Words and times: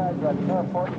Airport. 0.00 0.90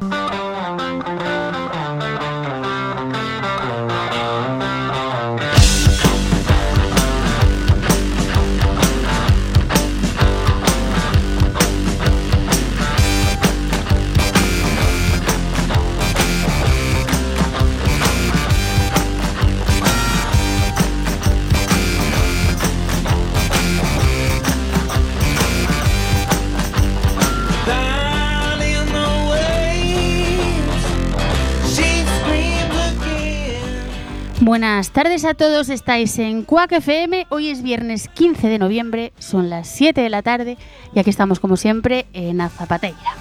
Buenas 34.62 34.92
tardes 34.92 35.26
a 35.26 35.34
todos, 35.34 35.70
estáis 35.70 36.20
en 36.20 36.44
Cuac 36.44 36.72
FM, 36.72 37.26
hoy 37.30 37.50
es 37.50 37.64
viernes 37.64 38.08
15 38.10 38.48
de 38.48 38.60
noviembre, 38.60 39.12
son 39.18 39.50
las 39.50 39.68
7 39.68 40.00
de 40.00 40.10
la 40.12 40.22
tarde 40.22 40.56
y 40.94 41.00
aquí 41.00 41.10
estamos 41.10 41.40
como 41.40 41.58
siempre 41.58 42.06
en 42.14 42.42
Azapatella. 42.42 43.16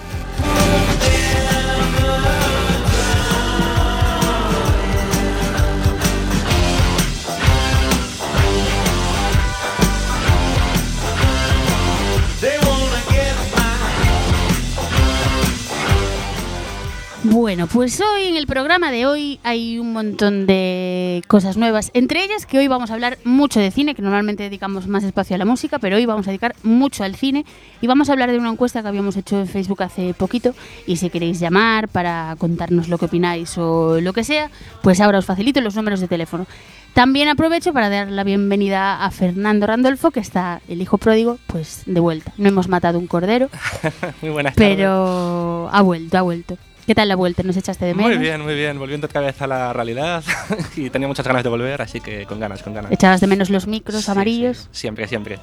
Bueno, 17.33 17.69
pues 17.69 18.01
hoy 18.01 18.25
en 18.25 18.37
el 18.37 18.49
programa 18.49 18.91
de 18.91 19.07
hoy 19.07 19.39
hay 19.45 19.79
un 19.79 19.93
montón 19.93 20.49
de 20.49 21.23
cosas 21.29 21.57
nuevas, 21.57 21.93
entre 21.95 22.25
ellas 22.25 22.45
que 22.45 22.59
hoy 22.59 22.67
vamos 22.67 22.91
a 22.91 22.95
hablar 22.95 23.19
mucho 23.23 23.61
de 23.61 23.71
cine, 23.71 23.95
que 23.95 24.03
normalmente 24.03 24.43
dedicamos 24.43 24.89
más 24.89 25.05
espacio 25.05 25.37
a 25.37 25.39
la 25.39 25.45
música, 25.45 25.79
pero 25.79 25.95
hoy 25.95 26.07
vamos 26.07 26.27
a 26.27 26.33
dedicar 26.33 26.57
mucho 26.65 27.05
al 27.05 27.15
cine 27.15 27.45
y 27.81 27.87
vamos 27.87 28.09
a 28.09 28.15
hablar 28.15 28.33
de 28.33 28.39
una 28.39 28.51
encuesta 28.51 28.83
que 28.83 28.89
habíamos 28.89 29.17
hecho 29.17 29.39
en 29.39 29.47
Facebook 29.47 29.81
hace 29.85 30.13
poquito 30.13 30.57
y 30.89 30.97
si 30.97 31.09
queréis 31.09 31.39
llamar 31.39 31.87
para 31.87 32.35
contarnos 32.37 32.89
lo 32.89 32.99
que 32.99 33.05
opináis 33.05 33.57
o 33.59 34.01
lo 34.01 34.13
que 34.13 34.25
sea, 34.25 34.51
pues 34.83 35.01
ahora 35.01 35.19
os 35.19 35.25
facilito 35.27 35.61
los 35.61 35.77
números 35.77 36.01
de 36.01 36.09
teléfono. 36.09 36.49
También 36.95 37.29
aprovecho 37.29 37.73
para 37.73 37.89
dar 37.89 38.11
la 38.11 38.25
bienvenida 38.25 39.05
a 39.05 39.11
Fernando 39.13 39.69
Randolfo, 39.69 40.11
que 40.11 40.19
está 40.19 40.61
el 40.67 40.83
hijo 40.83 40.99
pródigo, 40.99 41.39
pues 41.47 41.83
de 41.87 42.01
vuelta. 42.01 42.33
No 42.39 42.49
hemos 42.49 42.67
matado 42.67 42.99
un 42.99 43.07
cordero, 43.07 43.49
Muy 44.21 44.33
buenas 44.33 44.57
tardes. 44.57 44.75
pero 44.77 45.69
ha 45.71 45.83
vuelto, 45.83 46.19
ha 46.19 46.23
vuelto. 46.23 46.59
¿Qué 46.91 46.95
tal 46.97 47.07
la 47.07 47.15
vuelta? 47.15 47.45
¿Nos 47.45 47.57
echaste 47.57 47.85
de 47.85 47.95
menos? 47.95 48.11
Muy 48.11 48.19
bien, 48.19 48.41
muy 48.41 48.53
bien. 48.57 48.77
Volviendo 48.77 49.07
otra 49.07 49.21
vez 49.21 49.41
a 49.41 49.47
la 49.47 49.73
realidad 49.73 50.25
y 50.77 50.91
tenía 50.91 51.07
muchas 51.07 51.25
ganas 51.25 51.45
de 51.45 51.49
volver, 51.49 51.81
así 51.81 52.01
que 52.01 52.27
con 52.27 52.41
ganas, 52.41 52.65
con 52.65 52.75
ganas. 52.75 52.91
¿Echabas 52.91 53.21
de 53.21 53.29
menos 53.29 53.49
los 53.49 53.69
micros 53.69 54.03
Sí, 54.07 54.11
amarillos? 54.11 54.63
sí. 54.73 54.81
Siempre, 54.81 55.07
siempre. 55.07 55.39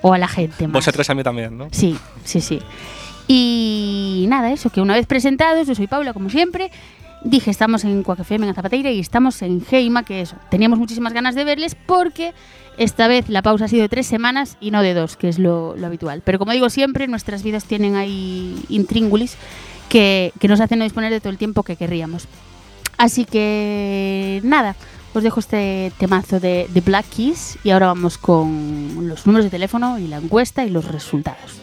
¿O 0.00 0.14
a 0.14 0.16
la 0.16 0.26
gente 0.26 0.66
más? 0.66 0.72
Vosotros 0.72 1.10
a 1.10 1.14
mí 1.14 1.22
también, 1.22 1.58
¿no? 1.58 1.68
Sí, 1.70 1.98
sí, 2.24 2.40
sí. 2.40 2.62
Y 3.28 4.24
nada, 4.30 4.50
eso, 4.50 4.70
que 4.70 4.80
una 4.80 4.94
vez 4.94 5.04
presentados, 5.06 5.66
yo 5.68 5.74
soy 5.74 5.86
Paula, 5.86 6.14
como 6.14 6.30
siempre, 6.30 6.70
dije, 7.22 7.50
estamos 7.50 7.84
en 7.84 8.02
Quack 8.02 8.20
FM, 8.20 8.48
en 8.48 8.54
Zapateira, 8.54 8.90
y 8.90 8.98
estamos 8.98 9.42
en 9.42 9.62
Heima, 9.70 10.02
que 10.02 10.22
eso, 10.22 10.36
teníamos 10.48 10.78
muchísimas 10.78 11.12
ganas 11.12 11.34
de 11.34 11.44
verles 11.44 11.76
porque 11.84 12.32
esta 12.78 13.06
vez 13.06 13.28
la 13.28 13.42
pausa 13.42 13.66
ha 13.66 13.68
sido 13.68 13.82
de 13.82 13.90
tres 13.90 14.06
semanas 14.06 14.56
y 14.62 14.70
no 14.70 14.80
de 14.80 14.94
dos, 14.94 15.18
que 15.18 15.28
es 15.28 15.38
lo, 15.38 15.76
lo 15.76 15.88
habitual. 15.88 16.22
Pero 16.24 16.38
como 16.38 16.52
digo 16.52 16.70
siempre, 16.70 17.06
nuestras 17.06 17.42
vidas 17.42 17.66
tienen 17.66 17.96
ahí 17.96 18.56
intríngulis 18.70 19.36
que, 19.88 20.32
nos 20.42 20.60
hacen 20.60 20.78
no 20.78 20.84
disponer 20.84 21.12
de 21.12 21.20
todo 21.20 21.30
el 21.30 21.38
tiempo 21.38 21.62
que 21.62 21.76
querríamos. 21.76 22.28
Así 22.98 23.24
que 23.24 24.40
nada, 24.44 24.74
os 25.14 25.22
dejo 25.22 25.40
este 25.40 25.92
temazo 25.98 26.40
de, 26.40 26.66
de 26.72 26.80
Black 26.80 27.06
Keys 27.14 27.58
y 27.64 27.70
ahora 27.70 27.86
vamos 27.88 28.18
con 28.18 29.08
los 29.08 29.26
números 29.26 29.44
de 29.44 29.50
teléfono 29.50 29.98
y 29.98 30.08
la 30.08 30.16
encuesta 30.16 30.64
y 30.64 30.70
los 30.70 30.86
resultados. 30.86 31.60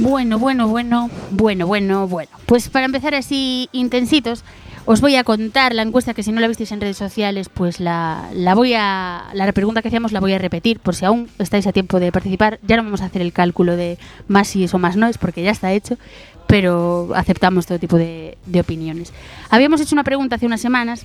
Bueno, 0.00 0.38
bueno, 0.38 0.66
bueno, 0.66 1.10
bueno, 1.30 1.66
bueno, 1.66 2.08
bueno. 2.08 2.30
Pues 2.46 2.70
para 2.70 2.86
empezar 2.86 3.14
así 3.14 3.68
intensitos, 3.72 4.44
os 4.86 5.02
voy 5.02 5.16
a 5.16 5.24
contar 5.24 5.74
la 5.74 5.82
encuesta 5.82 6.14
que 6.14 6.22
si 6.22 6.32
no 6.32 6.40
la 6.40 6.48
visteis 6.48 6.72
en 6.72 6.80
redes 6.80 6.96
sociales, 6.96 7.50
pues 7.50 7.80
la, 7.80 8.30
la 8.32 8.54
voy 8.54 8.72
a. 8.74 9.26
La 9.34 9.52
pregunta 9.52 9.82
que 9.82 9.88
hacíamos 9.88 10.12
la 10.12 10.20
voy 10.20 10.32
a 10.32 10.38
repetir 10.38 10.80
por 10.80 10.94
si 10.94 11.04
aún 11.04 11.28
estáis 11.38 11.66
a 11.66 11.72
tiempo 11.72 12.00
de 12.00 12.12
participar. 12.12 12.58
Ya 12.66 12.78
no 12.78 12.84
vamos 12.84 13.02
a 13.02 13.04
hacer 13.04 13.20
el 13.20 13.34
cálculo 13.34 13.76
de 13.76 13.98
más 14.26 14.48
si 14.48 14.64
es 14.64 14.72
o 14.72 14.78
más 14.78 14.96
no 14.96 15.06
es, 15.06 15.18
porque 15.18 15.42
ya 15.42 15.50
está 15.50 15.70
hecho, 15.70 15.98
pero 16.46 17.10
aceptamos 17.14 17.66
todo 17.66 17.78
tipo 17.78 17.98
de, 17.98 18.38
de 18.46 18.60
opiniones. 18.60 19.12
Habíamos 19.50 19.82
hecho 19.82 19.94
una 19.94 20.04
pregunta 20.04 20.36
hace 20.36 20.46
unas 20.46 20.62
semanas 20.62 21.04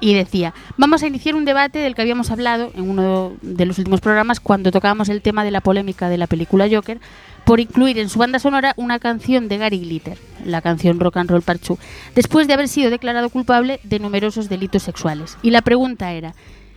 y 0.00 0.14
decía, 0.14 0.54
vamos 0.76 1.02
a 1.02 1.06
iniciar 1.06 1.34
un 1.34 1.44
debate 1.44 1.78
del 1.78 1.94
que 1.94 2.02
habíamos 2.02 2.30
hablado 2.30 2.70
en 2.74 2.88
uno 2.88 3.32
de 3.42 3.66
los 3.66 3.78
últimos 3.78 4.00
programas 4.00 4.40
cuando 4.40 4.70
tocábamos 4.70 5.08
el 5.08 5.22
tema 5.22 5.44
de 5.44 5.50
la 5.50 5.60
polémica 5.60 6.08
de 6.08 6.18
la 6.18 6.26
película 6.26 6.68
Joker 6.70 7.00
por 7.44 7.60
incluir 7.60 7.98
en 7.98 8.08
su 8.08 8.18
banda 8.18 8.40
sonora 8.40 8.74
una 8.76 8.98
canción 8.98 9.48
de 9.48 9.58
Gary 9.58 9.78
Glitter, 9.78 10.18
la 10.44 10.60
canción 10.60 10.98
Rock 10.98 11.18
and 11.18 11.30
Roll 11.30 11.42
Parchu, 11.42 11.78
después 12.14 12.48
de 12.48 12.54
haber 12.54 12.66
sido 12.66 12.90
declarado 12.90 13.30
culpable 13.30 13.78
de 13.84 14.00
numerosos 14.00 14.48
delitos 14.48 14.82
sexuales. 14.82 15.38
Y 15.42 15.50
la 15.50 15.62
pregunta 15.62 16.12
era, 16.12 16.34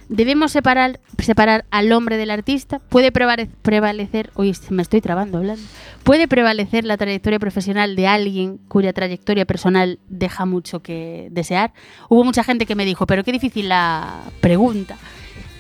¿debemos 0.10 0.52
separar, 0.52 1.00
separar 1.20 1.66
al 1.72 1.92
hombre 1.92 2.18
del 2.18 2.32
artista? 2.32 2.80
¿Puede 2.90 3.12
prevale- 3.14 3.48
prevalecer, 3.62 4.32
hoy 4.34 4.54
me 4.70 4.82
estoy 4.82 5.02
trabando 5.02 5.38
hablando, 5.38 5.62
¿puede 6.04 6.28
prevalecer 6.28 6.84
la 6.84 6.98
trayectoria 6.98 7.40
profesional 7.40 7.96
de 7.96 8.08
alguien 8.08 8.58
cuya 8.68 8.92
trayectoria 8.94 9.46
personal 9.46 10.00
deja 10.10 10.46
mucho 10.46 10.82
que 10.82 11.30
desear? 11.32 11.72
Hubo 12.10 12.24
mucha 12.24 12.44
gente 12.44 12.66
que 12.66 12.76
me 12.76 12.86
dijo, 12.86 13.08
pero 13.08 13.24
qué 13.24 13.32
difícil 13.32 13.70
la 13.70 14.22
pregunta. 14.42 14.98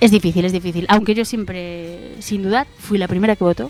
Es 0.01 0.11
difícil, 0.11 0.45
es 0.45 0.51
difícil. 0.53 0.85
Aunque 0.89 1.13
yo 1.13 1.25
siempre, 1.25 2.15
sin 2.19 2.43
dudar, 2.43 2.67
fui 2.77 2.97
la 2.97 3.07
primera 3.07 3.35
que 3.35 3.43
votó. 3.43 3.69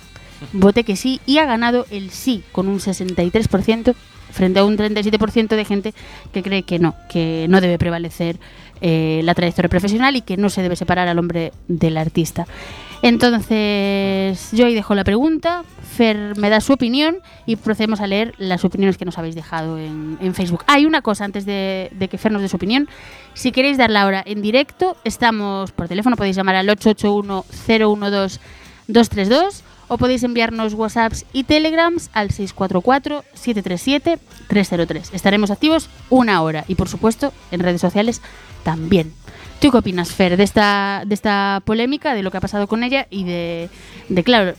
Voté 0.53 0.83
que 0.83 0.95
sí 0.95 1.19
y 1.25 1.37
ha 1.39 1.45
ganado 1.45 1.85
el 1.91 2.11
sí 2.11 2.43
con 2.51 2.67
un 2.67 2.79
63% 2.79 3.93
frente 4.31 4.59
a 4.59 4.63
un 4.63 4.77
37% 4.77 5.47
de 5.55 5.65
gente 5.65 5.93
que 6.31 6.43
cree 6.43 6.63
que 6.63 6.77
no, 6.79 6.95
que 7.09 7.47
no 7.49 7.59
debe 7.61 7.77
prevalecer 7.79 8.39
eh, 8.81 9.21
la 9.23 9.33
trayectoria 9.33 9.69
profesional 9.69 10.15
y 10.15 10.21
que 10.21 10.37
no 10.37 10.49
se 10.49 10.61
debe 10.61 10.75
separar 10.75 11.07
al 11.07 11.19
hombre 11.19 11.51
del 11.67 11.97
artista. 11.97 12.45
Entonces, 13.01 14.49
yo 14.51 14.65
ahí 14.65 14.73
dejo 14.73 14.93
la 14.93 15.05
pregunta, 15.05 15.63
Fer 15.81 16.37
me 16.37 16.49
da 16.49 16.59
su 16.59 16.73
opinión 16.73 17.19
y 17.45 17.55
procedemos 17.55 18.01
a 18.01 18.07
leer 18.07 18.33
las 18.37 18.65
opiniones 18.65 18.97
que 18.97 19.05
nos 19.05 19.17
habéis 19.17 19.35
dejado 19.35 19.77
en, 19.77 20.33
Facebook. 20.33 20.65
Hay 20.67 20.85
una 20.85 21.01
cosa 21.01 21.23
antes 21.25 21.45
de, 21.45 21.89
que 22.09 22.17
Fer 22.17 22.31
nos 22.31 22.41
dé 22.41 22.49
su 22.49 22.55
opinión. 22.57 22.89
Si 23.33 23.51
queréis 23.51 23.77
darla 23.77 24.01
ahora 24.01 24.23
en 24.25 24.41
directo, 24.41 24.97
estamos 25.05 25.71
por 25.71 25.87
teléfono, 25.87 26.17
podéis 26.17 26.35
llamar 26.35 26.55
al 26.55 26.67
881-012-232 26.67 29.61
o 29.89 29.97
podéis 29.97 30.23
enviarnos 30.23 30.73
WhatsApps 30.73 31.25
y 31.33 31.43
Telegrams 31.43 32.09
al 32.13 32.29
644-737-303. 32.29 35.13
Estaremos 35.13 35.51
activos 35.51 35.89
una 36.09 36.41
hora 36.41 36.63
y, 36.69 36.75
por 36.75 36.87
supuesto, 36.87 37.33
en 37.51 37.59
redes 37.59 37.81
sociales 37.81 38.21
también. 38.63 39.11
¿Tú 39.59 39.71
qué 39.71 39.77
opinas, 39.77 40.11
Fer, 40.11 40.37
de 40.37 40.43
esta, 40.43 41.03
de 41.05 41.13
esta 41.13 41.61
polémica, 41.65 42.13
de 42.13 42.23
lo 42.23 42.31
que 42.31 42.37
ha 42.37 42.41
pasado 42.41 42.67
con 42.67 42.85
ella 42.85 43.07
y 43.09 43.25
de, 43.25 43.69
de, 44.07 44.23
claro, 44.23 44.53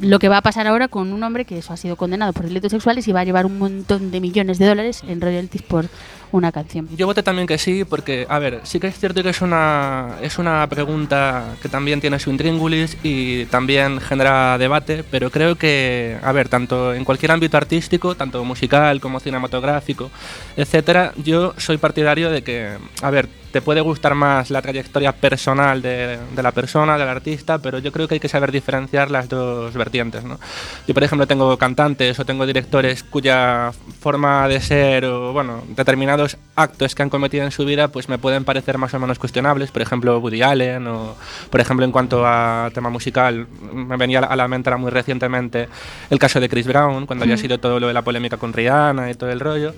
lo 0.00 0.18
que 0.18 0.30
va 0.30 0.38
a 0.38 0.42
pasar 0.42 0.66
ahora 0.66 0.88
con 0.88 1.12
un 1.12 1.22
hombre 1.22 1.44
que 1.44 1.58
eso 1.58 1.74
ha 1.74 1.76
sido 1.76 1.96
condenado 1.96 2.32
por 2.32 2.46
delitos 2.46 2.72
sexuales 2.72 3.06
y 3.08 3.12
va 3.12 3.20
a 3.20 3.24
llevar 3.24 3.44
un 3.44 3.58
montón 3.58 4.10
de 4.10 4.20
millones 4.20 4.58
de 4.58 4.66
dólares 4.66 5.02
en 5.06 5.20
royalties 5.20 5.62
por 5.62 5.90
una 6.34 6.50
canción? 6.50 6.88
Yo 6.96 7.06
voté 7.06 7.22
también 7.22 7.46
que 7.46 7.58
sí, 7.58 7.84
porque, 7.84 8.26
a 8.28 8.40
ver, 8.40 8.60
sí 8.64 8.80
que 8.80 8.88
es 8.88 8.98
cierto 8.98 9.22
que 9.22 9.30
es 9.30 9.40
una, 9.40 10.16
es 10.20 10.38
una 10.38 10.66
pregunta 10.68 11.54
que 11.62 11.68
también 11.68 12.00
tiene 12.00 12.18
su 12.18 12.30
intríngulis 12.30 12.96
y 13.04 13.44
también 13.46 14.00
genera 14.00 14.58
debate, 14.58 15.04
pero 15.08 15.30
creo 15.30 15.54
que, 15.54 16.18
a 16.22 16.32
ver, 16.32 16.48
tanto 16.48 16.92
en 16.92 17.04
cualquier 17.04 17.30
ámbito 17.30 17.56
artístico, 17.56 18.16
tanto 18.16 18.44
musical 18.44 19.00
como 19.00 19.20
cinematográfico, 19.20 20.10
etcétera, 20.56 21.12
yo 21.22 21.54
soy 21.56 21.76
partidario 21.78 22.30
de 22.30 22.42
que, 22.42 22.68
a 23.00 23.10
ver, 23.10 23.28
te 23.54 23.62
puede 23.62 23.80
gustar 23.82 24.16
más 24.16 24.50
la 24.50 24.60
trayectoria 24.60 25.12
personal 25.12 25.80
de, 25.80 26.18
de, 26.34 26.42
la 26.42 26.50
persona, 26.50 26.98
del 26.98 27.06
artista, 27.06 27.58
pero 27.58 27.78
yo 27.78 27.92
creo 27.92 28.08
que 28.08 28.14
hay 28.14 28.20
que 28.20 28.28
saber 28.28 28.50
diferenciar 28.50 29.12
las 29.12 29.28
dos 29.28 29.72
vertientes. 29.74 30.24
¿no? 30.24 30.40
Yo, 30.88 30.92
por 30.92 31.04
ejemplo, 31.04 31.28
tengo 31.28 31.56
cantantes 31.56 32.18
o 32.18 32.24
tengo 32.24 32.46
directores 32.46 33.04
cuya 33.04 33.70
forma 34.00 34.48
de 34.48 34.60
ser 34.60 35.04
o, 35.04 35.32
bueno, 35.32 35.62
determinados 35.68 36.36
actos 36.56 36.96
que 36.96 37.04
han 37.04 37.10
cometido 37.10 37.44
en 37.44 37.52
su 37.52 37.64
vida, 37.64 37.86
pues 37.86 38.08
me 38.08 38.18
pueden 38.18 38.44
parecer 38.44 38.76
más 38.76 38.92
o 38.92 38.98
menos 38.98 39.20
cuestionables. 39.20 39.70
Por 39.70 39.82
ejemplo, 39.82 40.18
Woody 40.18 40.42
Allen 40.42 40.88
o, 40.88 41.14
por 41.48 41.60
ejemplo, 41.60 41.86
en 41.86 41.92
cuanto 41.92 42.26
a 42.26 42.72
tema 42.74 42.90
musical, 42.90 43.46
me 43.72 43.96
venía 43.96 44.18
a 44.18 44.34
la 44.34 44.48
mente 44.48 44.74
muy 44.74 44.90
recientemente 44.90 45.68
el 46.10 46.18
caso 46.18 46.40
de 46.40 46.48
Chris 46.48 46.66
Brown, 46.66 47.06
cuando 47.06 47.22
había 47.22 47.36
sido 47.36 47.58
todo 47.58 47.78
lo 47.78 47.86
de 47.86 47.94
la 47.94 48.02
polémica 48.02 48.36
con 48.36 48.52
Rihanna 48.52 49.12
y 49.12 49.14
todo 49.14 49.30
el 49.30 49.38
rollo. 49.38 49.74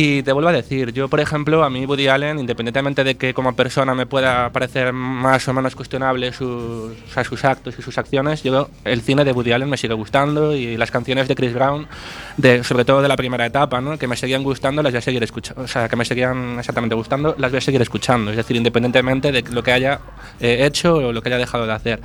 Y 0.00 0.22
te 0.22 0.30
vuelvo 0.30 0.48
a 0.50 0.52
decir, 0.52 0.92
yo 0.92 1.08
por 1.08 1.18
ejemplo, 1.18 1.64
a 1.64 1.70
mí 1.70 1.84
Woody 1.84 2.06
Allen, 2.06 2.38
independientemente 2.38 3.02
de 3.02 3.16
que 3.16 3.34
como 3.34 3.56
persona 3.56 3.96
me 3.96 4.06
pueda 4.06 4.52
parecer 4.52 4.92
más 4.92 5.48
o 5.48 5.52
menos 5.52 5.74
cuestionable 5.74 6.32
sus, 6.32 6.92
sus 7.24 7.44
actos 7.44 7.74
y 7.76 7.82
sus 7.82 7.98
acciones, 7.98 8.44
yo 8.44 8.70
el 8.84 9.00
cine 9.00 9.24
de 9.24 9.32
Woody 9.32 9.50
Allen 9.50 9.68
me 9.68 9.76
sigue 9.76 9.94
gustando 9.94 10.54
y 10.54 10.76
las 10.76 10.92
canciones 10.92 11.26
de 11.26 11.34
Chris 11.34 11.52
Brown, 11.52 11.88
de, 12.36 12.62
sobre 12.62 12.84
todo 12.84 13.02
de 13.02 13.08
la 13.08 13.16
primera 13.16 13.44
etapa, 13.44 13.80
¿no? 13.80 13.98
que 13.98 14.06
me 14.06 14.14
seguían 14.14 14.44
gustando, 14.44 14.84
las 14.84 14.92
voy 14.92 14.98
a 14.98 15.02
seguir 15.02 15.24
escuchando, 15.24 15.62
o 15.62 15.66
sea, 15.66 15.88
que 15.88 15.96
me 15.96 16.04
seguían 16.04 16.60
exactamente 16.60 16.94
gustando, 16.94 17.34
las 17.36 17.50
voy 17.50 17.58
a 17.58 17.60
seguir 17.60 17.82
escuchando, 17.82 18.30
es 18.30 18.36
decir, 18.36 18.54
independientemente 18.54 19.32
de 19.32 19.42
lo 19.50 19.64
que 19.64 19.72
haya 19.72 19.98
eh, 20.38 20.64
hecho 20.64 20.94
o 20.94 21.12
lo 21.12 21.22
que 21.22 21.30
haya 21.30 21.38
dejado 21.38 21.66
de 21.66 21.72
hacer. 21.72 22.00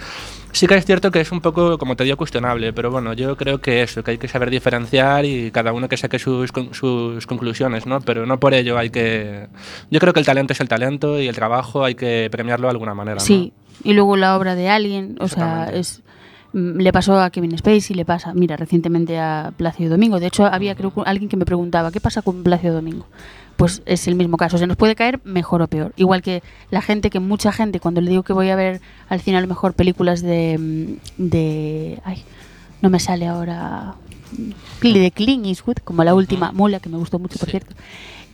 Sí 0.53 0.67
que 0.67 0.75
es 0.75 0.85
cierto 0.85 1.09
que 1.09 1.19
es 1.19 1.31
un 1.31 1.41
poco, 1.41 1.77
como 1.79 1.95
te 1.95 2.03
digo, 2.03 2.15
cuestionable, 2.15 2.73
pero 2.73 2.91
bueno, 2.91 3.13
yo 3.13 3.35
creo 3.35 3.59
que 3.59 3.81
eso, 3.81 4.03
que 4.03 4.11
hay 4.11 4.17
que 4.19 4.27
saber 4.27 4.51
diferenciar 4.51 5.25
y 5.25 5.50
cada 5.50 5.73
uno 5.73 5.89
que 5.89 5.97
saque 5.97 6.19
sus, 6.19 6.51
sus 6.71 7.25
conclusiones, 7.25 7.88
¿no? 7.88 8.01
Pero 8.01 8.27
no 8.27 8.39
por 8.39 8.53
ello 8.53 8.77
hay 8.77 8.91
que... 8.91 9.47
Yo 9.89 10.00
creo 10.00 10.13
que 10.13 10.19
el 10.19 10.25
talento 10.25 10.53
es 10.53 10.61
el 10.61 10.69
talento 10.69 11.19
y 11.19 11.27
el 11.27 11.35
trabajo 11.35 11.83
hay 11.83 11.95
que 11.95 12.29
premiarlo 12.31 12.67
de 12.67 12.71
alguna 12.71 12.94
manera. 12.94 13.19
Sí, 13.19 13.51
y 13.83 13.94
luego 13.94 14.15
la 14.15 14.38
obra 14.38 14.53
de 14.53 14.69
alguien, 14.69 15.17
o 15.19 15.27
sea, 15.27 15.69
es 15.73 16.03
le 16.53 16.94
pasó 16.94 17.19
a 17.19 17.31
Kevin 17.31 17.57
Spacey, 17.57 17.95
le 17.95 18.06
pasa, 18.06 18.31
mira, 18.33 18.56
recientemente 18.56 19.17
a 19.17 19.51
Plácido 19.57 19.89
Domingo. 19.89 20.19
De 20.19 20.27
hecho, 20.27 20.45
había 20.45 20.75
creo 20.75 20.94
alguien 21.06 21.27
que 21.27 21.35
me 21.35 21.45
preguntaba, 21.45 21.91
¿qué 21.91 21.99
pasa 21.99 22.21
con 22.21 22.44
Plácido 22.44 22.75
Domingo? 22.75 23.07
Pues 23.55 23.81
es 23.85 24.07
el 24.07 24.15
mismo 24.15 24.38
caso, 24.38 24.57
se 24.57 24.67
nos 24.67 24.77
puede 24.77 24.95
caer 24.95 25.19
mejor 25.23 25.61
o 25.61 25.67
peor. 25.67 25.94
Igual 25.95 26.21
que 26.21 26.41
la 26.71 26.81
gente, 26.81 27.09
que 27.09 27.19
mucha 27.19 27.51
gente, 27.51 27.79
cuando 27.79 28.01
le 28.01 28.09
digo 28.09 28.23
que 28.23 28.33
voy 28.33 28.50
a 28.50 28.55
ver 28.55 28.81
al 29.09 29.21
cine 29.21 29.38
a 29.38 29.41
lo 29.41 29.47
mejor 29.47 29.73
películas 29.73 30.21
de, 30.21 30.97
de 31.17 32.01
ay, 32.03 32.23
no 32.81 32.89
me 32.89 33.00
sale 33.00 33.27
ahora, 33.27 33.95
de 34.81 35.11
Clint 35.11 35.45
Eastwood, 35.45 35.77
como 35.77 36.03
la 36.03 36.15
última 36.15 36.51
Mula, 36.51 36.79
que 36.79 36.89
me 36.89 36.97
gustó 36.97 37.19
mucho, 37.19 37.38
por 37.38 37.50
cierto 37.50 37.75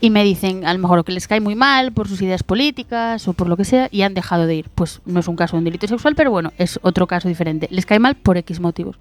y 0.01 0.09
me 0.09 0.23
dicen 0.23 0.65
a 0.65 0.73
lo 0.73 0.79
mejor 0.79 1.03
que 1.03 1.11
les 1.11 1.27
cae 1.27 1.41
muy 1.41 1.55
mal 1.55 1.91
por 1.91 2.07
sus 2.07 2.21
ideas 2.21 2.43
políticas 2.43 3.27
o 3.27 3.33
por 3.33 3.47
lo 3.47 3.57
que 3.57 3.65
sea 3.65 3.89
y 3.91 4.03
han 4.03 4.13
dejado 4.13 4.47
de 4.47 4.55
ir. 4.55 4.69
Pues 4.73 5.01
no 5.05 5.19
es 5.19 5.27
un 5.27 5.35
caso 5.35 5.55
de 5.55 5.59
un 5.59 5.65
delito 5.65 5.87
sexual, 5.87 6.15
pero 6.15 6.31
bueno, 6.31 6.53
es 6.57 6.79
otro 6.83 7.07
caso 7.07 7.27
diferente. 7.27 7.67
Les 7.71 7.85
cae 7.85 7.99
mal 7.99 8.15
por 8.15 8.37
X 8.37 8.59
motivos. 8.59 8.97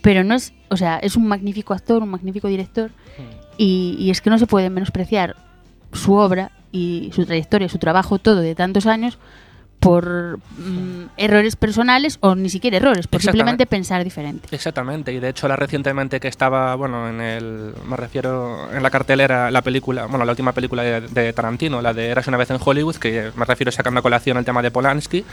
Pero 0.00 0.24
no 0.24 0.34
es, 0.34 0.52
o 0.70 0.76
sea, 0.76 0.98
es 0.98 1.16
un 1.16 1.26
magnífico 1.26 1.74
actor, 1.74 2.02
un 2.02 2.10
magnífico 2.10 2.48
director 2.48 2.90
y, 3.58 3.96
y 3.98 4.10
es 4.10 4.20
que 4.20 4.30
no 4.30 4.38
se 4.38 4.46
puede 4.46 4.70
menospreciar 4.70 5.36
su 5.92 6.14
obra 6.14 6.50
y 6.72 7.10
su 7.14 7.24
trayectoria, 7.24 7.68
su 7.68 7.78
trabajo, 7.78 8.18
todo 8.18 8.40
de 8.40 8.54
tantos 8.54 8.86
años 8.86 9.18
por 9.80 10.38
mm, 10.38 11.10
errores 11.16 11.56
personales 11.56 12.18
o 12.20 12.34
ni 12.34 12.48
siquiera 12.48 12.76
errores, 12.76 13.06
por 13.06 13.20
simplemente 13.22 13.66
pensar 13.66 14.02
diferente. 14.04 14.48
Exactamente, 14.50 15.12
y 15.12 15.20
de 15.20 15.28
hecho 15.28 15.48
la 15.48 15.56
recientemente 15.56 16.20
que 16.20 16.28
estaba, 16.28 16.74
bueno, 16.74 17.08
en 17.08 17.20
el, 17.20 17.72
me 17.88 17.96
refiero, 17.96 18.72
en 18.72 18.82
la 18.82 18.90
cartelera, 18.90 19.50
la 19.50 19.62
película, 19.62 20.06
bueno, 20.06 20.24
la 20.24 20.32
última 20.32 20.52
película 20.52 20.82
de, 20.82 21.32
Tarantino, 21.32 21.82
la 21.82 21.92
de 21.92 22.08
Eras 22.08 22.26
una 22.26 22.36
vez 22.36 22.50
en 22.50 22.58
Hollywood, 22.62 22.96
que 22.96 23.30
me 23.36 23.44
refiero 23.44 23.70
sacando 23.70 24.00
a 24.00 24.02
colación 24.02 24.38
el 24.38 24.44
tema 24.44 24.62
de 24.62 24.70
Polanski, 24.70 25.24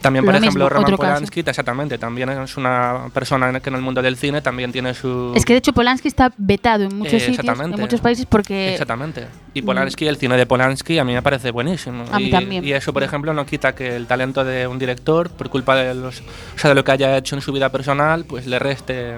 también 0.00 0.24
por 0.24 0.34
ejemplo 0.34 0.68
Roman 0.68 0.96
Polanski, 0.96 1.40
exactamente, 1.40 1.98
también 1.98 2.28
es 2.28 2.56
una 2.56 3.08
persona 3.12 3.60
que 3.60 3.70
en 3.70 3.76
el 3.76 3.82
mundo 3.82 4.02
del 4.02 4.16
cine 4.16 4.42
también 4.42 4.72
tiene 4.72 4.94
su... 4.94 5.32
Es 5.36 5.44
que 5.44 5.54
de 5.54 5.58
hecho 5.60 5.72
Polanski 5.72 6.08
está 6.08 6.32
vetado 6.36 6.84
en 6.84 6.98
muchos 6.98 7.22
sitios, 7.22 7.60
en 7.60 7.70
muchos 7.70 8.00
países 8.00 8.26
porque... 8.26 8.72
Exactamente, 8.72 9.26
y 9.54 9.62
Polanski, 9.62 10.06
el 10.06 10.16
cine 10.16 10.36
de 10.36 10.46
Polanski 10.46 10.98
a 10.98 11.04
mí 11.04 11.14
me 11.14 11.22
parece 11.22 11.50
buenísimo. 11.50 12.04
A 12.10 12.18
mí 12.18 12.26
y, 12.26 12.30
también. 12.30 12.64
y 12.64 12.72
eso, 12.72 12.92
por 12.92 13.02
ejemplo, 13.02 13.32
no 13.34 13.44
quita 13.46 13.74
que 13.74 13.91
el 13.96 14.06
talento 14.06 14.44
de 14.44 14.66
un 14.66 14.78
director, 14.78 15.30
por 15.30 15.50
culpa 15.50 15.76
de, 15.76 15.94
los, 15.94 16.20
o 16.20 16.58
sea, 16.58 16.70
de 16.70 16.74
lo 16.74 16.84
que 16.84 16.92
haya 16.92 17.16
hecho 17.16 17.36
en 17.36 17.42
su 17.42 17.52
vida 17.52 17.70
personal, 17.70 18.24
pues 18.24 18.46
le 18.46 18.58
reste 18.58 19.16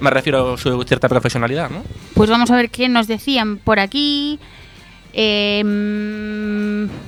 me 0.00 0.10
refiero 0.10 0.54
a 0.54 0.58
su 0.58 0.82
cierta 0.84 1.08
profesionalidad, 1.08 1.70
¿no? 1.70 1.82
Pues 2.14 2.30
vamos 2.30 2.50
a 2.50 2.56
ver 2.56 2.70
qué 2.70 2.88
nos 2.88 3.06
decían 3.06 3.58
por 3.58 3.78
aquí. 3.80 4.38
Eh, 5.16 5.62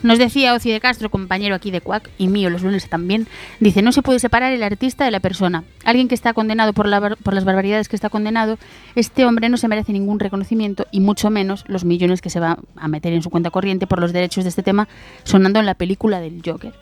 nos 0.03 0.19
decía 0.19 0.55
Oci 0.55 0.71
de 0.71 0.81
Castro, 0.81 1.11
compañero 1.11 1.57
aquí 1.57 1.73
de 1.73 1.81
Cuac 1.81 2.09
y 2.19 2.29
mío 2.29 2.51
los 2.51 2.63
lunes 2.63 2.89
también, 2.89 3.27
dice, 3.59 3.83
no 3.83 3.91
se 3.91 4.03
puede 4.03 4.21
separar 4.21 4.53
el 4.53 4.63
artista 4.63 5.05
de 5.05 5.11
la 5.11 5.19
persona. 5.19 5.65
Alguien 5.85 6.07
que 6.07 6.15
está 6.15 6.33
condenado 6.33 6.73
por, 6.73 6.87
la, 6.87 7.01
por 7.17 7.35
las 7.35 7.45
barbaridades 7.45 7.89
que 7.89 7.97
está 7.97 8.09
condenado, 8.09 8.59
este 8.95 9.25
hombre 9.25 9.49
no 9.49 9.57
se 9.57 9.67
merece 9.67 9.93
ningún 9.93 10.21
reconocimiento 10.21 10.87
y 10.93 11.01
mucho 11.01 11.31
menos 11.31 11.65
los 11.67 11.85
millones 11.85 12.21
que 12.21 12.31
se 12.31 12.39
va 12.39 12.59
a 12.77 12.89
meter 12.89 13.13
en 13.13 13.23
su 13.23 13.31
cuenta 13.31 13.51
corriente 13.51 13.89
por 13.89 14.01
los 14.01 14.13
derechos 14.13 14.45
de 14.45 14.51
este 14.51 14.63
tema 14.63 14.87
sonando 15.25 15.59
en 15.59 15.67
la 15.67 15.75
película 15.75 16.21
del 16.21 16.43
Joker. 16.45 16.73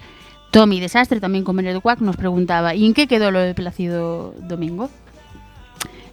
Tommy 0.51 0.79
Desastre, 0.79 1.21
también 1.21 1.43
compañero 1.43 1.75
de 1.75 1.81
Cuac, 1.81 2.01
nos 2.01 2.17
preguntaba, 2.17 2.75
¿y 2.75 2.85
en 2.87 2.95
qué 2.95 3.09
quedó 3.09 3.31
lo 3.31 3.41
de 3.41 3.55
Plácido 3.55 4.35
Domingo? 4.43 4.91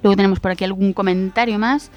Luego 0.01 0.15
tenemos 0.15 0.39
por 0.39 0.51
aquí 0.51 0.63
algún 0.63 0.93
comentario 0.93 1.59
más. 1.59 1.91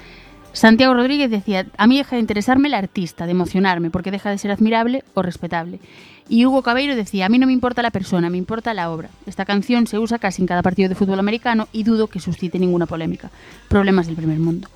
Santiago 0.55 0.93
Rodríguez 0.93 1.29
decía, 1.29 1.65
a 1.77 1.85
mí 1.85 1.97
deja 1.97 2.15
de 2.15 2.21
interesarme 2.21 2.69
el 2.69 2.75
artista, 2.75 3.25
de 3.25 3.31
emocionarme, 3.31 3.89
porque 3.89 4.09
deja 4.09 4.29
de 4.29 4.37
ser 4.37 4.51
admirable 4.51 5.03
o 5.13 5.21
respetable. 5.21 5.81
Y 6.29 6.45
Hugo 6.45 6.63
Cabeiro 6.63 6.95
decía, 6.95 7.25
a 7.25 7.29
mí 7.29 7.37
no 7.37 7.45
me 7.45 7.51
importa 7.51 7.81
la 7.81 7.91
persona, 7.91 8.29
me 8.29 8.37
importa 8.37 8.73
la 8.73 8.89
obra. 8.89 9.09
Esta 9.25 9.43
canción 9.43 9.85
se 9.85 9.99
usa 9.99 10.17
casi 10.17 10.41
en 10.41 10.47
cada 10.47 10.63
partido 10.63 10.87
de 10.87 10.95
fútbol 10.95 11.19
americano 11.19 11.67
y 11.73 11.83
dudo 11.83 12.07
que 12.07 12.21
suscite 12.21 12.57
ninguna 12.57 12.85
polémica. 12.85 13.31
Problemas 13.67 14.07
del 14.07 14.15
primer 14.15 14.39
mundo. 14.39 14.69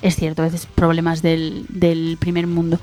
Es 0.00 0.16
cierto, 0.16 0.40
a 0.40 0.46
veces 0.46 0.66
problemas 0.74 1.20
del, 1.20 1.66
del 1.68 2.16
primer 2.18 2.46
mundo. 2.46 2.80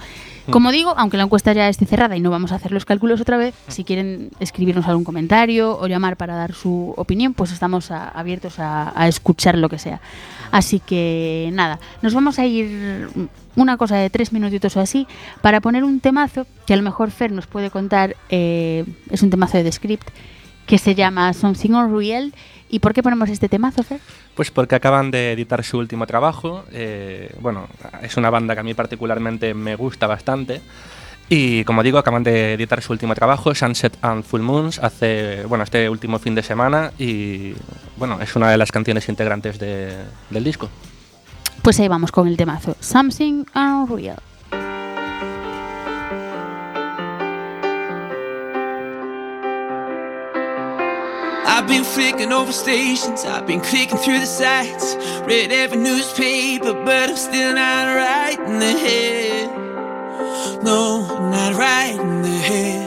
Como 0.51 0.71
digo, 0.71 0.93
aunque 0.97 1.17
la 1.17 1.23
encuesta 1.23 1.53
ya 1.53 1.69
esté 1.69 1.85
cerrada 1.85 2.17
y 2.17 2.19
no 2.19 2.29
vamos 2.29 2.51
a 2.51 2.55
hacer 2.55 2.71
los 2.71 2.83
cálculos 2.85 3.21
otra 3.21 3.37
vez, 3.37 3.55
si 3.69 3.83
quieren 3.83 4.29
escribirnos 4.39 4.87
algún 4.87 5.03
comentario 5.05 5.77
o 5.77 5.87
llamar 5.87 6.17
para 6.17 6.35
dar 6.35 6.53
su 6.53 6.93
opinión, 6.97 7.33
pues 7.33 7.51
estamos 7.51 7.91
abiertos 7.91 8.55
a, 8.59 9.07
escuchar 9.07 9.57
lo 9.57 9.69
que 9.69 9.79
sea. 9.79 10.01
Así 10.51 10.79
que 10.79 11.49
nada, 11.53 11.79
nos 12.01 12.13
vamos 12.13 12.39
a 12.39 12.45
ir 12.45 13.09
una 13.55 13.77
cosa 13.77 13.95
de 13.95 14.09
tres 14.09 14.33
minutitos 14.33 14.75
o 14.75 14.81
así 14.81 15.07
para 15.41 15.61
poner 15.61 15.83
un 15.83 15.99
temazo 15.99 16.45
que 16.65 16.73
a 16.73 16.77
lo 16.77 16.83
mejor 16.83 17.11
Fer 17.11 17.31
nos 17.31 17.47
puede 17.47 17.69
contar, 17.69 18.15
eh, 18.29 18.85
es 19.09 19.23
un 19.23 19.29
temazo 19.29 19.57
de 19.57 19.63
The 19.63 19.71
Script 19.71 20.09
que 20.65 20.77
se 20.77 20.95
llama 20.95 21.33
Something 21.33 21.71
Unreal 21.71 22.33
¿Y 22.73 22.79
por 22.79 22.91
qué 22.91 23.03
ponemos 23.03 23.29
este 23.29 23.47
temazo, 23.47 23.83
Fer? 23.83 23.99
Pues 24.33 24.49
porque 24.49 24.73
acaban 24.73 25.11
de 25.11 25.33
editar 25.33 25.63
su 25.63 25.77
último 25.77 26.07
trabajo. 26.07 26.65
Eh, 26.71 27.31
bueno, 27.39 27.67
es 28.01 28.17
una 28.17 28.31
banda 28.31 28.55
que 28.55 28.61
a 28.61 28.63
mí 28.63 28.73
particularmente 28.73 29.53
me 29.53 29.75
gusta 29.75 30.07
bastante. 30.07 30.59
Y 31.29 31.63
como 31.65 31.83
digo, 31.83 31.99
acaban 31.99 32.23
de 32.23 32.53
editar 32.53 32.81
su 32.81 32.91
último 32.91 33.13
trabajo, 33.13 33.53
Sunset 33.53 33.95
and 34.01 34.23
Full 34.23 34.41
Moons, 34.41 34.79
hace, 34.79 35.45
bueno, 35.45 35.63
este 35.63 35.87
último 35.87 36.17
fin 36.17 36.33
de 36.33 36.41
semana. 36.41 36.91
Y 36.97 37.53
bueno, 37.97 38.19
es 38.19 38.35
una 38.35 38.49
de 38.49 38.57
las 38.57 38.71
canciones 38.71 39.07
integrantes 39.07 39.59
del 39.59 40.43
disco. 40.43 40.67
Pues 41.61 41.79
ahí 41.79 41.87
vamos 41.87 42.11
con 42.11 42.27
el 42.27 42.37
temazo, 42.37 42.75
Something 42.79 43.45
Unreal. 43.53 44.17
I've 51.55 51.67
been 51.67 51.83
flicking 51.83 52.31
over 52.33 52.51
stations, 52.51 53.25
I've 53.25 53.45
been 53.45 53.61
clicking 53.61 53.99
through 53.99 54.21
the 54.21 54.25
sites, 54.25 54.95
read 55.27 55.51
every 55.51 55.77
newspaper, 55.77 56.73
but 56.73 57.11
I'm 57.11 57.15
still 57.15 57.53
not 57.53 57.95
right 57.95 58.39
in 58.39 58.57
the 58.57 58.71
head. 58.71 60.63
No, 60.63 61.05
not 61.29 61.53
right 61.53 61.95
in 61.95 62.23
the 62.23 62.29
head. 62.29 62.82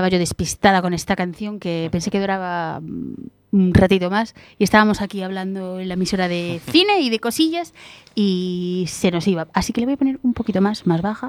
Estaba 0.00 0.08
yo 0.08 0.18
despistada 0.18 0.80
con 0.80 0.94
esta 0.94 1.14
canción 1.14 1.60
que 1.60 1.90
pensé 1.92 2.10
que 2.10 2.20
duraba 2.20 2.80
mm, 2.80 3.14
un 3.52 3.74
ratito 3.74 4.08
más 4.08 4.34
y 4.56 4.64
estábamos 4.64 5.02
aquí 5.02 5.20
hablando 5.20 5.78
en 5.78 5.88
la 5.88 5.92
emisora 5.92 6.26
de 6.26 6.58
cine 6.70 7.00
y 7.00 7.10
de 7.10 7.18
cosillas 7.18 7.74
y 8.14 8.86
se 8.88 9.10
nos 9.10 9.28
iba. 9.28 9.48
Así 9.52 9.74
que 9.74 9.82
le 9.82 9.86
voy 9.88 9.94
a 9.96 9.98
poner 9.98 10.18
un 10.22 10.32
poquito 10.32 10.62
más, 10.62 10.86
más 10.86 11.02
baja. 11.02 11.28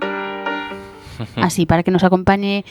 Así, 1.35 1.65
para 1.65 1.83
que 1.83 1.91
nos 1.91 2.05
acompañe 2.05 2.63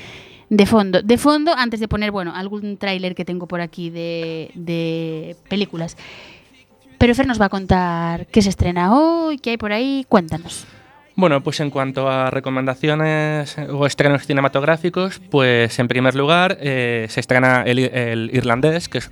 de 0.48 0.64
fondo. 0.64 1.02
De 1.02 1.18
fondo, 1.18 1.52
antes 1.54 1.80
de 1.80 1.88
poner, 1.88 2.12
bueno, 2.12 2.32
algún 2.34 2.78
tráiler 2.78 3.14
que 3.14 3.26
tengo 3.26 3.46
por 3.46 3.60
aquí 3.60 3.90
de, 3.90 4.52
de 4.54 5.36
películas. 5.50 5.98
Pero 6.96 7.14
Fer 7.14 7.26
nos 7.26 7.38
va 7.38 7.44
a 7.44 7.50
contar 7.50 8.26
qué 8.28 8.40
se 8.40 8.48
estrena 8.48 8.96
hoy, 8.96 9.36
qué 9.36 9.50
hay 9.50 9.56
por 9.58 9.72
ahí. 9.72 10.06
Cuéntanos. 10.08 10.66
Bueno, 11.20 11.42
pues 11.42 11.60
en 11.60 11.68
cuanto 11.68 12.08
a 12.08 12.30
recomendaciones 12.30 13.58
o 13.58 13.84
estrenos 13.84 14.26
cinematográficos, 14.26 15.20
pues 15.30 15.78
en 15.78 15.86
primer 15.86 16.14
lugar 16.14 16.56
eh, 16.62 17.08
se 17.10 17.20
estrena 17.20 17.62
el, 17.66 17.78
el 17.78 18.30
Irlandés, 18.32 18.88
que 18.88 18.98
es 18.98 19.10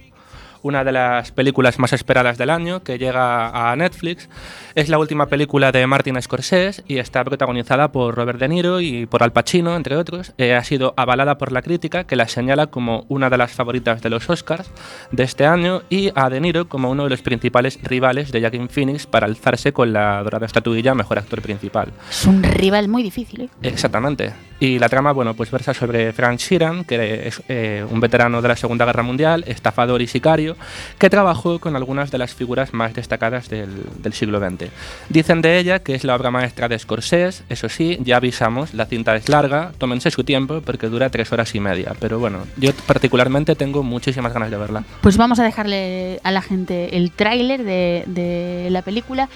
una 0.62 0.84
de 0.84 0.92
las 0.92 1.32
películas 1.32 1.78
más 1.78 1.92
esperadas 1.92 2.38
del 2.38 2.50
año, 2.50 2.82
que 2.82 2.98
llega 2.98 3.70
a 3.70 3.76
Netflix. 3.76 4.28
Es 4.74 4.88
la 4.88 4.98
última 4.98 5.26
película 5.26 5.72
de 5.72 5.86
Martin 5.86 6.20
Scorsese 6.20 6.82
y 6.86 6.98
está 6.98 7.24
protagonizada 7.24 7.92
por 7.92 8.14
Robert 8.14 8.38
De 8.38 8.48
Niro 8.48 8.80
y 8.80 9.06
por 9.06 9.22
Al 9.22 9.32
Pacino, 9.32 9.76
entre 9.76 9.96
otros. 9.96 10.32
Eh, 10.38 10.54
ha 10.54 10.64
sido 10.64 10.94
avalada 10.96 11.38
por 11.38 11.52
la 11.52 11.62
crítica, 11.62 12.04
que 12.04 12.16
la 12.16 12.28
señala 12.28 12.68
como 12.68 13.04
una 13.08 13.30
de 13.30 13.38
las 13.38 13.52
favoritas 13.52 14.02
de 14.02 14.10
los 14.10 14.28
Oscars 14.30 14.70
de 15.10 15.22
este 15.22 15.46
año, 15.46 15.82
y 15.90 16.10
a 16.14 16.30
De 16.30 16.40
Niro 16.40 16.68
como 16.68 16.90
uno 16.90 17.04
de 17.04 17.10
los 17.10 17.22
principales 17.22 17.78
rivales 17.82 18.32
de 18.32 18.40
Joaquin 18.40 18.68
Phoenix 18.68 19.06
para 19.06 19.26
alzarse 19.26 19.72
con 19.72 19.92
la 19.92 20.22
dorada 20.22 20.46
estatuilla 20.46 20.94
Mejor 20.94 21.18
Actor 21.18 21.42
Principal. 21.42 21.92
Es 22.10 22.24
un 22.26 22.42
rival 22.42 22.88
muy 22.88 23.02
difícil, 23.02 23.42
¿eh? 23.42 23.48
Exactamente. 23.62 24.32
Y 24.60 24.78
la 24.78 24.88
trama, 24.88 25.12
bueno, 25.12 25.34
pues 25.34 25.50
versa 25.50 25.72
sobre 25.72 26.12
Frank 26.12 26.38
Sheeran, 26.38 26.84
que 26.84 27.28
es 27.28 27.42
eh, 27.48 27.84
un 27.88 28.00
veterano 28.00 28.42
de 28.42 28.48
la 28.48 28.56
Segunda 28.56 28.84
Guerra 28.84 29.02
Mundial, 29.02 29.44
estafador 29.46 30.02
y 30.02 30.06
sicario, 30.06 30.56
que 30.98 31.08
trabajó 31.10 31.60
con 31.60 31.76
algunas 31.76 32.10
de 32.10 32.18
las 32.18 32.34
figuras 32.34 32.74
más 32.74 32.94
destacadas 32.94 33.48
del, 33.48 33.84
del 34.02 34.12
siglo 34.12 34.40
XX. 34.40 34.70
Dicen 35.08 35.42
de 35.42 35.58
ella 35.58 35.78
que 35.78 35.94
es 35.94 36.04
la 36.04 36.16
obra 36.16 36.30
maestra 36.30 36.68
de 36.68 36.78
Scorsese, 36.78 37.44
eso 37.48 37.68
sí, 37.68 37.98
ya 38.02 38.16
avisamos, 38.16 38.74
la 38.74 38.86
cinta 38.86 39.14
es 39.14 39.28
larga, 39.28 39.72
tómense 39.78 40.10
su 40.10 40.24
tiempo 40.24 40.60
porque 40.60 40.88
dura 40.88 41.10
tres 41.10 41.32
horas 41.32 41.54
y 41.54 41.60
media, 41.60 41.94
pero 42.00 42.18
bueno, 42.18 42.40
yo 42.56 42.72
particularmente 42.86 43.54
tengo 43.54 43.82
muchísimas 43.82 44.32
ganas 44.32 44.50
de 44.50 44.56
verla. 44.56 44.84
Pues 45.00 45.16
vamos 45.16 45.38
a 45.38 45.44
dejarle 45.44 46.20
a 46.24 46.32
la 46.32 46.42
gente 46.42 46.96
el 46.96 47.12
tráiler 47.12 47.62
de, 47.62 48.04
de 48.06 48.68
la 48.70 48.82
película. 48.82 49.28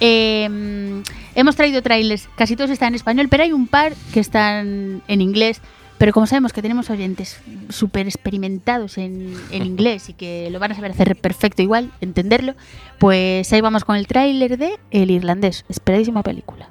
Eh, 0.00 1.02
hemos 1.34 1.56
traído 1.56 1.82
trailers, 1.82 2.28
casi 2.36 2.56
todos 2.56 2.70
están 2.70 2.88
en 2.88 2.94
español, 2.96 3.28
pero 3.28 3.42
hay 3.42 3.52
un 3.52 3.66
par 3.66 3.94
que 4.12 4.20
están 4.20 5.02
en 5.06 5.20
inglés. 5.20 5.60
Pero 5.96 6.12
como 6.12 6.26
sabemos 6.26 6.52
que 6.52 6.60
tenemos 6.60 6.90
oyentes 6.90 7.40
súper 7.68 8.06
experimentados 8.06 8.98
en, 8.98 9.36
en 9.50 9.62
inglés 9.66 10.08
y 10.08 10.14
que 10.14 10.50
lo 10.50 10.58
van 10.58 10.72
a 10.72 10.74
saber 10.74 10.90
hacer 10.90 11.16
perfecto 11.16 11.62
igual, 11.62 11.92
entenderlo, 12.00 12.54
pues 12.98 13.52
ahí 13.52 13.60
vamos 13.60 13.84
con 13.84 13.96
el 13.96 14.06
tráiler 14.06 14.58
de 14.58 14.78
El 14.90 15.10
Irlandés, 15.10 15.64
esperadísima 15.68 16.22
película. 16.22 16.68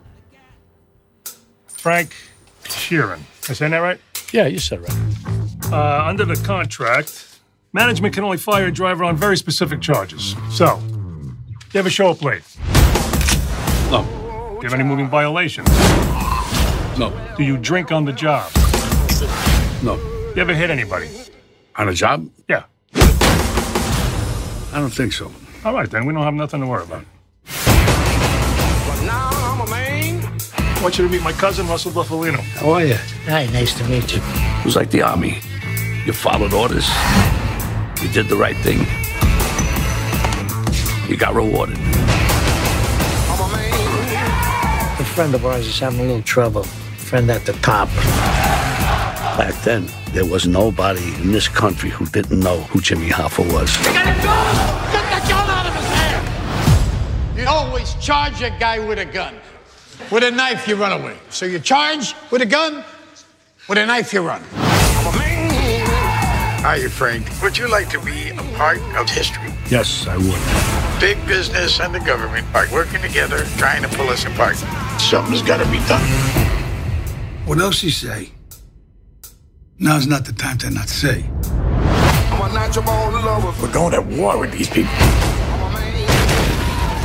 Frank 1.68 2.12
Sheeran. 2.66 3.20
Saying 3.42 3.72
that 3.72 3.82
right? 3.82 4.00
Yeah, 4.32 4.48
you 4.48 4.60
said 4.60 4.80
right. 4.80 5.72
Uh, 5.72 6.06
under 6.08 6.26
the 6.26 6.38
contract, 6.46 7.40
management 7.74 8.16
can 8.16 8.24
only 8.24 8.38
fire 8.38 8.68
a 8.68 8.72
driver 8.72 9.04
on 9.04 9.18
very 9.18 9.38
specific 9.38 9.82
charges. 9.82 10.36
So, 10.50 10.80
you 11.74 11.80
ever 11.80 11.90
show 11.90 12.10
up 12.10 12.22
late? 12.22 12.44
No, 13.94 14.02
Do 14.04 14.56
you 14.56 14.70
have 14.70 14.74
any 14.74 14.84
moving 14.84 15.08
violations? 15.08 15.70
no, 16.98 17.14
Do 17.38 17.44
you 17.44 17.58
drink 17.58 17.92
on 17.92 18.06
the 18.06 18.12
job? 18.14 18.52
no. 19.84 19.98
You 20.36 20.42
ever 20.42 20.56
hit 20.56 20.72
anybody? 20.72 21.10
On 21.76 21.88
a 21.88 21.94
job? 21.94 22.28
Yeah. 22.50 22.64
I 22.96 24.80
don't 24.80 24.90
think 24.90 25.14
so. 25.14 25.32
All 25.64 25.74
right, 25.76 25.88
then. 25.92 26.08
We 26.08 26.14
don't 26.14 26.24
have 26.24 26.34
nothing 26.34 26.62
to 26.62 26.66
worry 26.68 26.82
about. 26.84 27.06
But 27.46 29.00
now 29.06 29.30
I'm 29.32 29.62
a 29.62 29.70
man. 29.70 30.26
I 30.58 30.80
want 30.82 30.98
you 30.98 31.06
to 31.06 31.12
meet 31.12 31.22
my 31.22 31.32
cousin, 31.34 31.68
Russell 31.68 31.92
Buffalino. 31.92 32.40
How 32.58 32.72
are 32.72 32.84
you? 32.86 32.96
Hi, 33.26 33.46
nice 33.54 33.76
to 33.78 33.84
meet 33.88 34.12
you. 34.16 34.22
It 34.24 34.66
was 34.66 34.76
like 34.76 34.90
the 34.90 35.04
army. 35.04 35.40
You 36.08 36.14
followed 36.14 36.54
orders. 36.54 36.88
You 38.02 38.10
did 38.10 38.28
the 38.28 38.36
right 38.38 38.58
thing. 38.58 38.80
You 41.08 41.16
got 41.16 41.36
rewarded. 41.36 41.78
Friend 45.14 45.36
of 45.36 45.46
ours 45.46 45.68
is 45.68 45.80
having 45.80 46.00
a 46.00 46.04
little 46.06 46.24
trouble. 46.24 46.64
Friend 46.64 47.30
at 47.30 47.46
the 47.46 47.54
top. 47.62 47.88
Back 49.38 49.54
then, 49.64 49.88
there 50.08 50.26
was 50.26 50.48
nobody 50.48 51.14
in 51.22 51.32
this 51.32 51.48
country 51.48 51.92
who 51.92 52.08
didn't 52.08 52.40
know 52.40 52.62
who 52.62 52.82
Jimmy 52.82 53.10
Hoffa 53.10 53.46
was. 53.54 53.70
Get 53.78 53.94
the 53.94 55.30
gun 55.30 55.50
out 55.52 55.68
of 55.68 55.76
his 55.76 55.86
hand! 55.86 57.38
You 57.38 57.46
always 57.46 57.94
charge 57.96 58.42
a 58.42 58.50
guy 58.60 58.80
with 58.80 58.98
a 58.98 59.06
gun. 59.06 59.36
With 60.12 60.24
a 60.24 60.32
knife, 60.32 60.68
you 60.68 60.76
run 60.78 61.00
away. 61.00 61.16
So 61.30 61.46
you 61.46 61.60
charge 61.60 62.16
with 62.32 62.42
a 62.42 62.48
gun, 62.48 62.84
with 63.70 63.78
a 63.78 63.86
knife, 63.86 64.14
you 64.14 64.22
run. 64.22 64.42
Hiya, 66.64 66.90
Frank. 66.90 67.30
Would 67.44 67.56
you 67.56 67.70
like 67.70 67.90
to 67.90 68.00
be 68.02 68.30
a 68.32 68.44
part 68.58 68.82
of 68.98 69.08
history? 69.08 69.53
Yes, 69.74 70.06
I 70.06 70.18
would. 70.18 71.02
Big 71.02 71.18
business 71.26 71.80
and 71.80 71.96
the 71.96 72.00
government 72.00 72.46
are 72.54 72.68
working 72.72 73.02
together, 73.02 73.40
trying 73.58 73.82
to 73.82 73.88
pull 73.98 74.08
us 74.10 74.24
apart. 74.24 74.56
Something's 75.02 75.42
got 75.42 75.58
to 75.58 75.72
be 75.72 75.80
done. 75.88 76.08
What 77.48 77.58
else 77.58 77.82
you 77.82 77.90
say? 77.90 78.30
Now's 79.80 80.06
not 80.06 80.26
the 80.26 80.34
time 80.34 80.60
to 80.60 80.70
not 80.70 80.90
say. 80.90 81.28
We're 83.60 83.72
going 83.74 83.94
to 83.94 84.02
war 84.16 84.38
with 84.38 84.52
these 84.52 84.70
people. 84.70 84.94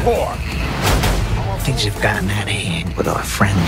War. 0.05 0.37
Things 1.65 1.85
have 1.85 2.03
gotten 2.03 2.29
out 2.29 2.43
of 2.43 2.49
hand 2.53 2.95
with 2.99 3.09
our 3.09 3.23
friend. 3.23 3.59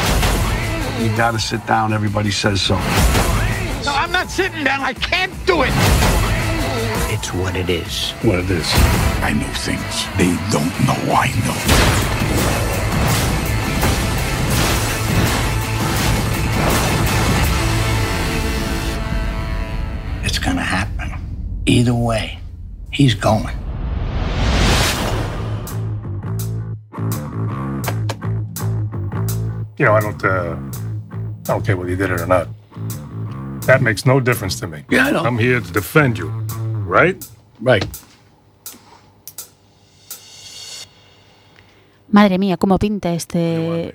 You 1.02 1.08
gotta 1.16 1.38
sit 1.38 1.66
down, 1.66 1.94
everybody 1.94 2.30
says 2.30 2.60
so. 2.60 2.74
No, 2.74 3.94
I'm 3.94 4.12
not 4.12 4.30
sitting 4.30 4.62
down. 4.62 4.80
I 4.82 4.92
can't 4.92 5.32
do 5.46 5.62
it. 5.62 5.72
It's 7.22 7.34
what 7.34 7.54
it 7.54 7.68
is. 7.68 8.12
What 8.22 8.38
it 8.38 8.50
is. 8.50 8.66
I 9.20 9.34
know 9.34 9.46
things 9.52 10.06
they 10.16 10.34
don't 10.50 10.72
know 10.86 10.96
I 11.12 11.28
know. 11.44 11.58
It's 20.24 20.38
gonna 20.38 20.62
happen. 20.62 21.12
Either 21.66 21.92
way, 21.92 22.38
he's 22.90 23.14
going. 23.14 23.54
You 29.76 29.84
know, 29.84 29.92
I 29.92 30.00
don't, 30.00 30.24
uh, 30.24 30.56
I 31.12 31.52
don't 31.52 31.66
care 31.66 31.76
whether 31.76 31.90
you 31.90 31.96
did 31.96 32.12
it 32.12 32.20
or 32.22 32.26
not. 32.26 32.48
That 33.66 33.82
makes 33.82 34.06
no 34.06 34.20
difference 34.20 34.58
to 34.60 34.66
me. 34.66 34.84
Yeah, 34.88 35.04
I 35.04 35.10
know. 35.10 35.22
I'm 35.22 35.38
here 35.38 35.60
to 35.60 35.72
defend 35.72 36.16
you, 36.18 36.39
right? 36.90 37.24
Right. 37.60 37.84
Madre 42.10 42.38
mía, 42.38 42.56
cómo 42.56 42.78
pinta 42.78 43.14
este, 43.14 43.94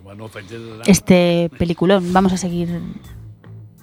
este 0.85 1.51
peliculón. 1.57 2.13
Vamos 2.13 2.31
a 2.31 2.37
seguir 2.37 2.81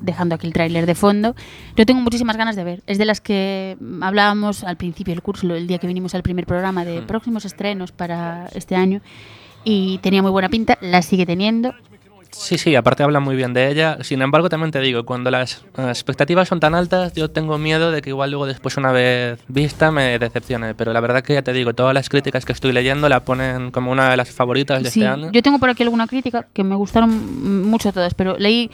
dejando 0.00 0.34
aquí 0.34 0.46
el 0.46 0.54
tráiler 0.54 0.86
de 0.86 0.94
fondo. 0.94 1.34
Yo 1.76 1.84
tengo 1.84 2.00
muchísimas 2.00 2.36
ganas 2.36 2.56
de 2.56 2.64
ver. 2.64 2.82
Es 2.86 2.96
de 2.96 3.04
las 3.04 3.20
que 3.20 3.76
hablábamos 4.00 4.64
al 4.64 4.76
principio 4.76 5.12
del 5.12 5.22
curso, 5.22 5.54
el 5.54 5.66
día 5.66 5.78
que 5.78 5.86
vinimos 5.86 6.14
al 6.14 6.22
primer 6.22 6.46
programa 6.46 6.84
de 6.84 7.02
próximos 7.02 7.44
estrenos 7.44 7.92
para 7.92 8.48
este 8.54 8.74
año. 8.74 9.02
Y 9.64 9.98
tenía 9.98 10.22
muy 10.22 10.30
buena 10.30 10.48
pinta, 10.48 10.78
la 10.80 11.02
sigue 11.02 11.26
teniendo. 11.26 11.74
Sí, 12.32 12.58
sí, 12.58 12.74
aparte 12.74 13.02
habla 13.02 13.20
muy 13.20 13.36
bien 13.36 13.52
de 13.52 13.70
ella. 13.70 13.98
Sin 14.02 14.22
embargo, 14.22 14.48
también 14.48 14.70
te 14.70 14.80
digo, 14.80 15.04
cuando 15.04 15.30
las 15.30 15.64
expectativas 15.76 16.48
son 16.48 16.60
tan 16.60 16.74
altas, 16.74 17.12
yo 17.14 17.30
tengo 17.30 17.58
miedo 17.58 17.90
de 17.90 18.02
que 18.02 18.10
igual 18.10 18.30
luego 18.30 18.46
después 18.46 18.76
una 18.76 18.90
vez 18.90 19.38
vista 19.48 19.90
me 19.90 20.18
decepcione. 20.18 20.74
Pero 20.74 20.92
la 20.92 21.00
verdad 21.00 21.22
que 21.22 21.34
ya 21.34 21.42
te 21.42 21.52
digo, 21.52 21.74
todas 21.74 21.94
las 21.94 22.08
críticas 22.08 22.44
que 22.44 22.52
estoy 22.52 22.72
leyendo 22.72 23.08
la 23.08 23.20
ponen 23.20 23.70
como 23.70 23.92
una 23.92 24.10
de 24.10 24.16
las 24.16 24.30
favoritas 24.30 24.82
de 24.82 24.90
Sí, 24.90 25.00
este 25.00 25.08
año. 25.12 25.30
yo 25.32 25.42
tengo 25.42 25.58
por 25.58 25.70
aquí 25.70 25.82
alguna 25.82 26.06
crítica 26.06 26.46
que 26.52 26.64
me 26.64 26.74
gustaron 26.74 27.68
mucho 27.68 27.92
todas, 27.92 28.14
pero 28.14 28.36
leí 28.38 28.70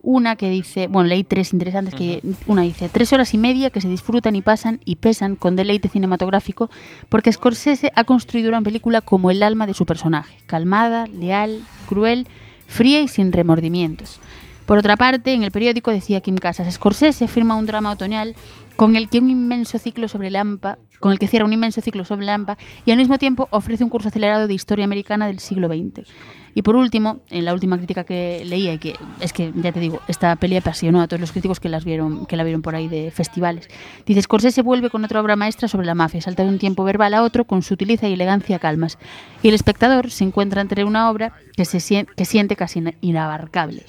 una 0.00 0.36
que 0.36 0.48
dice, 0.48 0.86
bueno, 0.86 1.08
leí 1.08 1.24
tres 1.24 1.52
interesantes, 1.52 1.92
que 1.94 2.22
una 2.46 2.62
dice, 2.62 2.88
tres 2.88 3.12
horas 3.12 3.34
y 3.34 3.38
media 3.38 3.70
que 3.70 3.80
se 3.80 3.88
disfrutan 3.88 4.36
y 4.36 4.42
pasan 4.42 4.80
y 4.84 4.96
pesan 4.96 5.34
con 5.34 5.56
deleite 5.56 5.88
cinematográfico, 5.88 6.70
porque 7.08 7.32
Scorsese 7.32 7.90
ha 7.96 8.04
construido 8.04 8.48
una 8.48 8.62
película 8.62 9.00
como 9.00 9.30
el 9.32 9.42
alma 9.42 9.66
de 9.66 9.74
su 9.74 9.86
personaje, 9.86 10.36
calmada, 10.46 11.06
leal, 11.08 11.60
cruel, 11.88 12.28
fría 12.68 13.00
y 13.00 13.08
sin 13.08 13.32
remordimientos. 13.32 14.20
Por 14.68 14.76
otra 14.76 14.98
parte, 14.98 15.32
en 15.32 15.42
el 15.44 15.50
periódico 15.50 15.90
decía 15.90 16.20
Kim 16.20 16.36
Casas, 16.36 16.70
Scorsese 16.74 17.26
firma 17.26 17.54
un 17.56 17.64
drama 17.64 17.90
otoñal 17.90 18.36
con 18.76 18.96
el 18.96 19.08
que 19.08 19.18
un 19.18 19.30
inmenso 19.30 19.78
ciclo 19.78 20.08
sobre 20.08 20.30
Lampa, 20.30 20.76
con 21.00 21.10
el 21.10 21.18
que 21.18 21.26
cierra 21.26 21.46
un 21.46 21.52
inmenso 21.54 21.80
ciclo 21.80 22.04
sobre 22.04 22.26
Lampa 22.26 22.58
y 22.84 22.90
al 22.90 22.98
mismo 22.98 23.16
tiempo 23.16 23.48
ofrece 23.50 23.82
un 23.82 23.88
curso 23.88 24.08
acelerado 24.08 24.46
de 24.46 24.52
historia 24.52 24.84
americana 24.84 25.26
del 25.26 25.38
siglo 25.38 25.68
XX. 25.68 26.06
Y 26.54 26.60
por 26.62 26.76
último, 26.76 27.20
en 27.30 27.46
la 27.46 27.54
última 27.54 27.78
crítica 27.78 28.04
que 28.04 28.42
leía, 28.44 28.74
y 28.74 28.78
que 28.78 28.94
es 29.20 29.32
que 29.32 29.52
ya 29.56 29.72
te 29.72 29.80
digo, 29.80 30.00
esta 30.06 30.36
peli 30.36 30.56
apasionó 30.56 31.00
a 31.00 31.08
todos 31.08 31.20
los 31.20 31.32
críticos 31.32 31.60
que 31.60 31.68
las 31.70 31.84
vieron, 31.84 32.26
que 32.26 32.36
la 32.36 32.44
vieron 32.44 32.60
por 32.62 32.74
ahí 32.74 32.88
de 32.88 33.10
festivales. 33.10 33.68
Dice 34.04 34.20
Scorsese 34.22 34.60
vuelve 34.62 34.90
con 34.90 35.02
otra 35.04 35.20
obra 35.22 35.34
maestra 35.34 35.68
sobre 35.68 35.86
la 35.86 35.94
mafia, 35.94 36.20
salta 36.20 36.42
de 36.42 36.50
un 36.50 36.58
tiempo 36.58 36.84
verbal 36.84 37.14
a 37.14 37.22
otro 37.22 37.46
con 37.46 37.62
sutileza 37.62 38.06
y 38.08 38.12
elegancia 38.12 38.58
calmas. 38.58 38.98
Y 39.42 39.48
el 39.48 39.54
espectador 39.54 40.10
se 40.10 40.24
encuentra 40.24 40.60
entre 40.60 40.84
una 40.84 41.08
obra 41.10 41.32
que 41.56 41.64
se 41.64 42.06
que 42.16 42.24
siente 42.24 42.54
casi 42.56 42.80
ina- 42.80 42.94
inabarcable. 43.00 43.84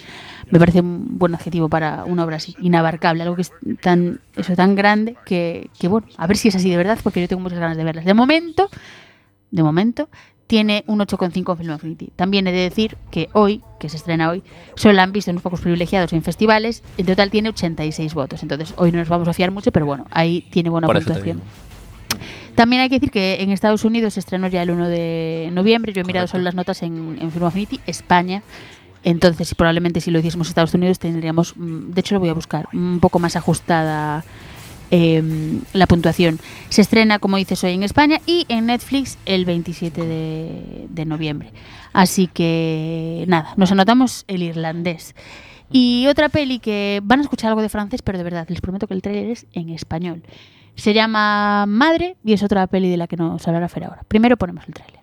Me 0.51 0.59
parece 0.59 0.81
un 0.81 1.17
buen 1.17 1.35
adjetivo 1.35 1.69
para 1.69 2.05
una 2.05 2.23
obra 2.23 2.37
así, 2.37 2.55
inabarcable, 2.59 3.23
algo 3.23 3.35
que 3.35 3.43
es 3.43 3.51
tan, 3.81 4.19
eso, 4.35 4.55
tan 4.55 4.75
grande 4.75 5.15
que, 5.25 5.69
que, 5.79 5.87
bueno, 5.87 6.07
a 6.17 6.27
ver 6.27 6.37
si 6.37 6.47
es 6.47 6.55
así 6.55 6.69
de 6.69 6.77
verdad, 6.77 6.97
porque 7.03 7.21
yo 7.21 7.27
tengo 7.27 7.41
muchas 7.41 7.59
ganas 7.59 7.77
de 7.77 7.83
verlas. 7.83 8.05
De 8.05 8.13
momento, 8.13 8.69
de 9.51 9.63
momento, 9.63 10.09
tiene 10.49 10.83
un 10.87 10.97
8,5 10.97 11.51
en 11.51 11.57
Film 11.57 11.69
Affinity. 11.69 12.09
También 12.15 12.47
he 12.47 12.51
de 12.51 12.61
decir 12.61 12.97
que 13.11 13.29
hoy, 13.33 13.61
que 13.79 13.87
se 13.87 13.97
estrena 13.97 14.31
hoy, 14.31 14.41
solo 14.75 14.95
la 14.95 15.03
han 15.03 15.11
visto 15.11 15.29
unos 15.29 15.43
pocos 15.43 15.61
privilegiados 15.61 16.11
en 16.11 16.23
festivales. 16.23 16.81
En 16.97 17.05
total 17.05 17.29
tiene 17.29 17.49
86 17.49 18.15
votos. 18.15 18.41
Entonces, 18.41 18.73
hoy 18.77 18.91
no 18.91 18.97
nos 18.97 19.09
vamos 19.09 19.27
a 19.27 19.33
fiar 19.33 19.51
mucho, 19.51 19.71
pero 19.71 19.85
bueno, 19.85 20.07
ahí 20.09 20.47
tiene 20.49 20.71
buena 20.71 20.87
Por 20.87 20.95
puntuación. 20.95 21.39
También 22.55 22.81
hay 22.81 22.89
que 22.89 22.95
decir 22.95 23.11
que 23.11 23.43
en 23.43 23.51
Estados 23.51 23.85
Unidos 23.85 24.15
se 24.15 24.21
estrenó 24.21 24.47
ya 24.47 24.63
el 24.63 24.71
1 24.71 24.89
de 24.89 25.49
noviembre. 25.53 25.93
Yo 25.93 26.01
he 26.01 26.03
mirado 26.03 26.25
solo 26.25 26.43
las 26.43 26.55
notas 26.55 26.81
en, 26.81 27.19
en 27.21 27.31
Film 27.31 27.45
Affinity, 27.45 27.79
España. 27.85 28.41
Entonces, 29.03 29.55
probablemente 29.55 30.01
si 30.01 30.11
lo 30.11 30.19
hiciésemos 30.19 30.47
en 30.47 30.51
Estados 30.51 30.73
Unidos, 30.73 30.99
tendríamos, 30.99 31.55
mm, 31.55 31.91
de 31.91 31.99
hecho 32.01 32.15
lo 32.15 32.19
voy 32.19 32.29
a 32.29 32.33
buscar, 32.33 32.67
un 32.73 32.99
poco 32.99 33.19
más 33.19 33.35
ajustada 33.35 34.23
eh, 34.91 35.61
la 35.73 35.87
puntuación. 35.87 36.39
Se 36.69 36.81
estrena, 36.81 37.19
como 37.19 37.37
dices, 37.37 37.63
hoy 37.63 37.73
en 37.73 37.83
España 37.83 38.19
y 38.25 38.45
en 38.49 38.65
Netflix 38.65 39.17
el 39.25 39.45
27 39.45 40.01
de, 40.01 40.87
de 40.89 41.05
noviembre. 41.05 41.53
Así 41.93 42.27
que, 42.27 43.25
nada, 43.27 43.53
nos 43.55 43.71
anotamos 43.71 44.25
el 44.27 44.43
irlandés. 44.43 45.15
Y 45.71 46.07
otra 46.07 46.29
peli 46.29 46.59
que 46.59 46.99
van 47.03 47.19
a 47.19 47.23
escuchar 47.23 47.49
algo 47.49 47.61
de 47.61 47.69
francés, 47.69 48.01
pero 48.01 48.17
de 48.17 48.23
verdad, 48.23 48.47
les 48.49 48.61
prometo 48.61 48.87
que 48.87 48.95
el 48.95 49.01
trailer 49.01 49.29
es 49.29 49.45
en 49.53 49.69
español. 49.69 50.23
Se 50.75 50.93
llama 50.93 51.65
Madre 51.67 52.15
y 52.23 52.33
es 52.33 52.41
otra 52.41 52.65
peli 52.67 52.89
de 52.89 52.97
la 52.97 53.07
que 53.07 53.17
nos 53.17 53.47
hablará 53.47 53.69
Fer 53.69 53.83
ahora. 53.83 54.03
Primero 54.07 54.37
ponemos 54.37 54.67
el 54.67 54.73
trailer. 54.73 54.99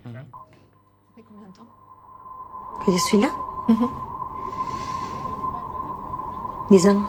Que 2.85 2.93
je 2.93 2.99
suis 2.99 3.21
là 3.21 3.46
Dix 6.70 6.87
ans. 6.87 7.07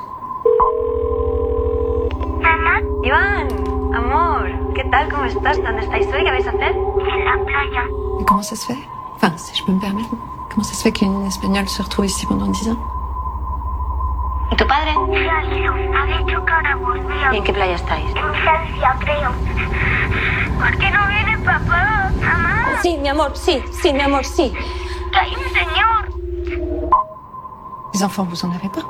Iván, 3.03 3.47
amor, 3.95 4.49
¿qué 4.75 4.83
tal? 4.85 5.09
¿Cómo 5.09 5.25
estás? 5.25 5.61
¿Dónde 5.63 5.81
estáis 5.81 6.07
hoy? 6.07 6.23
¿Qué 6.23 6.31
vais 6.31 6.45
a 6.45 6.49
hacer? 6.49 6.75
En 6.75 7.25
la 7.25 7.45
playa. 7.45 7.83
Comment 8.25 8.43
ça 8.43 8.55
se 8.55 8.65
fait 8.65 8.79
Enfin, 9.15 9.37
si 9.37 9.55
je 9.55 9.63
peux 9.63 9.71
me 9.71 9.79
permettre, 9.79 10.09
comment 10.49 10.63
ça 10.63 10.73
se 10.73 10.83
fait 10.83 10.91
qu'une 10.91 11.25
espagnole 11.25 11.67
se 11.69 11.81
retrouve 11.81 12.05
ici 12.07 12.25
pendant 12.27 12.47
10 12.47 12.69
ans? 12.69 12.77
¿Y 14.51 14.55
tu 14.55 14.65
padre? 14.67 14.91
Se 14.93 15.29
ha 15.29 15.43
ido. 15.57 15.73
Ha 15.73 16.05
dicho 16.17 16.45
que 16.45 16.51
ahora 16.53 16.75
volvía. 16.75 17.33
¿Y 17.33 17.37
en 17.37 17.43
qué 17.43 17.53
playa 17.53 17.75
estáis? 17.75 18.05
En 18.09 18.33
Francia, 18.33 18.95
creo. 18.99 19.31
¿Por 20.59 20.77
qué 20.77 20.91
no 20.91 21.07
viene 21.07 21.37
papá? 21.45 22.11
Mamá. 22.19 22.81
Sí, 22.81 22.97
mi 22.97 23.07
amor, 23.07 23.31
sí, 23.35 23.63
sí, 23.71 23.93
mi 23.93 24.01
amor, 24.01 24.25
sí. 24.25 24.53
Que 25.11 25.17
hay 25.19 25.33
un 25.35 25.53
señor. 25.53 26.16
Les 27.93 28.03
enfants, 28.03 28.23
vous 28.29 28.45
en 28.45 28.51
avez 28.51 28.69
pas 28.69 28.85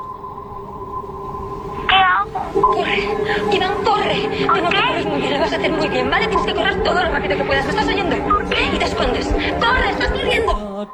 ¿Qué 1.88 1.94
hago? 1.94 2.60
Corre, 2.60 3.08
Iván, 3.52 3.84
corre. 3.84 4.28
Tengo 4.28 4.68
que 4.68 4.76
corres 4.76 5.06
muy 5.06 5.20
bien, 5.20 5.32
lo 5.34 5.40
vas 5.40 5.52
a 5.52 5.56
hacer 5.56 5.72
muy 5.72 5.88
bien, 5.88 6.10
¿vale? 6.10 6.26
Tienes 6.28 6.46
que 6.46 6.54
correr 6.54 6.82
todo 6.82 7.02
lo 7.02 7.10
rápido 7.10 7.36
que 7.36 7.44
puedas. 7.44 7.64
¿Me 7.64 7.70
estás 7.70 7.86
oyendo? 7.86 8.16
¿Por 8.24 8.48
qué? 8.48 8.66
Y 8.74 8.78
te 8.78 8.84
escondes. 8.84 9.26
¡Corre, 9.26 9.90
estás 9.90 10.08
corriendo! 10.08 10.88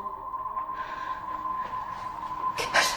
¿Qué 2.57 2.65
pasa? 2.73 2.97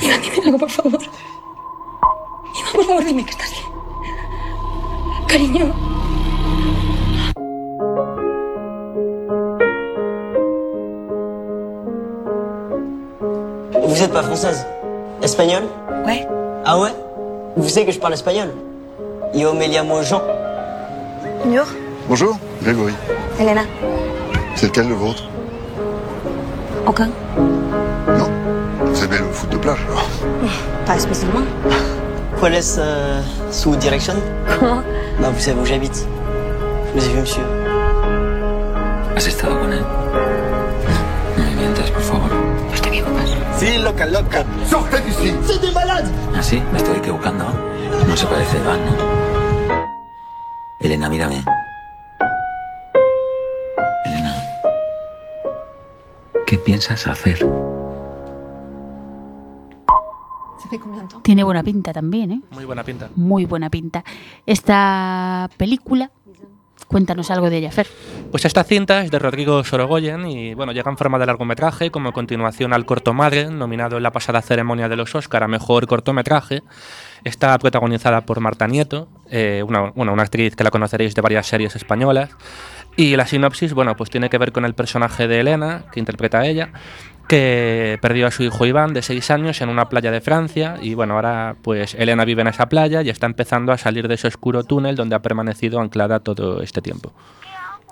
Iván, 0.00 0.22
dime 0.22 0.36
algo, 0.46 0.58
por 0.58 0.70
favor. 0.70 1.02
Iván, 1.02 2.72
por 2.72 2.84
favor, 2.84 3.04
dime 3.04 3.24
que 3.24 3.30
estás 3.30 3.50
bien. 3.50 3.66
Cariño. 5.28 5.74
Vous 13.96 14.02
êtes 14.02 14.12
pas 14.12 14.22
française 14.22 14.66
Espagnole 15.22 15.62
Ouais. 16.04 16.28
Ah 16.66 16.78
ouais? 16.78 16.90
Vous 17.56 17.66
savez 17.66 17.86
que 17.86 17.92
je 17.92 17.98
parle 17.98 18.12
espagnol? 18.12 18.48
Yo 19.32 19.54
me 19.54 19.66
llamo 19.66 20.02
Jean. 20.02 20.20
Bonjour. 21.42 21.64
Bonjour, 22.06 22.38
Grégory. 22.62 22.92
Elena. 23.40 23.62
C'est 24.54 24.66
lequel 24.66 24.90
le 24.90 24.94
vôtre? 24.96 25.22
Aucun. 26.86 27.08
Non. 27.38 28.28
Vous 28.84 29.02
aimez 29.02 29.16
le 29.16 29.32
foot 29.32 29.48
de 29.48 29.56
plage 29.56 29.78
alors 29.88 30.06
Pas 30.84 30.98
spécialement. 30.98 31.40
¿Cuál 32.38 32.56
es 32.56 32.76
euh, 32.78 33.22
su 33.50 33.74
dirección 33.76 34.16
Comment 34.60 34.82
Bah 35.22 35.30
vous 35.32 35.40
savez 35.40 35.58
où 35.58 35.64
j'habite. 35.64 36.06
Je 36.94 37.00
vous 37.00 37.06
ai 37.06 37.12
vu 37.14 37.20
monsieur. 37.20 37.44
¿Has 39.16 39.26
estado 39.26 39.58
con 39.58 39.72
él? 39.72 39.82
Sí, 43.58 43.78
loca, 43.78 44.06
loca. 44.06 44.44
Sortez 44.68 45.00
d'ici 45.04 45.32
C'est 45.46 45.60
des 45.60 45.72
malades 45.72 46.10
¿Ah, 46.34 46.42
sí? 46.42 46.62
Me 46.72 46.78
estoy 46.78 46.96
equivocando. 46.98 47.44
No 48.06 48.16
se 48.16 48.26
parece 48.26 48.58
a 48.58 48.60
Iván, 48.60 48.80
¿no? 48.86 48.92
Elena, 50.80 51.08
mírame. 51.08 51.42
Elena. 54.04 54.34
¿Qué 56.46 56.58
piensas 56.58 57.06
hacer? 57.06 57.38
Tiene 61.22 61.44
buena 61.44 61.62
pinta 61.62 61.92
también, 61.92 62.32
¿eh? 62.32 62.40
Muy 62.50 62.64
buena 62.64 62.84
pinta. 62.84 63.08
Muy 63.16 63.46
buena 63.46 63.70
pinta. 63.70 64.04
Esta 64.44 65.48
película, 65.56 66.10
cuéntanos 66.88 67.30
algo 67.30 67.50
de 67.50 67.58
ella, 67.58 67.70
Fer. 67.70 67.86
Pues 68.30 68.44
esta 68.44 68.64
cinta 68.64 69.02
es 69.02 69.10
de 69.10 69.18
Rodrigo 69.18 69.62
Sorogoyen 69.64 70.26
y 70.26 70.54
bueno, 70.54 70.72
llega 70.72 70.90
en 70.90 70.96
forma 70.96 71.18
de 71.18 71.26
largometraje 71.26 71.90
como 71.90 72.12
continuación 72.12 72.72
al 72.72 72.84
corto 72.84 73.14
Madre, 73.14 73.50
nominado 73.50 73.96
en 73.96 74.02
la 74.02 74.12
pasada 74.12 74.42
ceremonia 74.42 74.88
de 74.88 74.96
los 74.96 75.14
Oscar 75.14 75.42
a 75.42 75.48
Mejor 75.48 75.86
Cortometraje. 75.86 76.62
Está 77.24 77.58
protagonizada 77.58 78.20
por 78.22 78.40
Marta 78.40 78.66
Nieto, 78.66 79.08
eh, 79.30 79.64
una, 79.66 79.90
bueno, 79.90 80.12
una 80.12 80.22
actriz 80.22 80.54
que 80.54 80.64
la 80.64 80.70
conoceréis 80.70 81.14
de 81.14 81.22
varias 81.22 81.46
series 81.46 81.74
españolas. 81.76 82.30
Y 82.96 83.14
la 83.16 83.26
sinopsis, 83.26 83.74
bueno, 83.74 83.94
pues 83.94 84.08
tiene 84.08 84.30
que 84.30 84.38
ver 84.38 84.52
con 84.52 84.64
el 84.64 84.74
personaje 84.74 85.28
de 85.28 85.40
Elena, 85.40 85.84
que 85.92 86.00
interpreta 86.00 86.38
a 86.38 86.46
ella, 86.46 86.70
que 87.28 87.98
perdió 88.00 88.26
a 88.26 88.30
su 88.30 88.42
hijo 88.42 88.64
Iván 88.66 88.94
de 88.94 89.02
6 89.02 89.30
años 89.30 89.60
en 89.60 89.68
una 89.68 89.88
playa 89.88 90.10
de 90.10 90.20
Francia 90.20 90.76
y 90.80 90.94
bueno, 90.94 91.14
ahora 91.14 91.56
pues 91.62 91.94
Elena 91.94 92.24
vive 92.24 92.42
en 92.42 92.48
esa 92.48 92.68
playa 92.68 93.02
y 93.02 93.10
está 93.10 93.26
empezando 93.26 93.72
a 93.72 93.78
salir 93.78 94.08
de 94.08 94.14
ese 94.14 94.28
oscuro 94.28 94.64
túnel 94.64 94.96
donde 94.96 95.16
ha 95.16 95.20
permanecido 95.20 95.80
anclada 95.80 96.20
todo 96.20 96.62
este 96.62 96.80
tiempo. 96.82 97.12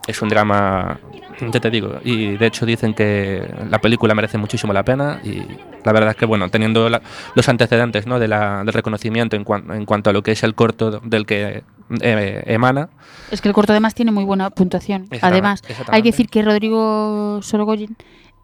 Es 0.06 0.20
un 0.20 0.28
drama, 0.28 1.00
ya 1.40 1.60
te 1.60 1.70
digo, 1.70 1.98
y 2.04 2.36
de 2.36 2.46
hecho 2.46 2.66
dicen 2.66 2.92
que 2.92 3.42
la 3.70 3.78
película 3.78 4.14
merece 4.14 4.36
muchísimo 4.36 4.70
la 4.74 4.82
pena 4.82 5.18
y 5.24 5.38
la 5.82 5.92
verdad 5.92 6.10
es 6.10 6.16
que 6.16 6.26
bueno, 6.26 6.50
teniendo 6.50 6.90
la- 6.90 7.00
los 7.34 7.48
antecedentes 7.48 8.06
¿no? 8.06 8.18
de 8.18 8.28
la, 8.28 8.64
del 8.64 8.74
reconocimiento 8.74 9.34
en, 9.34 9.44
cuan- 9.44 9.70
en 9.74 9.86
cuanto 9.86 10.10
a 10.10 10.12
lo 10.12 10.22
que 10.22 10.32
es 10.32 10.42
el 10.42 10.54
corto 10.54 11.00
del 11.02 11.24
que 11.24 11.64
eh, 12.02 12.42
emana, 12.46 12.90
Es 13.30 13.40
que 13.40 13.48
el 13.48 13.54
corto 13.54 13.72
además 13.72 13.94
tiene 13.94 14.12
muy 14.12 14.24
buena 14.24 14.50
puntuación. 14.50 15.06
Además, 15.22 15.62
hay 15.88 16.02
que 16.02 16.10
decir 16.10 16.28
que 16.28 16.42
Rodrigo 16.42 17.40
Sorogoyen 17.42 17.96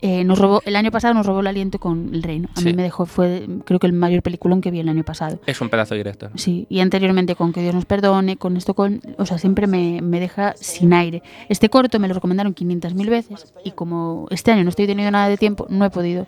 eh, 0.02 0.24
nos 0.24 0.38
robó, 0.38 0.62
el 0.64 0.76
año 0.76 0.90
pasado 0.90 1.12
nos 1.14 1.26
robó 1.26 1.40
el 1.40 1.46
aliento 1.46 1.78
con 1.78 2.14
El 2.14 2.22
Reino. 2.22 2.48
A 2.56 2.60
mí 2.60 2.70
Sí. 2.70 2.76
me 2.76 2.82
dejó, 2.82 3.06
fue 3.06 3.46
creo 3.64 3.78
que 3.78 3.86
el 3.86 3.92
mayor 3.92 4.22
peliculón 4.22 4.60
que 4.60 4.70
vi 4.70 4.80
el 4.80 4.88
año 4.88 5.04
pasado. 5.04 5.40
es 5.46 5.60
un 5.60 5.68
pedazo 5.68 5.94
directo. 5.94 6.30
Sí, 6.36 6.66
y 6.70 6.80
anteriormente 6.80 7.34
con 7.34 7.52
Que 7.52 7.62
Dios 7.62 7.74
nos 7.74 7.84
perdone, 7.84 8.36
con 8.36 8.56
esto, 8.56 8.74
con, 8.74 9.00
o 9.18 9.26
sea, 9.26 9.38
siempre 9.38 9.66
me, 9.66 10.00
me 10.02 10.20
deja 10.20 10.54
sin 10.56 10.92
aire. 10.92 11.22
Este 11.48 11.68
corto 11.68 11.98
me 11.98 12.08
lo 12.08 12.14
recomendaron 12.14 12.54
500.000 12.54 13.08
veces 13.10 13.52
y 13.64 13.72
como 13.72 14.26
este 14.30 14.52
año 14.52 14.64
no 14.64 14.70
estoy 14.70 14.86
teniendo 14.86 15.10
nada 15.10 15.28
de 15.28 15.36
tiempo, 15.36 15.66
no 15.68 15.84
he 15.84 15.90
podido 15.90 16.26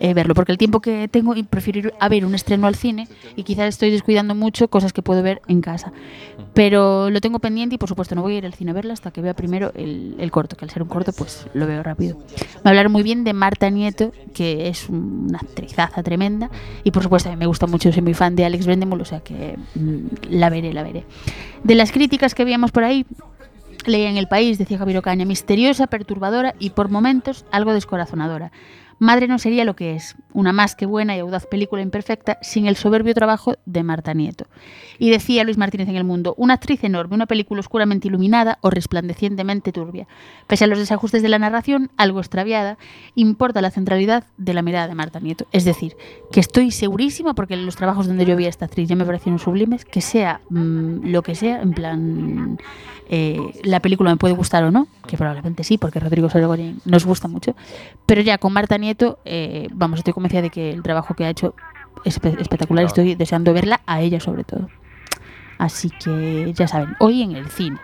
eh, 0.00 0.14
verlo, 0.14 0.34
porque 0.34 0.52
el 0.52 0.58
tiempo 0.58 0.78
que 0.80 1.08
tengo 1.08 1.34
y 1.34 1.42
prefiero 1.42 1.80
ir 1.80 1.94
a 1.98 2.08
ver 2.08 2.24
un 2.24 2.34
estreno 2.36 2.68
al 2.68 2.76
cine 2.76 3.08
y 3.34 3.42
quizás 3.42 3.66
estoy 3.68 3.90
descuidando 3.90 4.36
mucho 4.36 4.68
cosas 4.68 4.92
que 4.92 5.02
puedo 5.02 5.24
ver 5.24 5.42
en 5.48 5.60
casa. 5.60 5.92
Pero 6.58 7.08
lo 7.08 7.20
tengo 7.20 7.38
pendiente 7.38 7.76
y 7.76 7.78
por 7.78 7.88
supuesto 7.88 8.16
no 8.16 8.22
voy 8.22 8.34
a 8.34 8.38
ir 8.38 8.44
al 8.44 8.52
cine 8.52 8.72
a 8.72 8.74
verla 8.74 8.92
hasta 8.92 9.12
que 9.12 9.20
vea 9.20 9.32
primero 9.32 9.70
el, 9.76 10.16
el 10.18 10.32
corto, 10.32 10.56
que 10.56 10.64
al 10.64 10.72
ser 10.72 10.82
un 10.82 10.88
corto 10.88 11.12
pues 11.12 11.46
lo 11.54 11.68
veo 11.68 11.84
rápido. 11.84 12.18
Me 12.64 12.70
hablaron 12.70 12.90
muy 12.90 13.04
bien 13.04 13.22
de 13.22 13.32
Marta 13.32 13.70
Nieto, 13.70 14.10
que 14.34 14.66
es 14.66 14.88
una 14.88 15.38
actrizaza 15.38 16.02
tremenda 16.02 16.50
y 16.82 16.90
por 16.90 17.04
supuesto 17.04 17.28
a 17.28 17.32
mí 17.32 17.38
me 17.38 17.46
gusta 17.46 17.68
mucho, 17.68 17.92
soy 17.92 18.02
muy 18.02 18.14
fan 18.14 18.34
de 18.34 18.44
Alex 18.44 18.66
Brendemol, 18.66 19.00
o 19.00 19.04
sea 19.04 19.20
que 19.20 19.56
mm, 19.76 20.30
la 20.30 20.50
veré, 20.50 20.72
la 20.72 20.82
veré. 20.82 21.04
De 21.62 21.76
las 21.76 21.92
críticas 21.92 22.34
que 22.34 22.44
veíamos 22.44 22.72
por 22.72 22.82
ahí, 22.82 23.06
leía 23.86 24.10
en 24.10 24.16
El 24.16 24.26
País, 24.26 24.58
decía 24.58 24.78
Javier 24.78 24.98
Ocaña, 24.98 25.24
misteriosa, 25.24 25.86
perturbadora 25.86 26.56
y 26.58 26.70
por 26.70 26.88
momentos 26.88 27.44
algo 27.52 27.72
descorazonadora. 27.72 28.50
Madre 28.98 29.28
no 29.28 29.38
sería 29.38 29.64
lo 29.64 29.76
que 29.76 29.94
es, 29.94 30.16
una 30.32 30.52
más 30.52 30.74
que 30.74 30.86
buena 30.86 31.16
y 31.16 31.20
audaz 31.20 31.46
película 31.46 31.82
imperfecta 31.82 32.38
sin 32.42 32.66
el 32.66 32.76
soberbio 32.76 33.14
trabajo 33.14 33.54
de 33.64 33.82
Marta 33.84 34.12
Nieto. 34.12 34.46
Y 34.98 35.10
decía 35.10 35.44
Luis 35.44 35.56
Martínez 35.56 35.88
en 35.88 35.96
El 35.96 36.04
Mundo, 36.04 36.34
una 36.36 36.54
actriz 36.54 36.82
enorme, 36.82 37.14
una 37.14 37.26
película 37.26 37.60
oscuramente 37.60 38.08
iluminada 38.08 38.58
o 38.60 38.70
resplandecientemente 38.70 39.70
turbia. 39.70 40.08
Pese 40.48 40.64
a 40.64 40.66
los 40.66 40.78
desajustes 40.78 41.22
de 41.22 41.28
la 41.28 41.38
narración, 41.38 41.90
algo 41.96 42.18
extraviada, 42.18 42.76
importa 43.14 43.62
la 43.62 43.70
centralidad 43.70 44.24
de 44.36 44.54
la 44.54 44.62
mirada 44.62 44.88
de 44.88 44.94
Marta 44.94 45.20
Nieto. 45.20 45.46
Es 45.52 45.64
decir, 45.64 45.96
que 46.32 46.40
estoy 46.40 46.72
segurísima, 46.72 47.34
porque 47.34 47.56
los 47.56 47.76
trabajos 47.76 48.08
donde 48.08 48.26
yo 48.26 48.36
vi 48.36 48.46
a 48.46 48.48
esta 48.48 48.64
actriz 48.64 48.88
ya 48.88 48.96
me 48.96 49.04
parecieron 49.04 49.38
sublimes, 49.38 49.84
que 49.84 50.00
sea 50.00 50.40
mm, 50.50 51.06
lo 51.10 51.22
que 51.22 51.36
sea, 51.36 51.62
en 51.62 51.72
plan, 51.72 52.58
eh, 53.08 53.38
la 53.64 53.80
película 53.80 54.10
me 54.10 54.16
puede 54.16 54.34
gustar 54.34 54.64
o 54.64 54.70
no, 54.70 54.86
que 55.06 55.16
probablemente 55.16 55.64
sí, 55.64 55.78
porque 55.78 55.98
Rodrigo 56.00 56.28
Sorogoyen 56.30 56.80
nos 56.84 57.04
gusta 57.06 57.26
mucho, 57.28 57.54
pero 58.06 58.20
ya 58.20 58.38
con 58.38 58.52
Marta 58.52 58.76
Nieto, 58.78 59.18
eh, 59.24 59.68
vamos, 59.72 59.98
estoy 60.00 60.12
convencida 60.12 60.42
de 60.42 60.50
que 60.50 60.70
el 60.70 60.82
trabajo 60.82 61.14
que 61.14 61.24
ha 61.24 61.30
hecho 61.30 61.54
es 62.04 62.20
espe- 62.20 62.38
espectacular, 62.40 62.84
estoy 62.84 63.14
deseando 63.14 63.52
verla 63.52 63.80
a 63.86 64.00
ella 64.00 64.20
sobre 64.20 64.44
todo. 64.44 64.68
Así 65.58 65.90
que 65.90 66.52
ya 66.54 66.68
saben, 66.68 66.94
hoy 67.00 67.22
en 67.22 67.32
el 67.34 67.48
cine. 67.48 67.78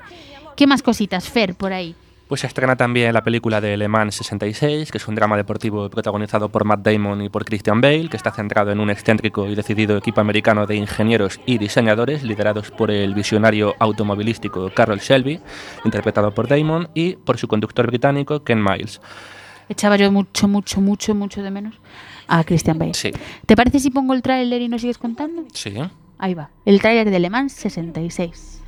¿Qué 0.56 0.66
más 0.68 0.82
cositas, 0.82 1.28
Fer, 1.28 1.54
por 1.56 1.72
ahí? 1.72 1.96
Pues 2.28 2.40
se 2.40 2.46
estrena 2.46 2.74
también 2.74 3.12
la 3.12 3.22
película 3.22 3.60
de 3.60 3.76
Le 3.76 3.87
Mans 3.87 4.14
66, 4.14 4.90
que 4.90 4.96
es 4.98 5.06
un 5.08 5.14
drama 5.14 5.37
deportivo 5.37 5.90
protagonizado 5.90 6.48
por 6.48 6.64
Matt 6.64 6.80
Damon 6.80 7.20
y 7.20 7.28
por 7.28 7.44
Christian 7.44 7.82
Bale, 7.82 8.08
que 8.08 8.16
está 8.16 8.30
centrado 8.32 8.72
en 8.72 8.80
un 8.80 8.88
excéntrico 8.88 9.46
y 9.46 9.54
decidido 9.54 9.98
equipo 9.98 10.22
americano 10.22 10.66
de 10.66 10.74
ingenieros 10.74 11.38
y 11.44 11.58
diseñadores 11.58 12.22
liderados 12.22 12.70
por 12.70 12.90
el 12.90 13.14
visionario 13.14 13.74
automovilístico 13.78 14.70
Carroll 14.74 15.00
Shelby, 15.00 15.38
interpretado 15.84 16.32
por 16.32 16.48
Damon, 16.48 16.88
y 16.94 17.16
por 17.16 17.37
su 17.37 17.46
conductor 17.46 17.87
británico 17.87 18.42
Ken 18.42 18.62
Miles. 18.62 19.02
Echaba 19.68 19.96
yo 19.96 20.10
mucho, 20.10 20.48
mucho, 20.48 20.80
mucho, 20.80 21.14
mucho 21.14 21.42
de 21.42 21.50
menos 21.50 21.74
a 22.26 22.42
Christian 22.44 22.78
Bale. 22.78 22.94
Sí, 22.94 23.10
¿Te 23.44 23.54
parece 23.54 23.80
si 23.80 23.90
pongo 23.90 24.14
el 24.14 24.22
tráiler 24.22 24.62
y 24.62 24.68
nos 24.68 24.80
sigues 24.80 24.98
contando? 24.98 25.44
sí. 25.52 25.74
Ahí 26.16 26.32
va. 26.32 26.48
El 26.64 26.80
tráiler 26.80 27.10
de 27.10 27.18
Le 27.18 27.28
Mans 27.28 27.52
66. 27.52 28.62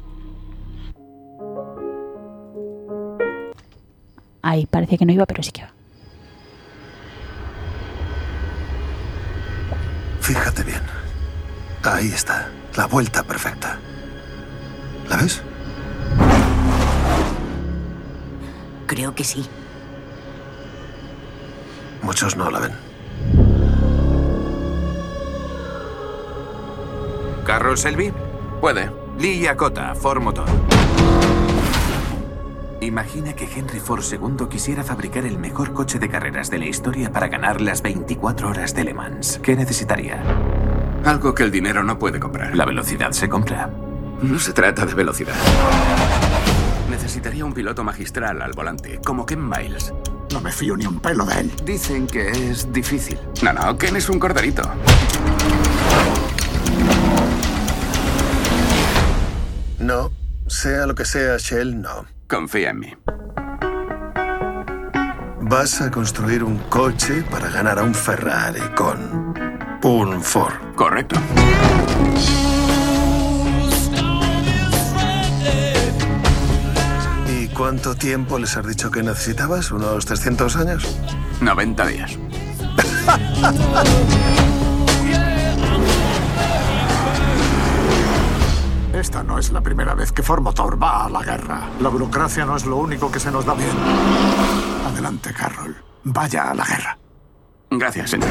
Ahí, 4.48 4.64
parecía 4.64 4.96
que 4.96 5.04
no 5.04 5.12
iba, 5.12 5.26
pero 5.26 5.42
sí 5.42 5.50
que 5.50 5.62
va. 5.62 5.70
Fíjate 10.20 10.62
bien. 10.62 10.82
Ahí 11.82 12.12
está, 12.12 12.48
la 12.76 12.86
vuelta 12.86 13.24
perfecta. 13.24 13.76
¿La 15.08 15.16
ves? 15.16 15.42
Creo 18.86 19.16
que 19.16 19.24
sí. 19.24 19.44
Muchos 22.02 22.36
no 22.36 22.48
la 22.48 22.60
ven. 22.60 22.72
¿Carroll 27.44 27.76
Selby? 27.76 28.12
Puede. 28.60 28.92
Lee 29.18 29.40
Yakota, 29.40 29.92
Ford 29.96 30.22
Motor. 30.22 30.46
Imagina 32.80 33.32
que 33.32 33.44
Henry 33.44 33.80
Ford 33.80 34.04
II 34.10 34.48
quisiera 34.50 34.84
fabricar 34.84 35.24
el 35.24 35.38
mejor 35.38 35.72
coche 35.72 35.98
de 35.98 36.10
carreras 36.10 36.50
de 36.50 36.58
la 36.58 36.66
historia 36.66 37.10
para 37.10 37.28
ganar 37.28 37.60
las 37.62 37.80
24 37.80 38.50
horas 38.50 38.74
de 38.74 38.84
Le 38.84 38.92
Mans. 38.92 39.40
¿Qué 39.42 39.56
necesitaría? 39.56 40.22
Algo 41.04 41.34
que 41.34 41.42
el 41.42 41.50
dinero 41.50 41.82
no 41.82 41.98
puede 41.98 42.20
comprar. 42.20 42.54
La 42.54 42.66
velocidad 42.66 43.12
se 43.12 43.28
compra. 43.30 43.70
No 44.20 44.38
se 44.38 44.52
trata 44.52 44.84
de 44.84 44.94
velocidad. 44.94 45.34
Necesitaría 46.90 47.44
un 47.44 47.54
piloto 47.54 47.82
magistral 47.82 48.42
al 48.42 48.52
volante, 48.52 49.00
como 49.04 49.24
Ken 49.24 49.48
Miles. 49.48 49.94
No 50.32 50.40
me 50.42 50.52
fío 50.52 50.76
ni 50.76 50.84
un 50.86 51.00
pelo 51.00 51.24
de 51.24 51.40
él. 51.40 51.52
Dicen 51.64 52.06
que 52.06 52.28
es 52.30 52.70
difícil. 52.72 53.18
No, 53.42 53.54
no, 53.54 53.78
Ken 53.78 53.96
es 53.96 54.08
un 54.10 54.18
corderito. 54.18 54.62
No, 59.78 60.10
sea 60.46 60.86
lo 60.86 60.94
que 60.94 61.04
sea, 61.04 61.38
Shell, 61.38 61.80
no. 61.80 62.15
Confía 62.28 62.70
en 62.70 62.80
mí. 62.80 62.92
Vas 65.42 65.80
a 65.80 65.90
construir 65.92 66.42
un 66.42 66.58
coche 66.68 67.22
para 67.30 67.48
ganar 67.50 67.78
a 67.78 67.84
un 67.84 67.94
Ferrari 67.94 68.60
con 68.74 69.34
un 69.82 70.20
Ford. 70.20 70.54
Correcto. 70.74 71.16
¿Y 77.28 77.46
cuánto 77.48 77.94
tiempo 77.94 78.40
les 78.40 78.56
has 78.56 78.66
dicho 78.66 78.90
que 78.90 79.04
necesitabas? 79.04 79.70
¿Unos 79.70 80.04
300 80.06 80.56
años? 80.56 80.98
90 81.40 81.86
días. 81.86 82.18
Esta 88.96 89.22
no 89.22 89.38
es 89.38 89.52
la 89.52 89.60
primera 89.60 89.94
vez 89.94 90.10
que 90.10 90.22
Ford 90.22 90.40
Motor 90.40 90.82
va 90.82 91.04
a 91.04 91.10
la 91.10 91.22
guerra. 91.22 91.68
La 91.80 91.90
burocracia 91.90 92.46
no 92.46 92.56
es 92.56 92.64
lo 92.64 92.78
único 92.78 93.10
que 93.12 93.20
se 93.20 93.30
nos 93.30 93.44
da 93.44 93.52
bien. 93.52 93.68
Adelante, 94.86 95.34
Carroll. 95.34 95.76
Vaya 96.04 96.50
a 96.50 96.54
la 96.54 96.64
guerra. 96.64 96.98
Gracias, 97.70 98.08
señor. 98.08 98.30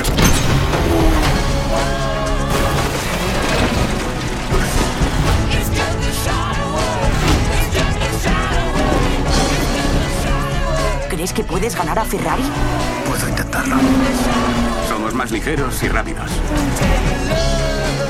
¿Crees 11.10 11.32
que 11.32 11.43
puedes 11.43 11.75
ganar 11.75 11.99
a 11.99 12.06
Ferrari? 12.06 12.43
Puedo 13.08 13.30
intentarlo. 13.30 13.75
Somos 14.89 15.13
más 15.13 15.30
ligeros 15.30 15.84
y 15.84 15.89
rápidos. 15.89 16.32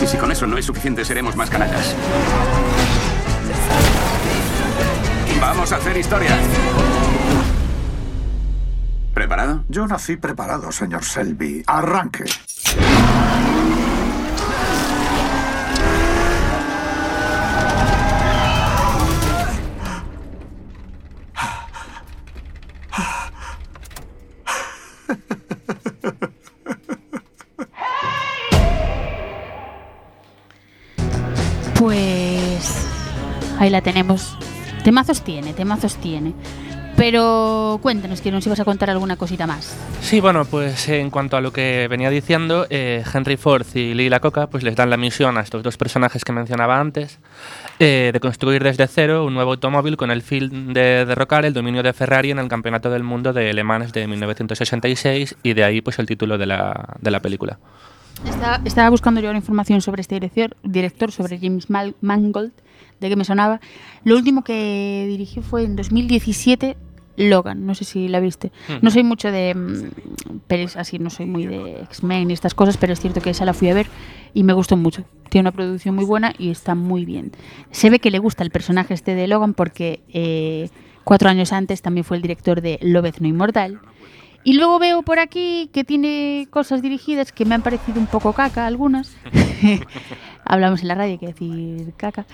Y 0.02 0.08
si 0.08 0.18
con 0.18 0.32
eso 0.32 0.46
no 0.46 0.58
es 0.58 0.66
suficiente, 0.66 1.06
seremos 1.06 1.36
más 1.36 1.50
canallas. 1.50 1.96
Vamos 5.40 5.72
a 5.72 5.78
hacer 5.78 5.98
historia. 5.98 6.38
¿Preparado? 9.14 9.64
Yo 9.70 9.88
nací 9.88 10.18
preparado, 10.18 10.72
señor 10.72 11.04
Selby. 11.04 11.64
Arranque. 11.68 12.26
La 33.76 33.82
tenemos. 33.82 34.38
Temazos 34.86 35.22
tiene, 35.22 35.54
temazos 35.54 35.98
tiene. 35.98 36.34
Pero 36.96 37.78
cuéntanos 37.82 38.22
que 38.22 38.32
nos 38.32 38.46
ibas 38.48 38.62
a 38.62 38.64
contar 38.64 38.90
alguna 38.90 39.18
cosita 39.18 39.46
más. 39.46 39.76
Sí, 40.00 40.22
bueno, 40.22 40.46
pues 40.46 40.88
en 40.88 41.10
cuanto 41.10 41.36
a 41.36 41.42
lo 41.42 41.52
que 41.52 41.90
venía 41.90 42.10
diciendo, 42.10 42.68
eh, 42.70 43.04
Henry 43.14 43.36
Ford 43.36 43.66
y 43.74 43.94
Lila 43.94 44.22
Coca 44.22 44.48
pues 44.48 44.64
les 44.64 44.78
dan 44.78 44.90
la 44.90 44.96
misión 44.96 45.38
a 45.38 45.42
estos 45.42 45.62
dos 45.62 45.76
personajes 45.76 46.24
que 46.24 46.32
mencionaba 46.32 46.80
antes 46.80 47.20
eh, 47.80 48.12
de 48.14 48.20
construir 48.22 48.64
desde 48.64 48.88
cero 48.88 49.26
un 49.26 49.34
nuevo 49.34 49.52
automóvil 49.52 49.98
con 49.98 50.10
el 50.10 50.22
fin 50.22 50.74
de 50.74 51.06
derrocar 51.06 51.44
el 51.44 51.54
dominio 51.54 51.84
de 51.84 51.92
Ferrari 51.92 52.32
en 52.32 52.40
el 52.40 52.48
Campeonato 52.48 52.90
del 52.90 53.04
Mundo 53.04 53.34
de 53.34 53.54
Le 53.54 53.66
Mans 53.66 53.92
de 53.92 54.08
1966 54.08 55.36
y 55.44 55.54
de 55.54 55.66
ahí 55.66 55.82
pues 55.82 56.00
el 56.00 56.06
título 56.06 56.38
de 56.38 56.46
la, 56.46 56.96
de 57.02 57.12
la 57.12 57.20
película. 57.20 57.60
Estaba, 58.24 58.62
estaba 58.64 58.90
buscando 58.90 59.20
yo 59.20 59.28
ahora 59.28 59.40
información 59.40 59.82
sobre 59.82 60.00
este 60.00 60.16
director, 60.16 60.56
director 60.64 61.12
sobre 61.12 61.40
James 61.40 61.68
Mangold, 61.70 62.54
de 63.00 63.10
que 63.10 63.16
me 63.16 63.26
sonaba. 63.26 63.60
Lo 64.04 64.16
último 64.16 64.44
que 64.44 65.06
dirigió 65.08 65.42
fue 65.42 65.64
en 65.64 65.76
2017 65.76 66.78
Logan, 67.18 67.66
no 67.66 67.76
sé 67.76 67.86
si 67.86 68.08
la 68.08 68.20
viste. 68.20 68.52
Hmm. 68.68 68.78
No 68.82 68.92
soy 68.92 69.04
mucho 69.04 69.32
de 69.32 69.56
mm, 69.56 70.40
pelis 70.48 70.76
así, 70.76 71.00
no 71.00 71.10
soy 71.10 71.26
muy 71.26 71.46
de 71.46 71.82
X-Men 71.84 72.30
y 72.30 72.34
estas 72.34 72.54
cosas, 72.54 72.78
pero 72.78 72.94
es 72.94 73.00
cierto 73.00 73.22
que 73.22 73.30
esa 73.30 73.46
la 73.46 73.54
fui 73.54 73.70
a 73.70 73.74
ver 73.74 73.88
y 74.34 74.44
me 74.44 74.54
gustó 74.54 74.78
mucho. 74.78 75.06
Tiene 75.30 75.50
una 75.50 75.56
producción 75.56 75.96
muy 75.96 76.06
buena 76.06 76.34
y 76.38 76.50
está 76.50 76.76
muy 76.76 77.06
bien. 77.06 77.32
Se 77.72 77.90
ve 77.90 78.00
que 78.00 78.12
le 78.12 78.20
gusta 78.20 78.44
el 78.44 78.52
personaje 78.52 78.94
este 78.94 79.16
de 79.16 79.28
Logan 79.28 79.54
porque 79.54 80.02
eh, 80.10 80.70
cuatro 81.04 81.30
años 81.30 81.54
antes 81.54 81.82
también 81.82 82.04
fue 82.04 82.18
el 82.18 82.22
director 82.22 82.62
de 82.62 82.80
Lobezno 82.82 83.28
Inmortal. 83.28 83.80
Y 84.44 84.54
luego 84.54 84.78
veo 84.78 85.02
por 85.02 85.18
aquí 85.18 85.72
que 85.74 85.84
tiene 85.84 86.48
cosas 86.52 86.84
dirigidas 86.84 87.32
que 87.32 87.46
me 87.46 87.56
han 87.56 87.64
parecido 87.64 88.00
un 88.00 88.06
poco 88.06 88.32
caca, 88.34 88.68
algunas. 88.68 89.16
Hablamos 90.46 90.82
en 90.82 90.88
la 90.88 90.96
radio, 90.96 91.14
hay 91.14 91.18
que 91.18 91.28
decir 91.28 91.94
caca. 91.98 92.26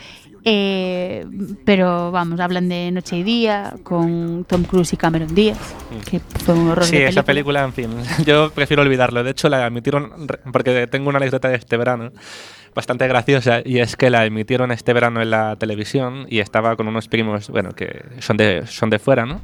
Eh, 0.44 1.26
pero 1.66 2.12
vamos, 2.12 2.40
hablan 2.40 2.68
de 2.68 2.92
Noche 2.92 3.18
y 3.18 3.24
Día 3.24 3.74
con 3.84 4.44
Tom 4.46 4.64
Cruise 4.64 4.92
y 4.94 4.98
Cameron 4.98 5.34
Díaz, 5.34 5.58
que 6.10 6.20
fue 6.20 6.56
un 6.56 6.70
horror 6.70 6.86
Sí, 6.86 6.98
de 6.98 7.08
esa 7.08 7.24
película. 7.24 7.64
en 7.64 7.74
fin, 7.74 7.90
yo 8.26 8.52
prefiero 8.52 8.82
olvidarlo. 8.84 9.24
De 9.24 9.32
hecho, 9.32 9.50
la 9.50 9.68
emitieron, 9.68 10.28
porque 10.52 10.88
tengo 10.88 11.10
una 11.10 11.18
anécdota 11.18 11.48
de 11.50 11.56
este 11.56 11.78
verano 11.78 12.12
bastante 12.74 13.08
graciosa, 13.08 13.62
y 13.64 13.80
es 13.80 13.96
que 13.96 14.10
la 14.10 14.26
emitieron 14.26 14.72
este 14.72 14.94
verano 14.94 15.22
en 15.22 15.30
la 15.30 15.56
televisión 15.58 16.26
y 16.30 16.40
estaba 16.40 16.76
con 16.76 16.88
unos 16.88 17.08
primos, 17.08 17.50
bueno, 17.50 17.72
que 17.74 18.04
son 18.20 18.38
de, 18.38 18.66
son 18.66 18.90
de 18.90 19.00
fuera, 19.00 19.26
¿no? 19.26 19.42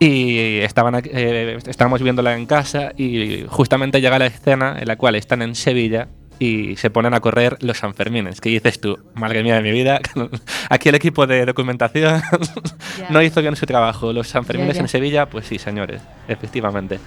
Y 0.00 0.58
estaban 0.58 1.00
eh, 1.04 1.58
estábamos 1.66 2.02
viéndola 2.02 2.36
en 2.36 2.46
casa 2.46 2.92
y 2.96 3.44
justamente 3.48 4.00
llega 4.00 4.18
la 4.18 4.26
escena 4.26 4.76
en 4.80 4.88
la 4.88 4.96
cual 4.96 5.14
están 5.14 5.42
en 5.42 5.54
Sevilla 5.54 6.08
y 6.38 6.76
se 6.76 6.90
ponen 6.90 7.14
a 7.14 7.20
correr 7.20 7.56
los 7.60 7.78
Sanfermines. 7.78 8.40
¿Qué 8.40 8.48
dices 8.48 8.80
tú? 8.80 8.98
Madre 9.14 9.42
mía 9.42 9.56
de 9.56 9.62
mi 9.62 9.70
vida, 9.70 10.00
aquí 10.70 10.88
el 10.88 10.94
equipo 10.94 11.26
de 11.26 11.46
documentación 11.46 12.22
no 13.10 13.22
hizo 13.22 13.40
bien 13.40 13.56
su 13.56 13.66
trabajo. 13.66 14.12
Los 14.12 14.28
Sanfermines 14.28 14.78
en 14.78 14.88
Sevilla, 14.88 15.26
pues 15.26 15.46
sí, 15.46 15.58
señores, 15.58 16.02
efectivamente. 16.28 16.98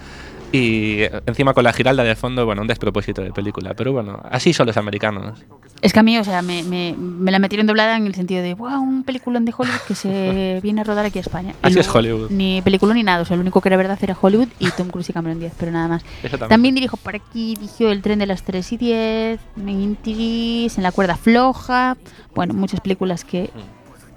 Y 0.52 1.02
encima 1.26 1.52
con 1.54 1.64
la 1.64 1.72
Giralda 1.72 2.04
de 2.04 2.14
fondo, 2.16 2.46
bueno, 2.46 2.62
un 2.62 2.68
despropósito 2.68 3.20
de 3.22 3.32
película. 3.32 3.74
Pero 3.74 3.92
bueno, 3.92 4.20
así 4.30 4.52
son 4.52 4.66
los 4.66 4.76
americanos. 4.76 5.44
Es 5.82 5.92
que 5.92 5.98
a 6.00 6.02
mí, 6.02 6.16
o 6.16 6.24
sea, 6.24 6.40
me, 6.40 6.62
me- 6.62 6.94
me 6.96 7.30
la 7.30 7.38
metieron 7.38 7.66
doblada 7.66 7.96
en 7.96 8.06
el 8.06 8.14
sentido 8.14 8.42
de, 8.42 8.54
wow, 8.54 8.80
un 8.80 9.02
peliculón 9.04 9.44
de 9.44 9.52
Hollywood 9.56 9.80
que 9.86 9.94
se 9.94 10.60
viene 10.62 10.80
a 10.80 10.84
rodar 10.84 11.04
aquí 11.04 11.18
a 11.18 11.20
España. 11.22 11.54
Y 11.62 11.66
Así 11.66 11.78
es 11.80 11.88
Hollywood. 11.94 12.30
Ni 12.30 12.62
película 12.62 12.94
ni 12.94 13.02
nada, 13.02 13.22
o 13.22 13.24
sea, 13.26 13.36
lo 13.36 13.42
único 13.42 13.60
que 13.60 13.68
era 13.68 13.76
verdad 13.76 13.98
era 14.00 14.16
Hollywood 14.18 14.48
y 14.58 14.70
Tom 14.70 14.88
Cruise 14.88 15.10
y 15.10 15.12
Cameron 15.12 15.38
Díaz, 15.40 15.52
pero 15.58 15.72
nada 15.72 15.88
más. 15.88 16.04
También. 16.48 16.74
Dirijo 16.76 16.96
por 16.96 17.14
aquí, 17.16 17.54
dirigió 17.56 17.90
El 17.90 18.00
tren 18.02 18.18
de 18.18 18.26
las 18.26 18.42
3 18.42 18.72
y 18.72 18.76
10, 18.76 19.40
Mintiris, 19.56 20.76
En 20.78 20.82
la 20.82 20.92
cuerda 20.92 21.16
floja, 21.16 21.96
bueno, 22.34 22.54
muchas 22.54 22.80
películas 22.80 23.24
que 23.24 23.50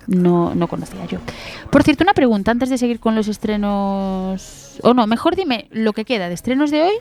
no, 0.09 0.55
no 0.55 0.67
conocía 0.67 1.05
yo. 1.05 1.19
Por 1.71 1.83
cierto, 1.83 2.03
una 2.03 2.13
pregunta 2.13 2.51
antes 2.51 2.69
de 2.69 2.77
seguir 2.77 2.99
con 2.99 3.15
los 3.15 3.27
estrenos, 3.27 4.79
o 4.83 4.93
no, 4.93 5.07
mejor 5.07 5.35
dime 5.35 5.67
lo 5.71 5.93
que 5.93 6.05
queda 6.05 6.27
de 6.27 6.33
estrenos 6.33 6.71
de 6.71 6.81
hoy 6.83 6.93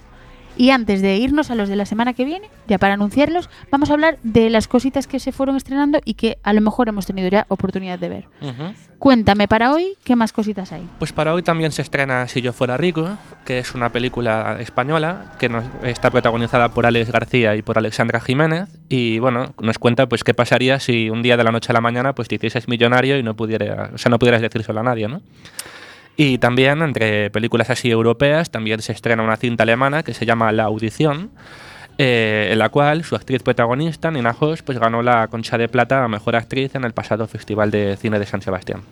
y 0.56 0.70
antes 0.70 1.02
de 1.02 1.16
irnos 1.16 1.50
a 1.50 1.54
los 1.54 1.68
de 1.68 1.76
la 1.76 1.87
semana 1.87 2.14
que 2.14 2.24
viene, 2.24 2.50
ya 2.66 2.78
para 2.78 2.94
anunciarlos, 2.94 3.48
vamos 3.70 3.90
a 3.90 3.94
hablar 3.94 4.18
de 4.22 4.50
las 4.50 4.68
cositas 4.68 5.06
que 5.06 5.20
se 5.20 5.32
fueron 5.32 5.56
estrenando 5.56 6.00
y 6.04 6.14
que 6.14 6.38
a 6.42 6.52
lo 6.52 6.61
mejor 6.61 6.88
hemos 6.88 7.06
tenido 7.06 7.28
ya 7.28 7.46
oportunidad 7.48 7.98
de 7.98 8.08
ver. 8.08 8.24
Ujú. 8.40 8.74
Cuéntame 8.98 9.46
para 9.46 9.72
hoy 9.72 9.96
qué 10.02 10.16
más 10.16 10.32
cositas 10.32 10.72
hay. 10.72 10.82
Pues 10.98 11.12
para 11.12 11.32
hoy 11.32 11.42
también 11.42 11.70
se 11.70 11.82
estrena 11.82 12.26
Si 12.26 12.42
yo 12.42 12.52
fuera 12.52 12.76
rico, 12.76 13.08
que 13.44 13.61
es 13.61 13.74
una 13.74 13.90
película 13.90 14.56
española 14.58 15.34
que 15.38 15.48
nos, 15.48 15.64
está 15.84 16.11
protagonizada 16.11 16.70
por 16.70 16.84
Alex 16.84 17.12
García 17.12 17.54
y 17.54 17.62
por 17.62 17.78
Alexandra 17.78 18.20
Jiménez 18.20 18.68
y 18.88 19.20
bueno, 19.20 19.54
nos 19.61 19.78
cuenta 19.78 20.08
pues 20.08 20.24
qué 20.24 20.34
pasaría 20.34 20.80
si 20.80 21.11
un 21.11 21.22
día 21.22 21.37
de 21.37 21.44
la 21.44 21.52
noche 21.52 21.70
a 21.70 21.74
la 21.74 21.80
mañana 21.80 22.14
pues 22.14 22.26
te 22.26 22.34
hicieses 22.34 22.66
millonario 22.66 23.18
y 23.18 23.22
no 23.22 23.37
pudiera, 23.37 23.90
o 23.94 23.98
sea, 23.98 24.11
no 24.11 24.18
pudieras 24.18 24.42
decírselo 24.42 24.80
a 24.80 24.82
nadie, 24.82 25.06
¿no? 25.06 25.20
Y 26.20 26.38
también 26.38 26.83
entre 26.83 27.31
películas 27.31 27.70
así 27.70 27.90
europeas 27.90 28.50
también 28.50 28.83
se 28.83 28.90
estrena 28.92 29.22
una 29.22 29.37
cinta 29.37 29.62
alemana 29.62 30.02
que 30.02 30.12
se 30.14 30.26
llama 30.26 30.50
La 30.52 30.64
audición. 30.64 31.31
eh, 32.00 32.50
en 32.52 32.59
la 32.59 32.68
cual 32.68 33.02
su 33.04 33.16
actriz 33.16 33.42
protagonista, 33.42 34.11
Nina 34.11 34.35
Hoss, 34.38 34.62
pues 34.62 34.78
ganó 34.78 35.02
la 35.02 35.26
Concha 35.28 35.59
de 35.59 35.68
Plata 35.68 36.04
a 36.04 36.09
Mejor 36.09 36.37
Actriz 36.37 36.74
en 36.76 36.85
el 36.85 36.92
pasado 36.92 37.26
Festival 37.26 37.70
de 37.72 37.96
Cine 37.96 38.18
de 38.20 38.26
San 38.26 38.40
Sebastián. 38.42 38.83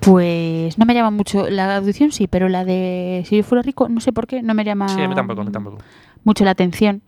Pues 0.00 0.78
no 0.78 0.86
me 0.86 0.94
llama 0.94 1.10
mucho 1.10 1.50
la 1.50 1.76
audición, 1.76 2.12
sí, 2.12 2.26
pero 2.28 2.48
la 2.48 2.64
de 2.64 3.24
Si 3.26 3.36
yo 3.36 3.42
fuera 3.42 3.60
rico, 3.62 3.88
no 3.88 4.00
sé 4.00 4.12
por 4.12 4.26
qué, 4.26 4.42
no 4.42 4.54
me 4.54 4.64
llama 4.64 4.88
Sí, 4.88 5.00
tampoco, 5.14 5.44
tampoco. 5.50 5.78
mucho 6.24 6.44
la 6.44 6.52
atención. 6.52 7.02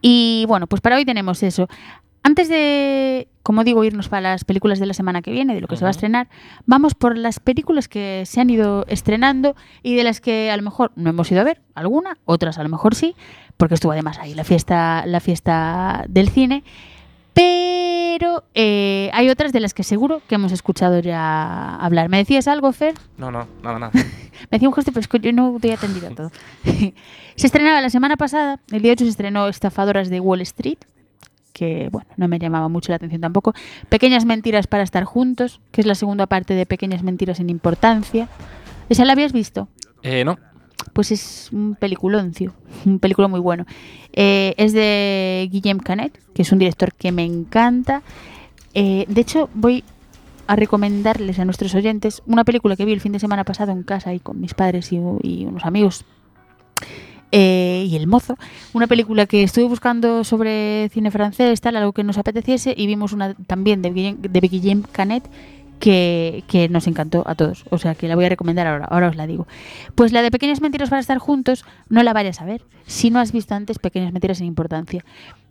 Y 0.00 0.44
bueno, 0.48 0.66
pues 0.66 0.80
para 0.80 0.96
hoy 0.96 1.04
tenemos 1.04 1.42
eso. 1.42 1.68
Antes 2.24 2.48
de, 2.48 3.26
como 3.42 3.64
digo, 3.64 3.82
irnos 3.82 4.08
para 4.08 4.30
las 4.30 4.44
películas 4.44 4.78
de 4.78 4.86
la 4.86 4.94
semana 4.94 5.22
que 5.22 5.32
viene, 5.32 5.54
de 5.54 5.60
lo 5.60 5.66
que 5.66 5.76
se 5.76 5.84
va 5.84 5.88
a 5.88 5.90
estrenar, 5.90 6.28
vamos 6.66 6.94
por 6.94 7.18
las 7.18 7.40
películas 7.40 7.88
que 7.88 8.22
se 8.26 8.40
han 8.40 8.48
ido 8.48 8.84
estrenando 8.86 9.56
y 9.82 9.96
de 9.96 10.04
las 10.04 10.20
que 10.20 10.50
a 10.50 10.56
lo 10.56 10.62
mejor 10.62 10.92
no 10.94 11.10
hemos 11.10 11.30
ido 11.32 11.40
a 11.40 11.44
ver, 11.44 11.60
alguna, 11.74 12.18
otras 12.24 12.58
a 12.58 12.62
lo 12.62 12.68
mejor 12.68 12.94
sí, 12.94 13.16
porque 13.56 13.74
estuvo 13.74 13.90
además 13.90 14.18
ahí 14.18 14.34
la 14.34 14.44
fiesta, 14.44 15.04
la 15.06 15.18
fiesta 15.18 16.04
del 16.08 16.28
cine. 16.28 16.62
Pero 17.34 18.44
eh, 18.54 19.10
hay 19.14 19.30
otras 19.30 19.52
de 19.52 19.60
las 19.60 19.74
que 19.74 19.82
seguro 19.82 20.20
que 20.28 20.34
hemos 20.34 20.52
escuchado 20.52 21.00
ya 21.00 21.76
hablar. 21.76 22.08
¿Me 22.08 22.18
decías 22.18 22.46
algo, 22.46 22.72
Fer? 22.72 22.94
No, 23.16 23.30
no, 23.30 23.48
nada, 23.62 23.78
nada. 23.78 23.92
Me 24.50 24.56
hacía 24.56 24.68
un 24.68 24.74
gesto, 24.74 24.92
pero 24.92 25.00
es 25.00 25.08
que 25.08 25.18
yo 25.18 25.32
no 25.32 25.56
te 25.60 25.68
he 25.68 25.72
atendido 25.72 26.08
a 26.08 26.10
todo. 26.10 26.30
se 26.64 27.46
estrenaba 27.46 27.80
la 27.80 27.90
semana 27.90 28.16
pasada, 28.16 28.60
el 28.70 28.82
día 28.82 28.92
8 28.92 29.04
se 29.04 29.10
estrenó 29.10 29.48
Estafadoras 29.48 30.10
de 30.10 30.20
Wall 30.20 30.42
Street, 30.42 30.78
que 31.52 31.88
bueno, 31.90 32.08
no 32.16 32.28
me 32.28 32.38
llamaba 32.38 32.68
mucho 32.68 32.92
la 32.92 32.96
atención 32.96 33.20
tampoco. 33.20 33.54
Pequeñas 33.88 34.24
mentiras 34.24 34.66
para 34.66 34.82
estar 34.82 35.04
juntos, 35.04 35.60
que 35.70 35.80
es 35.80 35.86
la 35.86 35.94
segunda 35.94 36.26
parte 36.26 36.54
de 36.54 36.66
Pequeñas 36.66 37.02
mentiras 37.02 37.38
sin 37.38 37.50
importancia. 37.50 38.28
¿Esa 38.88 39.04
la 39.04 39.12
habías 39.12 39.32
visto? 39.32 39.68
Eh, 40.02 40.24
no. 40.24 40.38
Pues 40.92 41.12
es 41.12 41.50
un 41.52 41.76
peliculoncio, 41.76 42.54
un 42.84 42.98
película 42.98 43.28
muy 43.28 43.40
bueno. 43.40 43.66
Eh, 44.12 44.54
es 44.56 44.72
de 44.72 45.48
Guillem 45.50 45.78
Canet, 45.78 46.18
que 46.34 46.42
es 46.42 46.52
un 46.52 46.58
director 46.58 46.92
que 46.92 47.12
me 47.12 47.24
encanta. 47.24 48.02
Eh, 48.74 49.04
de 49.08 49.20
hecho, 49.20 49.48
voy 49.54 49.84
a 50.46 50.56
recomendarles 50.56 51.38
a 51.38 51.44
nuestros 51.44 51.74
oyentes 51.74 52.22
una 52.26 52.44
película 52.44 52.76
que 52.76 52.84
vi 52.84 52.92
el 52.92 53.00
fin 53.00 53.12
de 53.12 53.20
semana 53.20 53.44
pasado 53.44 53.70
en 53.72 53.84
casa 53.84 54.10
ahí 54.10 54.18
con 54.18 54.40
mis 54.40 54.54
padres 54.54 54.92
y, 54.92 54.96
y 55.22 55.44
unos 55.46 55.64
amigos. 55.64 56.04
Eh, 57.32 57.86
y 57.88 57.96
el 57.96 58.06
mozo, 58.06 58.36
una 58.74 58.86
película 58.86 59.24
que 59.26 59.42
estuve 59.42 59.64
buscando 59.64 60.22
sobre 60.22 60.88
cine 60.92 61.10
francés, 61.10 61.60
tal, 61.62 61.76
algo 61.76 61.92
que 61.92 62.04
nos 62.04 62.18
apeteciese, 62.18 62.74
y 62.76 62.86
vimos 62.86 63.12
una 63.12 63.34
también 63.46 63.80
de 63.82 63.90
de 64.20 64.40
Guillem 64.40 64.82
Canet 64.92 65.24
que, 65.80 66.44
que 66.46 66.68
nos 66.68 66.86
encantó 66.86 67.24
a 67.26 67.34
todos. 67.34 67.64
O 67.70 67.78
sea 67.78 67.94
que 67.94 68.06
la 68.06 68.14
voy 68.14 68.26
a 68.26 68.28
recomendar 68.28 68.66
ahora, 68.66 68.84
ahora 68.84 69.08
os 69.08 69.16
la 69.16 69.26
digo. 69.26 69.46
Pues 69.94 70.12
la 70.12 70.22
de 70.22 70.30
Pequeñas 70.30 70.60
Mentiras 70.60 70.90
para 70.90 71.00
estar 71.00 71.18
juntos, 71.18 71.64
no 71.88 72.02
la 72.02 72.12
vayas 72.12 72.40
a 72.40 72.44
ver 72.44 72.62
si 72.86 73.10
no 73.10 73.18
has 73.18 73.32
visto 73.32 73.54
antes 73.54 73.78
Pequeñas 73.78 74.12
Mentiras 74.12 74.38
sin 74.38 74.46
importancia. 74.46 75.04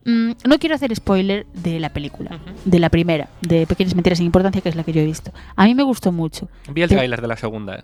Mm, 0.05 0.31
no 0.47 0.57
quiero 0.59 0.75
hacer 0.75 0.95
spoiler 0.95 1.45
de 1.53 1.79
la 1.79 1.89
película, 1.89 2.39
de 2.63 2.79
la 2.79 2.89
primera, 2.89 3.27
de 3.41 3.67
Pequeñas 3.67 3.93
Mentiras 3.95 4.19
sin 4.19 4.25
importancia, 4.27 4.61
que 4.61 4.69
es 4.69 4.75
la 4.75 4.83
que 4.83 4.93
yo 4.93 5.01
he 5.01 5.05
visto. 5.05 5.31
A 5.55 5.65
mí 5.65 5.75
me 5.75 5.83
gustó 5.83 6.11
mucho. 6.11 6.47
Vi 6.73 6.81
el 6.83 6.89
Te- 6.89 6.95
tráiler 6.95 7.19
de 7.21 7.27
la 7.27 7.35
segunda. 7.37 7.83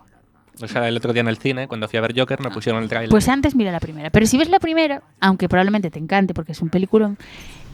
O 0.62 0.68
sea, 0.68 0.88
el 0.88 0.98
otro 0.98 1.14
día 1.14 1.22
en 1.22 1.28
el 1.28 1.38
cine, 1.38 1.68
cuando 1.68 1.88
fui 1.88 1.98
a 1.98 2.02
ver 2.02 2.18
Joker, 2.18 2.40
me 2.42 2.50
pusieron 2.50 2.82
el 2.84 2.90
tráiler. 2.90 3.10
Pues 3.10 3.28
antes 3.28 3.56
mira 3.56 3.72
la 3.72 3.80
primera. 3.80 4.10
Pero 4.10 4.26
si 4.26 4.38
ves 4.38 4.50
la 4.50 4.60
primera, 4.60 5.02
aunque 5.20 5.48
probablemente 5.48 5.92
te 5.92 6.00
encante 6.00 6.34
porque 6.34 6.54
es 6.54 6.62
un 6.62 6.70
peliculón, 6.70 7.18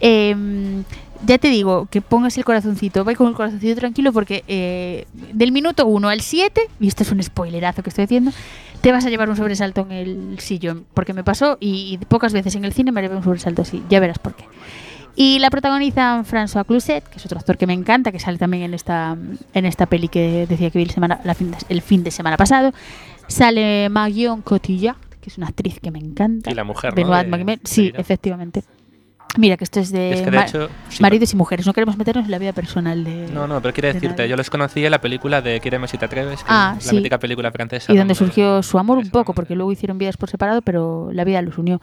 eh, 0.02 0.36
ya 1.26 1.38
te 1.38 1.48
digo 1.50 1.88
que 1.90 2.02
pongas 2.02 2.38
el 2.38 2.44
corazoncito, 2.44 3.06
vai 3.06 3.16
con 3.16 3.28
el 3.28 3.34
corazoncito 3.34 3.80
tranquilo 3.80 4.12
porque 4.12 4.44
eh, 4.48 5.06
del 5.32 5.52
minuto 5.52 5.86
1 5.88 6.10
al 6.10 6.22
7, 6.22 6.62
y 6.80 6.88
esto 6.88 7.04
es 7.04 7.12
un 7.12 7.24
spoilerazo 7.24 7.84
que 7.84 7.90
estoy 7.90 8.04
haciendo, 8.04 8.32
te 8.82 8.92
vas 8.92 9.06
a 9.06 9.10
llevar 9.10 9.30
un 9.30 9.38
sobresalto 9.38 9.82
en 9.82 9.92
el 9.92 10.40
sillón. 10.40 10.86
Porque 10.94 11.14
me 11.14 11.24
pasó 11.24 11.58
y, 11.60 11.94
y 11.94 12.06
pocas 12.06 12.34
veces 12.34 12.56
en 12.56 12.66
el 12.66 12.74
cine 12.74 12.92
me 12.92 13.02
llevé 13.02 13.16
un 13.16 13.24
sobresalto 13.24 13.62
así. 13.62 13.82
Ya 13.90 14.00
verás 14.02 14.20
por 14.20 14.36
qué. 14.36 14.44
Y 15.16 15.38
la 15.40 15.50
protagonizan 15.52 16.26
François 16.26 16.66
Cluzet, 16.66 17.04
que 17.04 17.18
es 17.18 17.26
otro 17.26 17.38
actor 17.38 17.58
que 17.58 17.68
me 17.68 17.74
encanta, 17.74 18.12
que 18.12 18.20
sale 18.20 18.38
también 18.40 18.64
en 18.64 18.74
esta, 18.74 19.16
en 19.54 19.66
esta 19.66 19.86
peli 19.86 20.08
que 20.08 20.48
decía 20.50 20.72
que 20.72 20.80
vi 20.80 20.86
el, 20.86 20.92
semana, 20.92 21.20
la 21.24 21.36
fin 21.36 21.52
de- 21.52 21.58
el 21.70 21.82
fin 21.84 22.04
de 22.04 22.10
semana 22.12 22.36
pasado. 22.38 22.74
Sale 23.28 23.90
Marion 23.90 24.42
Cotillard, 24.42 24.98
que 25.22 25.30
es 25.30 25.38
una 25.38 25.48
actriz 25.48 25.80
que 25.80 25.92
me 25.92 26.00
encanta. 26.00 26.50
Y 26.52 26.56
la 26.56 26.64
mujer, 26.64 26.92
¿no? 26.92 26.96
Benoit 26.96 27.26
de- 27.26 27.30
Magimel. 27.30 27.62
Sí, 27.64 27.92
de- 27.92 28.00
efectivamente. 28.02 28.64
Mira, 29.38 29.58
que 29.58 29.64
esto 29.64 29.80
es 29.80 29.92
de, 29.92 30.12
Es 30.14 30.22
que 30.22 30.30
de 30.30 30.38
ma- 30.38 30.44
hecho, 30.46 30.70
sí, 30.90 31.02
maridos 31.02 31.34
y 31.34 31.36
mujeres. 31.36 31.66
No 31.66 31.74
queremos 31.74 31.98
meternos 31.98 32.26
en 32.26 32.32
la 32.32 32.38
vida 32.38 32.54
personal 32.54 33.04
de. 33.04 33.30
No, 33.34 33.48
no, 33.48 33.62
pero 33.62 33.74
quiero 33.74 33.88
de 33.88 33.94
decirte, 33.96 34.18
nadie. 34.24 34.30
yo 34.30 34.36
los 34.36 34.50
conocí 34.52 34.86
en 34.86 34.92
la 34.92 35.02
película 35.02 35.42
de 35.42 35.60
Quiéreme 35.60 35.88
si 35.88 35.98
te 35.98 36.06
atreves, 36.06 36.40
que 36.44 36.46
Ah, 36.50 36.76
es 36.78 36.86
la 36.86 36.90
sí. 36.92 36.96
mítica 36.98 37.18
película 37.18 37.52
francesa. 37.52 37.92
Y 37.92 37.98
donde 37.98 38.14
surgió 38.14 38.62
su 38.62 38.78
amor 38.78 39.00
un 39.00 39.10
poco, 39.10 39.34
porque 39.34 39.56
luego 39.56 39.72
hicieron 39.72 39.98
vidas 39.98 40.18
por 40.18 40.30
separado, 40.30 40.62
pero 40.62 41.10
la 41.14 41.24
vida 41.24 41.42
los 41.42 41.58
unió. 41.58 41.82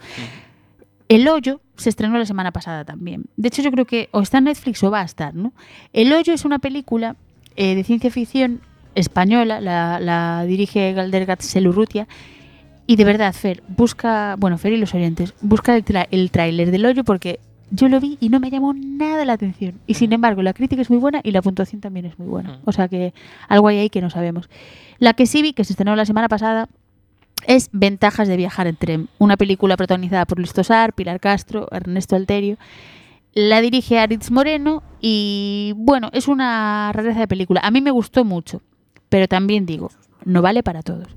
El 1.11 1.27
Hoyo 1.27 1.59
se 1.75 1.89
estrenó 1.89 2.17
la 2.17 2.25
semana 2.25 2.51
pasada 2.53 2.85
también. 2.85 3.25
De 3.35 3.49
hecho, 3.49 3.61
yo 3.61 3.69
creo 3.69 3.83
que 3.83 4.07
o 4.11 4.21
está 4.21 4.37
en 4.37 4.45
Netflix 4.45 4.81
o 4.81 4.89
va 4.89 5.01
a 5.01 5.03
estar, 5.03 5.35
¿no? 5.35 5.51
El 5.91 6.13
Hoyo 6.13 6.31
es 6.31 6.45
una 6.45 6.59
película 6.59 7.17
eh, 7.57 7.75
de 7.75 7.83
ciencia 7.83 8.09
ficción 8.09 8.61
española, 8.95 9.59
la, 9.59 9.99
la 9.99 10.45
dirige 10.45 10.93
Galdergat 10.93 11.41
Selurrutia. 11.41 12.07
Y 12.87 12.95
de 12.95 13.03
verdad, 13.03 13.33
Fer, 13.33 13.61
busca, 13.67 14.35
bueno, 14.39 14.57
Fer 14.57 14.71
y 14.71 14.77
los 14.77 14.93
oyentes, 14.93 15.33
busca 15.41 15.75
el, 15.75 15.83
tra- 15.83 16.07
el 16.11 16.31
tráiler 16.31 16.71
del 16.71 16.85
Hoyo 16.85 17.03
porque 17.03 17.41
yo 17.71 17.89
lo 17.89 17.99
vi 17.99 18.17
y 18.21 18.29
no 18.29 18.39
me 18.39 18.49
llamó 18.49 18.73
nada 18.73 19.25
la 19.25 19.33
atención. 19.33 19.81
Y 19.87 19.95
sin 19.95 20.13
embargo, 20.13 20.41
la 20.41 20.53
crítica 20.53 20.81
es 20.81 20.89
muy 20.89 20.99
buena 20.99 21.19
y 21.25 21.31
la 21.31 21.41
puntuación 21.41 21.81
también 21.81 22.05
es 22.05 22.17
muy 22.19 22.29
buena. 22.29 22.59
O 22.63 22.71
sea 22.71 22.87
que 22.87 23.13
algo 23.49 23.67
hay 23.67 23.79
ahí 23.79 23.89
que 23.89 23.99
no 24.01 24.09
sabemos. 24.09 24.49
La 24.97 25.13
que 25.13 25.25
sí 25.25 25.41
vi, 25.41 25.51
que 25.51 25.65
se 25.65 25.73
estrenó 25.73 25.93
la 25.97 26.05
semana 26.05 26.29
pasada, 26.29 26.69
es 27.47 27.69
Ventajas 27.71 28.27
de 28.27 28.37
viajar 28.37 28.67
en 28.67 28.75
tren, 28.75 29.09
una 29.17 29.37
película 29.37 29.77
protagonizada 29.77 30.25
por 30.25 30.37
Luis 30.37 30.53
Tosar, 30.53 30.93
Pilar 30.93 31.19
Castro, 31.19 31.67
Ernesto 31.71 32.15
Alterio. 32.15 32.57
La 33.33 33.61
dirige 33.61 33.97
Aritz 33.97 34.29
Moreno 34.29 34.83
y 34.99 35.73
bueno, 35.77 36.09
es 36.13 36.27
una 36.27 36.91
rareza 36.93 37.19
de 37.21 37.27
película. 37.27 37.61
A 37.63 37.71
mí 37.71 37.79
me 37.81 37.91
gustó 37.91 38.25
mucho, 38.25 38.61
pero 39.09 39.27
también 39.27 39.65
digo, 39.65 39.89
no 40.25 40.41
vale 40.41 40.63
para 40.63 40.81
todos. 40.81 41.07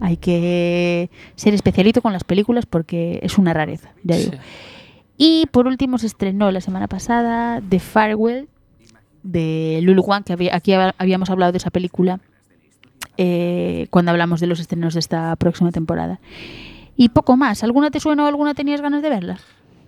Hay 0.00 0.16
que 0.16 1.10
ser 1.34 1.52
especialito 1.54 2.00
con 2.02 2.12
las 2.12 2.24
películas 2.24 2.64
porque 2.66 3.20
es 3.22 3.36
una 3.38 3.52
rareza, 3.54 3.90
ya 4.04 4.16
digo. 4.16 4.32
Y 5.18 5.46
por 5.50 5.66
último 5.66 5.96
se 5.98 6.06
estrenó 6.06 6.50
la 6.50 6.60
semana 6.60 6.88
pasada 6.88 7.62
The 7.66 7.78
Farewell 7.80 8.48
de 9.22 9.80
Lulu 9.82 10.02
Wang, 10.02 10.24
que 10.24 10.32
había- 10.32 10.54
aquí 10.54 10.72
hab- 10.72 10.94
habíamos 10.98 11.30
hablado 11.30 11.52
de 11.52 11.58
esa 11.58 11.70
película 11.70 12.20
eh, 13.18 13.86
cuando 13.90 14.10
hablamos 14.10 14.40
de 14.40 14.46
los 14.46 14.60
estrenos 14.60 14.94
de 14.94 15.00
esta 15.00 15.34
próxima 15.36 15.72
temporada. 15.72 16.20
Y 16.96 17.10
poco 17.10 17.36
más. 17.36 17.62
¿Alguna 17.62 17.90
te 17.90 18.00
suena 18.00 18.24
o 18.24 18.26
alguna 18.26 18.54
tenías 18.54 18.80
ganas 18.80 19.02
de 19.02 19.10
verla? 19.10 19.38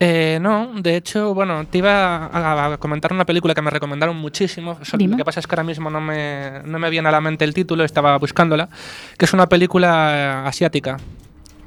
Eh, 0.01 0.39
no, 0.41 0.75
de 0.81 0.97
hecho, 0.97 1.35
bueno, 1.35 1.67
te 1.67 1.79
iba 1.79 2.27
a, 2.27 2.73
a 2.75 2.77
comentar 2.79 3.13
una 3.13 3.25
película 3.25 3.53
que 3.55 3.63
me 3.63 3.71
recomendaron 3.71 4.17
muchísimo. 4.17 4.79
Dime. 4.97 5.13
Lo 5.13 5.17
que 5.17 5.25
pasa 5.25 5.41
es 5.41 5.47
que 5.47 5.55
ahora 5.55 5.65
mismo 5.65 5.91
no 5.91 6.01
me, 6.01 6.61
no 6.65 6.79
me 6.79 6.89
viene 6.91 7.09
a 7.09 7.13
la 7.13 7.21
mente 7.21 7.45
el 7.45 7.53
título, 7.55 7.83
estaba 7.83 8.17
buscándola, 8.19 8.69
que 9.17 9.25
es 9.25 9.33
una 9.33 9.49
película 9.49 10.11
eh, 10.45 10.49
asiática, 10.49 10.99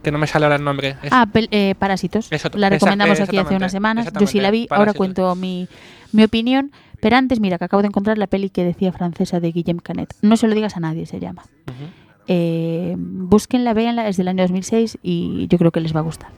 que 0.01 0.11
no 0.11 0.17
me 0.17 0.27
sale 0.27 0.45
ahora 0.45 0.55
el 0.55 0.63
nombre. 0.63 0.95
Es- 1.03 1.11
Ah, 1.11 1.27
eh, 1.33 1.75
Parásitos. 1.77 2.31
Eso- 2.31 2.49
la 2.53 2.69
recomendamos 2.69 3.19
aquí 3.19 3.37
hace 3.37 3.55
unas 3.55 3.71
semanas. 3.73 4.07
Yo 4.17 4.27
sí 4.27 4.39
la 4.39 4.51
vi, 4.51 4.67
ahora 4.69 4.93
cuento 4.93 5.35
mi, 5.35 5.67
mi 6.13 6.23
opinión. 6.23 6.71
Pero 7.01 7.17
antes, 7.17 7.39
mira, 7.39 7.57
que 7.57 7.65
acabo 7.65 7.81
de 7.81 7.87
encontrar 7.87 8.17
la 8.17 8.27
peli 8.27 8.49
que 8.49 8.63
decía 8.63 8.91
francesa 8.93 9.39
de 9.39 9.51
Guillem 9.51 9.79
Canet. 9.79 10.13
No 10.21 10.37
se 10.37 10.47
lo 10.47 10.55
digas 10.55 10.77
a 10.77 10.79
nadie, 10.79 11.05
se 11.05 11.19
llama. 11.19 11.43
Eh, 12.27 12.95
búsquenla, 12.97 13.73
véanla, 13.73 14.07
es 14.07 14.17
del 14.17 14.27
año 14.27 14.43
2006 14.43 14.99
y 15.01 15.47
yo 15.47 15.57
creo 15.57 15.71
que 15.71 15.81
les 15.81 15.93
va 15.93 15.99
a 15.99 16.03
gustar. 16.03 16.29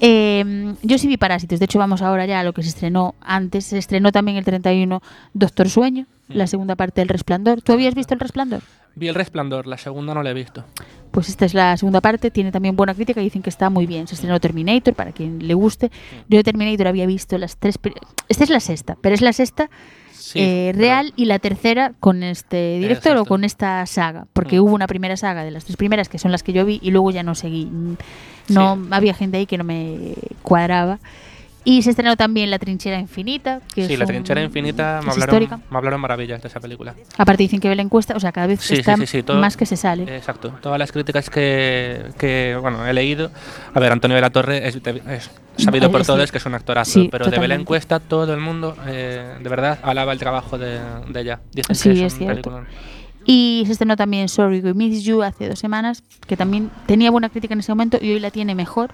Eh, 0.00 0.74
yo 0.82 0.98
sí 0.98 1.06
vi 1.06 1.16
Parásitos, 1.16 1.60
de 1.60 1.64
hecho 1.64 1.78
vamos 1.78 2.02
ahora 2.02 2.26
ya 2.26 2.40
a 2.40 2.44
lo 2.44 2.52
que 2.52 2.62
se 2.64 2.70
estrenó 2.70 3.14
antes. 3.20 3.66
Se 3.66 3.78
estrenó 3.78 4.10
también 4.10 4.36
el 4.36 4.44
31 4.44 5.00
Doctor 5.32 5.70
Sueño, 5.70 6.06
la 6.28 6.48
segunda 6.48 6.74
parte 6.74 7.00
del 7.00 7.08
Resplandor. 7.08 7.62
¿Tú 7.62 7.72
habías 7.72 7.94
visto 7.94 8.12
el 8.12 8.20
Resplandor? 8.20 8.62
Vi 8.94 9.08
El 9.08 9.14
Resplandor, 9.14 9.66
la 9.66 9.78
segunda 9.78 10.14
no 10.14 10.22
la 10.22 10.30
he 10.30 10.34
visto. 10.34 10.64
Pues 11.10 11.28
esta 11.28 11.44
es 11.44 11.54
la 11.54 11.76
segunda 11.76 12.00
parte, 12.00 12.30
tiene 12.30 12.52
también 12.52 12.74
buena 12.76 12.94
crítica 12.94 13.20
y 13.20 13.24
dicen 13.24 13.42
que 13.42 13.50
está 13.50 13.68
muy 13.70 13.86
bien. 13.86 14.06
Se 14.06 14.14
estrenó 14.14 14.40
Terminator, 14.40 14.94
para 14.94 15.12
quien 15.12 15.46
le 15.46 15.54
guste. 15.54 15.90
Yo 16.28 16.38
de 16.38 16.42
Terminator 16.44 16.86
había 16.86 17.06
visto 17.06 17.36
las 17.38 17.56
tres... 17.56 17.78
Esta 18.28 18.44
es 18.44 18.50
la 18.50 18.60
sexta, 18.60 18.96
pero 19.00 19.14
es 19.14 19.20
la 19.20 19.32
sexta 19.32 19.68
eh, 20.34 20.72
real 20.74 21.12
y 21.16 21.26
la 21.26 21.38
tercera 21.38 21.92
con 22.00 22.22
este 22.22 22.78
director 22.78 23.16
o 23.18 23.24
con 23.26 23.44
esta 23.44 23.84
saga. 23.86 24.26
Porque 24.32 24.60
hubo 24.60 24.72
una 24.74 24.86
primera 24.86 25.16
saga 25.16 25.44
de 25.44 25.50
las 25.50 25.64
tres 25.64 25.76
primeras, 25.76 26.08
que 26.08 26.18
son 26.18 26.32
las 26.32 26.42
que 26.42 26.52
yo 26.54 26.64
vi, 26.64 26.78
y 26.82 26.90
luego 26.90 27.10
ya 27.10 27.22
no 27.22 27.34
seguí. 27.34 27.66
Mm, 27.66 27.96
No 28.48 28.78
había 28.90 29.14
gente 29.14 29.36
ahí 29.36 29.46
que 29.46 29.58
no 29.58 29.64
me 29.64 30.14
cuadraba. 30.42 30.98
Y 31.64 31.82
se 31.82 31.90
estrenó 31.90 32.16
también 32.16 32.50
La 32.50 32.58
Trinchera 32.58 32.98
Infinita, 32.98 33.60
que 33.72 33.86
Sí, 33.86 33.92
es 33.92 33.98
La 33.98 34.04
Trinchera 34.06 34.42
Infinita 34.42 35.00
me 35.02 35.10
es 35.10 35.14
hablaron, 35.22 35.62
me 35.70 35.76
hablaron 35.78 36.00
maravillas 36.00 36.42
de 36.42 36.48
esa 36.48 36.58
película. 36.58 36.94
Aparte 37.18 37.44
dicen 37.44 37.60
que 37.60 37.68
ve 37.68 37.76
la 37.76 37.82
encuesta, 37.82 38.16
o 38.16 38.20
sea, 38.20 38.32
cada 38.32 38.48
vez 38.48 38.60
Sí, 38.60 38.74
está 38.74 38.96
sí, 38.96 39.06
sí, 39.06 39.22
todo- 39.22 39.38
más 39.38 39.56
que 39.56 39.64
se 39.64 39.76
sale. 39.76 40.02
Exacto. 40.16 40.52
Todas 40.60 40.78
las 40.78 40.90
críticas 40.90 41.30
que, 41.30 42.06
que, 42.18 42.58
bueno, 42.60 42.84
he 42.86 42.92
leído. 42.92 43.30
A 43.74 43.78
ver, 43.78 43.92
Antonio 43.92 44.16
de 44.16 44.20
la 44.20 44.30
Torre 44.30 44.66
es, 44.66 44.74
es 44.76 45.30
sabido 45.56 45.90
por 45.92 46.00
es- 46.00 46.06
todos 46.08 46.32
que 46.32 46.38
es 46.38 46.46
un 46.46 46.54
actorazo, 46.54 47.06
pero 47.10 47.26
de 47.30 47.48
la 47.48 47.54
encuesta 47.54 48.00
todo 48.00 48.34
el 48.34 48.40
mundo, 48.40 48.76
eh, 48.86 49.36
de 49.40 49.48
verdad, 49.48 49.78
alaba 49.82 50.12
el 50.12 50.18
trabajo 50.18 50.58
de, 50.58 50.80
de 51.08 51.20
ella. 51.20 51.40
Dicen 51.52 51.76
Sí, 51.76 51.90
que 51.94 52.06
es 52.06 52.12
un 52.14 52.18
cierto. 52.18 52.64
Y 53.24 53.62
se 53.66 53.72
estrenó 53.72 53.94
también 53.96 54.28
Sorry 54.28 54.58
We 54.60 54.74
Miss 54.74 55.04
You 55.04 55.22
hace 55.22 55.48
dos 55.48 55.60
semanas, 55.60 56.02
que 56.26 56.36
también 56.36 56.70
tenía 56.86 57.08
buena 57.12 57.28
crítica 57.28 57.54
en 57.54 57.60
ese 57.60 57.70
momento 57.70 57.98
y 58.02 58.10
hoy 58.14 58.18
la 58.18 58.32
tiene 58.32 58.56
mejor 58.56 58.90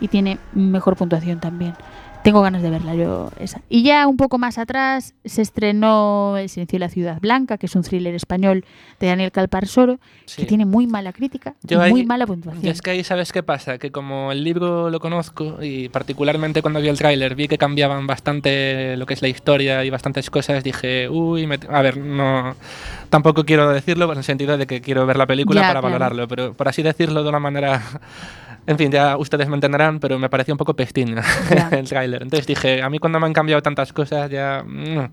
y 0.00 0.06
tiene 0.06 0.38
mejor 0.52 0.94
puntuación 0.96 1.40
también. 1.40 1.74
Tengo 2.22 2.40
ganas 2.40 2.62
de 2.62 2.70
verla 2.70 2.94
yo 2.94 3.30
esa. 3.40 3.60
Y 3.68 3.82
ya 3.82 4.06
un 4.06 4.16
poco 4.16 4.38
más 4.38 4.56
atrás 4.56 5.14
se 5.24 5.42
estrenó 5.42 6.36
El 6.38 6.48
silencio 6.48 6.76
de 6.76 6.80
la 6.80 6.88
ciudad 6.88 7.20
blanca, 7.20 7.58
que 7.58 7.66
es 7.66 7.74
un 7.74 7.82
thriller 7.82 8.14
español 8.14 8.64
de 9.00 9.08
Daniel 9.08 9.32
Calparsoro, 9.32 9.98
que 10.36 10.44
tiene 10.44 10.64
muy 10.64 10.86
mala 10.86 11.12
crítica 11.12 11.54
y 11.64 11.68
Yo 11.68 11.80
ahí- 11.80 11.90
muy 11.90 12.06
mala 12.06 12.26
puntuación. 12.26 12.64
Y 12.64 12.68
es 12.68 12.80
que 12.80 12.90
ahí 12.92 13.02
sabes 13.02 13.32
qué 13.32 13.42
pasa, 13.42 13.78
que 13.78 13.90
como 13.90 14.30
el 14.30 14.44
libro 14.44 14.88
lo 14.88 15.00
conozco 15.00 15.58
y 15.62 15.88
particularmente 15.88 16.62
cuando 16.62 16.80
vi 16.80 16.88
el 16.88 16.96
tráiler 16.98 17.34
vi 17.34 17.48
que 17.48 17.58
cambiaban 17.58 18.06
bastante 18.06 18.96
lo 18.96 19.04
que 19.06 19.14
es 19.14 19.22
la 19.22 19.28
historia 19.28 19.84
y 19.84 19.90
bastantes 19.90 20.30
cosas, 20.30 20.62
dije, 20.62 21.08
uy, 21.08 21.48
me- 21.48 21.58
a 21.68 21.82
ver, 21.82 21.96
no, 21.96 22.54
tampoco 23.12 23.44
quiero 23.44 23.68
decirlo 23.70 24.10
en 24.10 24.18
el 24.18 24.24
sentido 24.24 24.56
de 24.56 24.66
que 24.66 24.80
quiero 24.80 25.04
ver 25.06 25.18
la 25.18 25.26
película 25.26 25.60
Ya, 25.60 25.66
para 25.68 25.80
claro. 25.80 25.92
valorarlo, 25.92 26.26
pero 26.26 26.54
por 26.54 26.66
así 26.66 26.82
decirlo 26.82 27.22
de 27.22 27.28
una 27.28 27.38
manera, 27.38 27.80
en 28.66 28.78
fin, 28.78 28.90
ya 28.90 29.16
ustedes 29.18 29.48
me 29.48 29.54
entenderán, 29.54 30.00
pero 30.00 30.18
me 30.18 30.30
pareció 30.30 30.54
un 30.54 30.58
poco 30.58 30.74
pestín 30.74 31.14
el 31.70 31.88
tráiler. 31.88 32.22
Entonces 32.22 32.46
dije, 32.46 32.82
a 32.82 32.88
mí 32.88 32.98
cuando 32.98 33.20
me 33.20 33.26
han 33.26 33.34
cambiado 33.34 33.60
tantas 33.62 33.92
cosas 33.92 34.30
ya... 34.30 34.64
mm, 34.66 35.10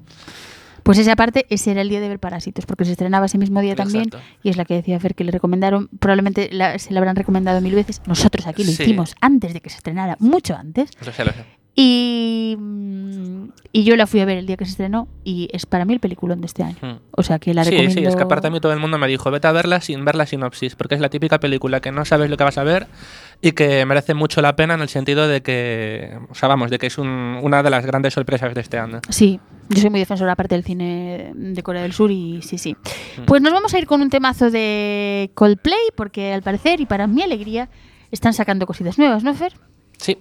Pues 0.84 0.98
esa 0.98 1.16
parte, 1.18 1.46
ese 1.50 1.72
era 1.72 1.82
el 1.82 1.90
día 1.90 2.00
de 2.00 2.08
ver 2.08 2.20
Parásitos, 2.20 2.66
porque 2.66 2.86
se 2.86 2.92
estrenaba 2.94 3.26
ese 3.26 3.38
mismo 3.38 3.60
día 3.60 3.76
también, 3.76 4.10
y 4.44 4.50
es 4.50 4.56
la 4.58 4.64
que 4.66 4.76
decía 4.76 4.98
Fer 5.00 5.14
que 5.14 5.26
le 5.26 5.32
recomendaron, 5.32 5.90
probablemente 6.00 6.48
la- 6.54 6.80
se 6.80 6.94
la 6.94 7.00
habrán 7.02 7.18
recomendado 7.18 7.60
mil 7.62 7.76
veces. 7.76 8.02
Nosotros 8.08 8.48
aquí 8.48 8.64
lo 8.64 8.72
Sí. 8.72 8.84
hicimos 8.84 9.14
antes 9.22 9.54
de 9.54 9.60
que 9.60 9.70
se 9.70 9.76
estrenara, 9.78 10.16
mucho 10.20 10.56
antes. 10.56 10.90
lo 11.06 11.12
sé, 11.12 11.26
lo 11.26 11.32
sé. 11.34 11.44
Y, 11.82 12.58
mm, 12.60 13.50
y 13.72 13.84
yo 13.86 13.96
la 13.96 14.06
fui 14.06 14.20
a 14.20 14.26
ver 14.26 14.38
el 14.38 14.46
día 14.46 14.58
que 14.58 14.66
se 14.66 14.72
estrenó 14.72 15.08
y 15.24 15.48
es 15.54 15.66
para 15.66 15.86
mí 15.86 15.94
el 15.94 16.00
peliculón 16.02 16.42
de 16.42 16.48
este 16.48 16.64
año. 16.64 16.76
Mm. 16.82 16.98
O 17.12 17.24
sea 17.24 17.40
que 17.40 17.54
la 17.54 17.64
sí, 17.64 17.70
recomiendo. 17.72 18.02
sí, 18.02 18.06
es 18.06 18.16
que 18.18 18.24
aparte 18.24 18.48
a 18.48 18.50
mí 18.50 18.60
todo 18.60 18.74
el 18.74 18.80
mundo 18.80 18.98
me 18.98 19.08
dijo, 19.08 19.32
vete 19.32 19.48
a 19.48 19.52
verla 19.54 19.80
sin 19.80 20.04
ver 20.04 20.16
la 20.16 20.26
sinopsis, 20.26 20.76
porque 20.76 20.96
es 20.96 21.02
la 21.02 21.10
típica 21.10 21.40
película 21.40 21.80
que 21.80 21.92
no 21.92 22.04
sabes 22.04 22.30
lo 22.30 22.36
que 22.36 22.44
vas 22.44 22.58
a 22.58 22.64
ver 22.64 22.88
y 23.42 23.54
que 23.54 23.86
merece 23.86 24.14
mucho 24.14 24.42
la 24.42 24.56
pena 24.58 24.74
en 24.74 24.82
el 24.82 24.90
sentido 24.90 25.28
de 25.30 25.42
que, 25.42 26.18
o 26.30 26.36
sea, 26.36 26.50
vamos, 26.50 26.70
de 26.70 26.80
que 26.80 26.88
es 26.88 26.98
un- 26.98 27.40
una 27.42 27.64
de 27.64 27.70
las 27.70 27.86
grandes 27.86 28.14
sorpresas 28.14 28.54
de 28.54 28.60
este 28.62 28.78
año. 28.78 29.00
Sí, 29.10 29.40
yo 29.70 29.80
soy 29.80 29.90
muy 29.90 30.00
defensora 30.02 30.34
aparte 30.34 30.56
del 30.56 30.66
cine 30.66 31.32
de 31.34 31.64
Corea 31.64 31.84
del 31.84 31.94
Sur 31.94 32.12
y 32.12 32.42
sí, 32.42 32.58
sí. 32.58 32.74
Mm. 33.20 33.26
Pues 33.26 33.42
nos 33.42 33.54
vamos 33.54 33.74
a 33.74 33.80
ir 33.80 33.86
con 33.86 34.02
un 34.02 34.10
temazo 34.10 34.52
de 34.52 35.32
Coldplay 35.36 35.80
porque 35.96 36.34
al 36.34 36.42
parecer 36.42 36.82
y 36.82 36.86
para 36.86 37.08
mi 37.08 37.22
alegría 37.22 37.70
están 38.12 38.34
sacando 38.34 38.66
cositas 38.66 38.98
nuevas, 38.98 39.24
¿no, 39.24 39.34
Fer? 39.36 39.54
Sí, 39.98 40.18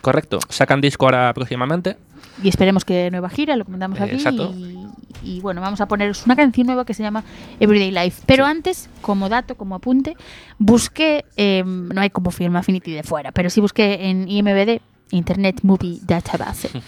correcto. 0.00 0.38
Sacan 0.48 0.80
disco 0.80 1.04
ahora 1.06 1.32
próximamente. 1.34 1.96
Y 2.42 2.48
esperemos 2.48 2.84
que 2.84 3.10
nueva 3.10 3.28
gira, 3.30 3.56
lo 3.56 3.64
comentamos 3.64 3.98
Eh, 4.00 4.04
aquí. 4.04 4.14
exacto. 4.14 4.52
Y, 4.56 4.86
y 5.22 5.40
bueno, 5.40 5.60
vamos 5.60 5.80
a 5.80 5.86
poneros 5.88 6.24
una 6.24 6.36
canción 6.36 6.66
nueva 6.66 6.84
que 6.84 6.94
se 6.94 7.02
llama 7.02 7.22
Everyday 7.58 7.90
Life. 7.90 8.22
Pero 8.26 8.46
antes, 8.46 8.88
como 9.02 9.28
dato, 9.28 9.54
como 9.56 9.74
apunte, 9.74 10.16
busqué, 10.58 11.24
eh, 11.36 11.62
no 11.66 12.00
hay 12.00 12.10
como 12.10 12.30
Film 12.30 12.56
Affinity 12.56 12.92
de 12.92 13.02
fuera, 13.02 13.32
pero 13.32 13.50
sí 13.50 13.60
busqué 13.60 14.08
en 14.08 14.28
IMBD, 14.28 14.80
Internet 15.10 15.60
Movie 15.62 15.98
Database. 16.02 16.70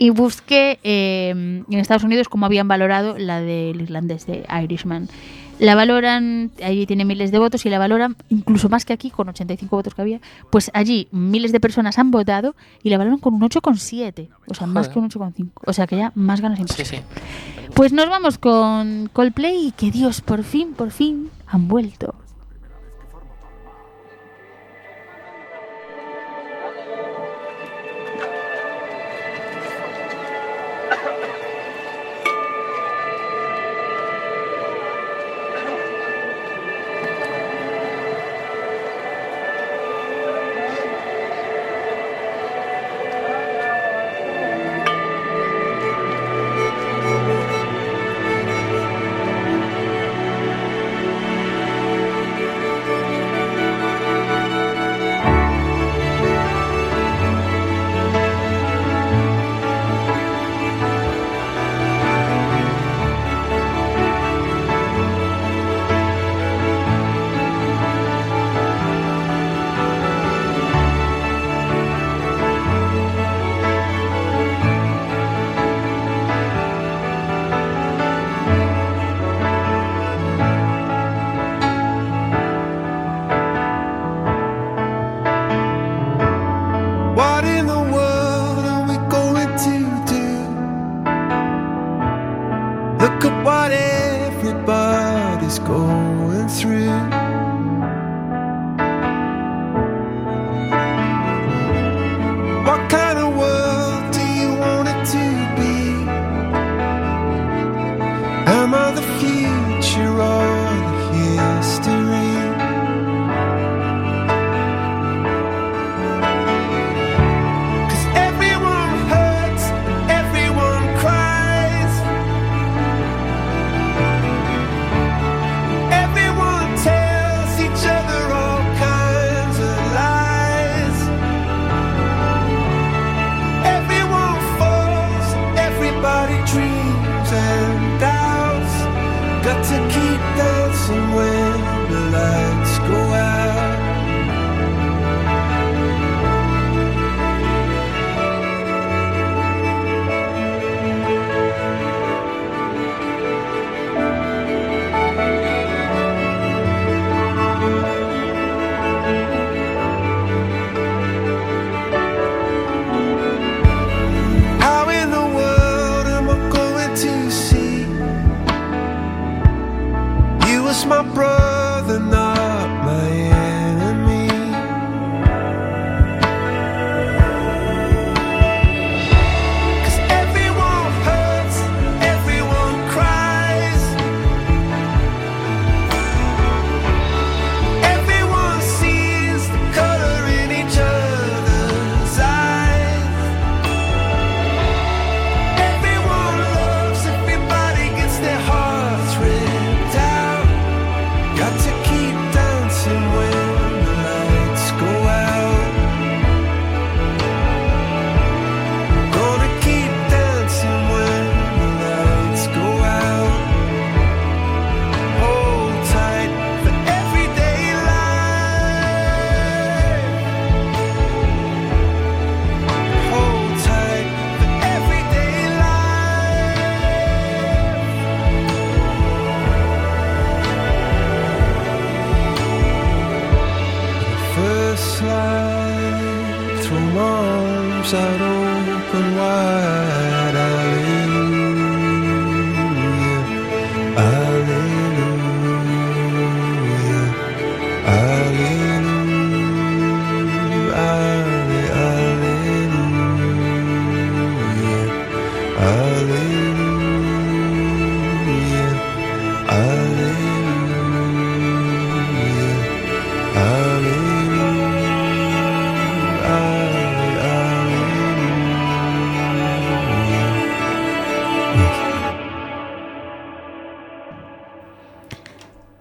Y 0.00 0.10
busqué 0.10 0.78
eh, 0.84 1.30
en 1.30 1.64
Estados 1.76 2.04
Unidos 2.04 2.28
cómo 2.28 2.46
habían 2.46 2.68
valorado 2.68 3.18
la 3.18 3.40
del 3.40 3.80
irlandés 3.80 4.26
de 4.26 4.46
Irishman. 4.62 5.08
La 5.58 5.74
valoran, 5.74 6.52
allí 6.62 6.86
tiene 6.86 7.04
miles 7.04 7.32
de 7.32 7.38
votos 7.38 7.66
y 7.66 7.70
la 7.70 7.78
valoran 7.78 8.16
incluso 8.28 8.68
más 8.68 8.84
que 8.84 8.92
aquí, 8.92 9.10
con 9.10 9.28
85 9.28 9.74
votos 9.74 9.94
que 9.94 10.02
había. 10.02 10.20
Pues 10.50 10.70
allí 10.74 11.08
miles 11.10 11.52
de 11.52 11.60
personas 11.60 11.98
han 11.98 12.10
votado 12.10 12.54
y 12.82 12.90
la 12.90 12.98
valoran 12.98 13.18
con 13.18 13.34
un 13.34 13.40
8,7. 13.42 14.28
O 14.46 14.54
sea, 14.54 14.66
más 14.66 14.88
que 14.88 14.98
un 14.98 15.10
8,5. 15.10 15.50
O 15.66 15.72
sea, 15.72 15.86
que 15.86 15.96
ya 15.96 16.12
más 16.14 16.40
ganas 16.40 16.60
Sí, 16.70 16.84
sí. 16.84 16.98
Pues 17.74 17.92
nos 17.92 18.08
vamos 18.08 18.38
con 18.38 19.10
Coldplay 19.12 19.68
y 19.68 19.72
que 19.72 19.90
Dios, 19.90 20.20
por 20.20 20.42
fin, 20.44 20.74
por 20.74 20.90
fin 20.90 21.30
han 21.46 21.68
vuelto. 21.68 22.14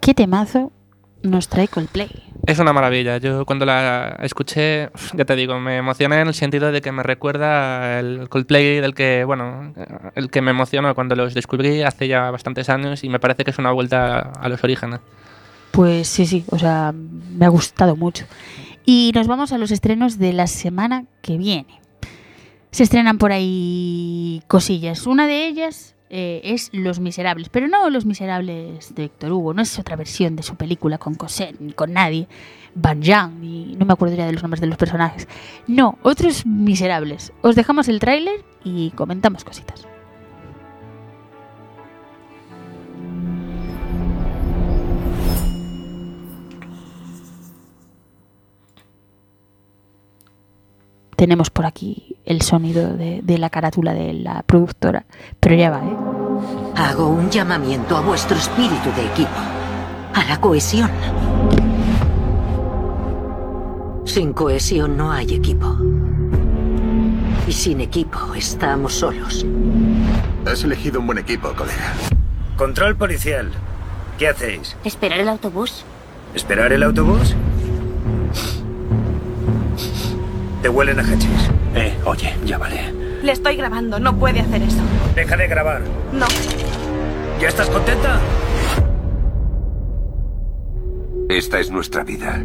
¿Qué 0.08 0.14
temazo 0.14 0.72
nos 1.22 1.50
trae 1.50 1.68
Coldplay? 1.68 2.27
Es 2.48 2.60
una 2.60 2.72
maravilla. 2.72 3.18
Yo 3.18 3.46
cuando 3.46 3.66
la 3.66 4.20
escuché, 4.22 4.90
ya 5.14 5.26
te 5.26 5.36
digo, 5.36 5.60
me 5.60 5.76
emocioné 5.76 6.22
en 6.22 6.30
el 6.30 6.34
sentido 6.34 6.72
de 6.72 6.82
que 6.82 6.94
me 6.94 7.04
recuerda 7.04 8.00
el 8.00 8.30
Coldplay 8.30 8.80
del 8.80 8.96
que, 8.96 9.26
bueno, 9.26 9.74
el 10.16 10.32
que 10.32 10.42
me 10.42 10.52
emocionó 10.52 10.96
cuando 10.96 11.14
los 11.18 11.34
descubrí 11.34 11.82
hace 11.82 12.08
ya 12.08 12.32
bastantes 12.32 12.70
años 12.70 13.04
y 13.04 13.10
me 13.10 13.20
parece 13.20 13.44
que 13.44 13.52
es 13.52 13.58
una 13.60 13.74
vuelta 13.74 14.20
a 14.20 14.48
los 14.48 14.64
orígenes. 14.64 15.02
Pues 15.72 16.08
sí, 16.08 16.26
sí, 16.26 16.46
o 16.50 16.58
sea, 16.58 16.94
me 16.94 17.46
ha 17.46 17.50
gustado 17.50 17.98
mucho. 17.98 18.26
Y 18.86 19.12
nos 19.14 19.28
vamos 19.28 19.52
a 19.52 19.58
los 19.58 19.72
estrenos 19.72 20.18
de 20.18 20.32
la 20.32 20.48
semana 20.48 21.04
que 21.22 21.38
viene. 21.38 21.82
se 22.72 22.84
estrenan 22.84 23.18
por 23.18 23.34
ahí 23.34 24.42
cosillas. 24.48 25.06
Una 25.06 25.28
de 25.28 25.48
ellas 25.48 25.97
eh, 26.10 26.42
es 26.44 26.70
Los 26.74 27.00
Miserables, 27.00 27.50
pero 27.50 27.68
no 27.68 27.90
Los 27.90 28.06
Miserables 28.06 28.94
de 28.96 29.04
Víctor 29.04 29.32
Hugo, 29.32 29.54
no 29.54 29.62
es 29.62 29.78
otra 29.80 29.96
versión 29.96 30.36
de 30.36 30.44
su 30.44 30.56
película 30.56 30.98
con 30.98 31.16
Cosette, 31.16 31.60
ni 31.60 31.74
con 31.74 31.94
nadie, 31.94 32.28
Van 32.76 33.00
ni 33.00 33.76
no 33.76 33.86
me 33.86 33.94
acuerdo 33.94 34.16
ya 34.16 34.28
de 34.28 34.34
los 34.34 34.44
nombres 34.44 34.62
de 34.62 34.68
los 34.68 34.78
personajes. 34.78 35.28
No, 35.66 35.98
otros 36.04 36.46
Miserables. 36.46 37.34
Os 37.42 37.56
dejamos 37.56 37.88
el 37.88 38.00
tráiler 38.00 38.46
y 38.64 38.92
comentamos 38.92 39.44
cositas. 39.44 39.88
tenemos 51.18 51.50
por 51.50 51.66
aquí 51.66 52.16
el 52.28 52.42
sonido 52.42 52.96
de, 52.96 53.22
de, 53.24 53.38
la 53.38 53.50
carátula 53.50 53.94
de 53.94 54.14
la 54.14 54.44
productora. 54.44 55.06
Pero 55.40 55.56
ya 55.56 55.72
va, 55.72 55.80
¿eh? 55.80 55.96
Hago 56.76 57.08
un 57.08 57.30
llamamiento 57.30 57.98
a 57.98 58.02
vuestro 58.02 58.38
espíritu 58.38 58.92
de 58.96 59.06
equipo, 59.06 59.40
a 60.14 60.24
la 60.26 60.40
cohesión. 60.40 60.92
Sin 64.06 64.34
cohesión 64.34 64.98
no 64.98 65.12
hay 65.12 65.34
equipo. 65.34 65.76
Y 67.48 67.52
sin 67.54 67.82
equipo 67.82 68.34
estamos 68.36 68.94
solos. 68.94 69.46
Has 70.46 70.64
elegido 70.64 71.00
un 71.00 71.08
buen 71.08 71.18
equipo, 71.18 71.54
colega. 71.54 71.94
Control 72.58 72.96
policial. 72.96 73.52
¿Qué 74.18 74.28
hacéis? 74.28 74.76
¿Esperar 74.84 75.20
el 75.20 75.30
autobús? 75.30 75.86
¿Esperar 76.36 76.74
el 76.74 76.84
autobús? 76.84 77.36
Te 80.68 80.72
huelen 80.72 81.00
a 81.00 81.02
hachís. 81.02 81.50
Eh, 81.76 81.98
oye, 82.04 82.36
ya 82.44 82.58
vale. 82.58 82.92
Le 83.24 83.32
estoy 83.32 83.56
grabando, 83.56 84.02
no 84.02 84.20
puede 84.20 84.42
hacer 84.42 84.62
eso. 84.62 84.82
Deja 85.16 85.38
de 85.38 85.48
grabar. 85.48 85.82
No. 86.12 86.26
¿Ya 87.40 87.48
estás 87.48 87.70
contenta? 87.70 88.20
Esta 91.30 91.62
es 91.62 91.72
nuestra 91.72 92.04
vida. 92.04 92.44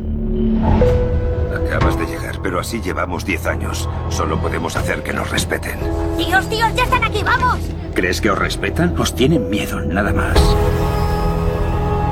Acabas 1.66 1.98
de 1.98 2.06
llegar, 2.06 2.38
pero 2.44 2.60
así 2.60 2.80
llevamos 2.80 3.24
10 3.24 3.44
años. 3.46 3.88
Solo 4.08 4.40
podemos 4.40 4.76
hacer 4.76 5.02
que 5.02 5.12
nos 5.12 5.28
respeten. 5.28 5.80
Tíos, 6.16 6.48
tíos, 6.48 6.72
ya 6.76 6.84
están 6.84 7.02
aquí, 7.02 7.24
vamos. 7.24 7.58
¿Crees 7.92 8.20
que 8.20 8.30
os 8.30 8.38
respetan? 8.38 8.96
Os 9.00 9.16
tienen 9.16 9.50
miedo, 9.50 9.80
nada 9.80 10.12
más. 10.12 10.38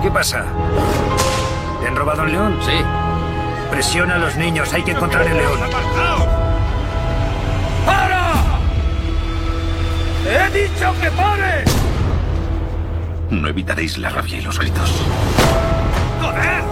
¿Qué 0.03 0.11
pasa? 0.11 0.45
¿Te 1.81 1.87
han 1.87 1.95
robado 1.95 2.25
un 2.25 2.33
león? 2.33 2.59
Sí. 2.63 2.83
Presiona 3.71 4.17
a 4.17 4.19
los 4.19 4.37
niños, 4.37 4.73
hay 4.73 4.83
que 4.83 4.91
encontrar 4.91 5.27
el 5.27 5.37
león. 5.37 5.59
¡Para! 7.87 8.33
¡Te 10.25 10.37
he 10.37 10.63
dicho 10.63 10.95
que 11.01 11.11
pare! 11.13 11.65
No 13.31 13.49
evitaréis 13.49 13.97
la 13.99 14.11
rabia 14.11 14.39
y 14.39 14.41
los 14.43 14.59
gritos. 14.59 14.91
¡Joder! 16.21 16.63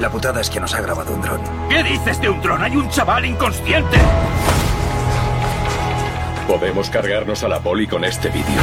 La 0.00 0.10
putada 0.10 0.40
es 0.40 0.48
que 0.48 0.60
nos 0.60 0.74
ha 0.74 0.80
grabado 0.80 1.12
un 1.12 1.20
dron. 1.20 1.40
¿Qué 1.68 1.82
dices 1.82 2.20
de 2.20 2.28
un 2.28 2.40
dron? 2.40 2.62
Hay 2.62 2.76
un 2.76 2.88
chaval 2.88 3.24
inconsciente. 3.24 3.98
Podemos 6.46 6.88
cargarnos 6.90 7.42
a 7.44 7.48
la 7.48 7.60
poli 7.60 7.86
con 7.86 8.04
este 8.04 8.28
vídeo. 8.28 8.62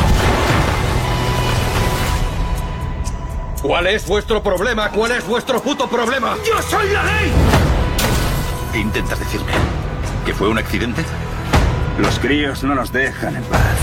¿Cuál 3.61 3.87
es 3.87 4.07
vuestro 4.07 4.41
problema? 4.41 4.89
¿Cuál 4.89 5.11
es 5.11 5.27
vuestro 5.27 5.61
puto 5.61 5.89
problema? 5.89 6.37
¡Yo 6.47 6.61
soy 6.61 6.89
la 6.91 7.03
ley! 7.03 7.31
¿Qué 8.71 8.79
intentas 8.79 9.19
decirme? 9.19 9.51
¿Que 10.25 10.33
fue 10.33 10.47
un 10.47 10.57
accidente? 10.57 11.03
Los 11.99 12.19
críos 12.19 12.63
no 12.63 12.73
nos 12.73 12.93
dejan 12.93 13.35
en 13.35 13.43
paz. 13.43 13.77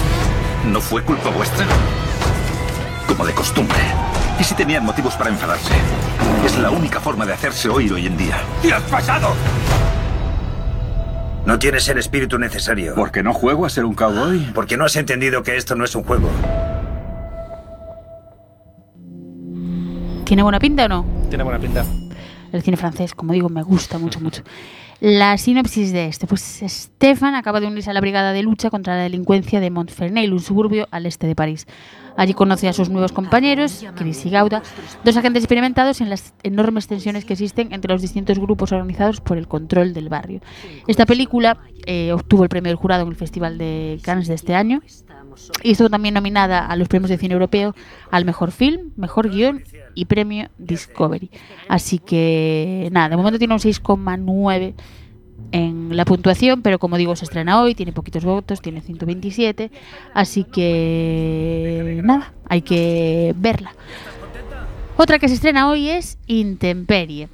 ¿No 0.65 0.81
fue 0.81 1.03
culpa 1.03 1.29
vuestra? 1.29 1.67
Como 3.07 3.27
de 3.27 3.35
costumbre. 3.35 3.77
¿Y 4.41 4.45
si 4.45 4.55
tenían 4.55 4.83
motivos 4.83 5.15
para 5.15 5.29
enfadarse? 5.29 5.75
Es 6.47 6.57
la 6.57 6.71
única 6.71 6.99
forma 6.99 7.27
de 7.27 7.35
hacerse 7.35 7.69
oír 7.69 7.93
hoy 7.93 8.07
en 8.07 8.17
día. 8.17 8.39
¿Qué 8.63 8.73
has 8.73 8.83
pasado? 8.85 9.35
No 11.45 11.59
tienes 11.59 11.87
el 11.89 11.99
espíritu 11.99 12.39
necesario. 12.39 12.95
¿Por 12.95 13.13
qué 13.13 13.23
no 13.23 13.35
juego 13.35 13.67
a 13.67 13.71
ser 13.71 13.85
un 13.85 13.95
cowboy? 13.95 14.53
Porque 14.55 14.79
no 14.79 14.87
has 14.87 14.97
entendido 14.97 15.43
que 15.43 15.57
esto 15.57 15.77
no 15.77 15.85
es 15.85 15.95
un 15.95 16.03
juego. 16.03 16.31
¿Tiene 20.27 20.43
buena 20.43 20.59
pinta 20.59 20.87
o 20.87 20.89
no? 20.89 21.07
Tiene 21.29 21.45
buena 21.45 21.61
pinta. 21.61 21.85
El 22.51 22.61
cine 22.61 22.77
francés, 22.77 23.15
como 23.15 23.33
digo, 23.33 23.49
me 23.49 23.63
gusta 23.63 23.97
mucho, 23.97 24.19
mucho. 24.19 24.43
La 24.99 25.39
sinopsis 25.39 25.93
de 25.93 26.07
este, 26.07 26.27
pues 26.27 26.43
Stefan 26.67 27.37
acaba 27.37 27.61
de 27.61 27.69
unirse 27.69 27.91
a 27.91 27.93
la 27.93 28.01
brigada 28.01 28.33
de 28.33 28.43
lucha 28.43 28.69
contra 28.69 28.97
la 28.97 29.03
delincuencia 29.03 29.61
de 29.61 29.71
Montfermeil, 29.71 30.33
un 30.33 30.41
suburbio 30.41 30.89
al 30.91 31.07
este 31.07 31.29
de 31.29 31.37
París. 31.37 31.69
Allí 32.17 32.35
conoce 32.35 32.67
a 32.67 32.73
sus 32.73 32.89
nuevos 32.89 33.13
compañeros, 33.13 33.85
Chris 33.95 34.27
y 34.27 34.31
Gauda, 34.31 34.63
dos 35.05 35.17
agentes 35.17 35.45
experimentados 35.45 36.01
en 36.01 36.11
las 36.11 36.35
enormes 36.43 36.89
tensiones 36.89 37.25
que 37.25 37.35
existen 37.35 37.73
entre 37.73 37.93
los 37.93 38.03
distintos 38.03 38.41
grupos 38.41 38.73
organizados 38.73 39.21
por 39.21 39.39
el 39.39 39.47
control 39.47 39.95
del 39.95 40.09
barrio. 40.09 40.41
Esta 40.89 41.07
película 41.07 41.59
eh, 41.87 42.13
obtuvo 42.13 42.43
el 42.43 42.49
premio 42.49 42.71
del 42.71 42.77
jurado 42.77 43.03
en 43.03 43.09
el 43.11 43.17
Festival 43.17 43.59
de 43.59 44.01
Cannes 44.03 44.27
de 44.27 44.35
este 44.35 44.57
año 44.57 44.83
y 45.63 45.73
estuvo 45.73 45.91
también 45.91 46.15
nominada 46.15 46.67
a 46.67 46.77
los 46.77 46.89
premios 46.89 47.11
de 47.11 47.19
cine 47.19 47.35
europeo 47.35 47.75
al 48.11 48.25
mejor 48.25 48.51
film, 48.51 48.93
mejor 48.97 49.31
guion 49.31 49.63
y 49.95 50.05
premio 50.07 50.49
Discovery. 50.59 51.31
Así 51.69 51.99
que 51.99 52.89
nada, 52.93 53.09
de 53.11 53.17
momento 53.17 53.39
tiene 53.39 53.55
un 53.55 53.61
6,9 53.61 54.75
en 55.53 55.97
la 55.97 56.05
puntuación, 56.05 56.63
pero 56.63 56.79
como 56.79 56.97
digo, 56.97 57.15
se 57.17 57.25
estrena 57.25 57.61
hoy, 57.61 57.75
tiene 57.75 57.93
poquitos 57.93 58.25
votos, 58.25 58.61
tiene 58.61 58.81
127, 58.81 59.71
así 60.15 60.45
que 60.45 62.01
nada, 62.05 62.33
hay 62.49 62.63
que 62.63 63.35
verla. 63.37 63.75
Otra 64.97 65.19
que 65.19 65.29
se 65.29 65.35
estrena 65.35 65.69
hoy 65.69 65.91
es 65.91 66.19
Intemperie. 66.27 67.29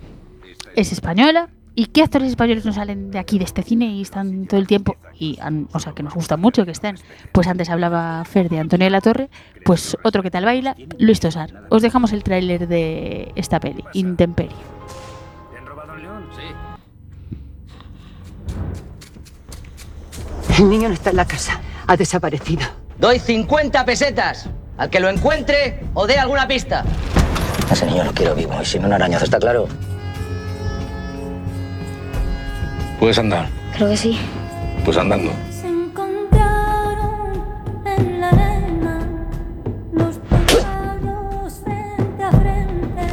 Es 0.74 0.90
española. 0.90 1.48
¿Y 1.74 1.86
qué 1.86 2.02
actores 2.02 2.28
españoles 2.28 2.66
nos 2.66 2.74
salen 2.74 3.10
de 3.10 3.18
aquí, 3.18 3.38
de 3.38 3.44
este 3.44 3.62
cine, 3.62 3.86
y 3.86 4.02
están 4.02 4.46
todo 4.46 4.60
el 4.60 4.66
tiempo? 4.66 4.96
Y, 5.18 5.38
han- 5.40 5.68
o 5.72 5.78
sea, 5.78 5.92
que 5.94 6.02
nos 6.02 6.12
gusta 6.14 6.36
mucho 6.36 6.66
que 6.66 6.70
estén. 6.72 6.96
Pues 7.32 7.46
antes 7.46 7.70
hablaba 7.70 8.22
Fer 8.26 8.50
de 8.50 8.58
Antonio 8.58 8.84
de 8.86 8.90
la 8.90 9.00
Torre, 9.00 9.30
pues 9.64 9.96
otro 10.04 10.22
que 10.22 10.30
tal 10.30 10.44
baila, 10.44 10.76
Luis 10.98 11.20
Tosar. 11.20 11.64
Os 11.70 11.80
dejamos 11.80 12.12
el 12.12 12.24
tráiler 12.24 12.68
de 12.68 13.32
esta 13.36 13.58
peli, 13.58 13.82
Intemperie. 13.94 14.56
El 20.58 20.68
niño 20.68 20.88
no 20.88 20.94
está 20.94 21.10
en 21.10 21.16
la 21.16 21.24
casa. 21.26 21.60
Ha 21.86 21.96
desaparecido. 21.96 22.62
Doy 22.98 23.18
50 23.18 23.84
pesetas 23.84 24.48
al 24.76 24.90
que 24.90 25.00
lo 25.00 25.08
encuentre 25.08 25.80
o 25.94 26.06
dé 26.06 26.18
alguna 26.18 26.46
pista. 26.46 26.84
A 27.68 27.72
ese 27.72 27.86
niño 27.86 28.04
lo 28.04 28.12
quiero 28.12 28.34
vivo 28.34 28.52
y 28.60 28.64
sin 28.64 28.84
un 28.84 28.92
arañazo, 28.92 29.24
¿está 29.24 29.38
claro? 29.38 29.66
Puedes 33.02 33.18
andar. 33.18 33.48
Creo 33.74 33.88
que 33.88 33.96
sí. 33.96 34.16
Pues 34.84 34.96
andando. 34.96 35.32
Se 35.50 35.66
encontraron 35.66 37.32
en 37.84 38.20
la 38.20 38.28
arena 38.28 39.08
los 39.92 40.18
pájaros 40.18 41.52
frente 41.64 42.22
a 42.22 42.30
frente. 42.30 43.08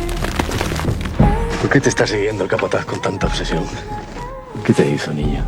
¿Por 1.60 1.72
qué 1.72 1.82
te 1.82 1.90
está 1.90 2.06
siguiendo 2.06 2.44
el 2.44 2.50
capataz 2.52 2.86
con 2.86 3.02
tanta 3.02 3.26
obsesión? 3.26 3.64
¿Qué 4.64 4.74
te 4.74 4.88
hizo, 4.92 5.12
niño? 5.12 5.44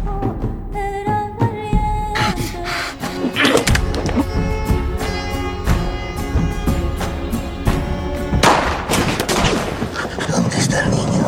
¿Dónde 10.32 10.58
está 10.58 10.84
el 10.86 10.89
niño? 10.89 11.26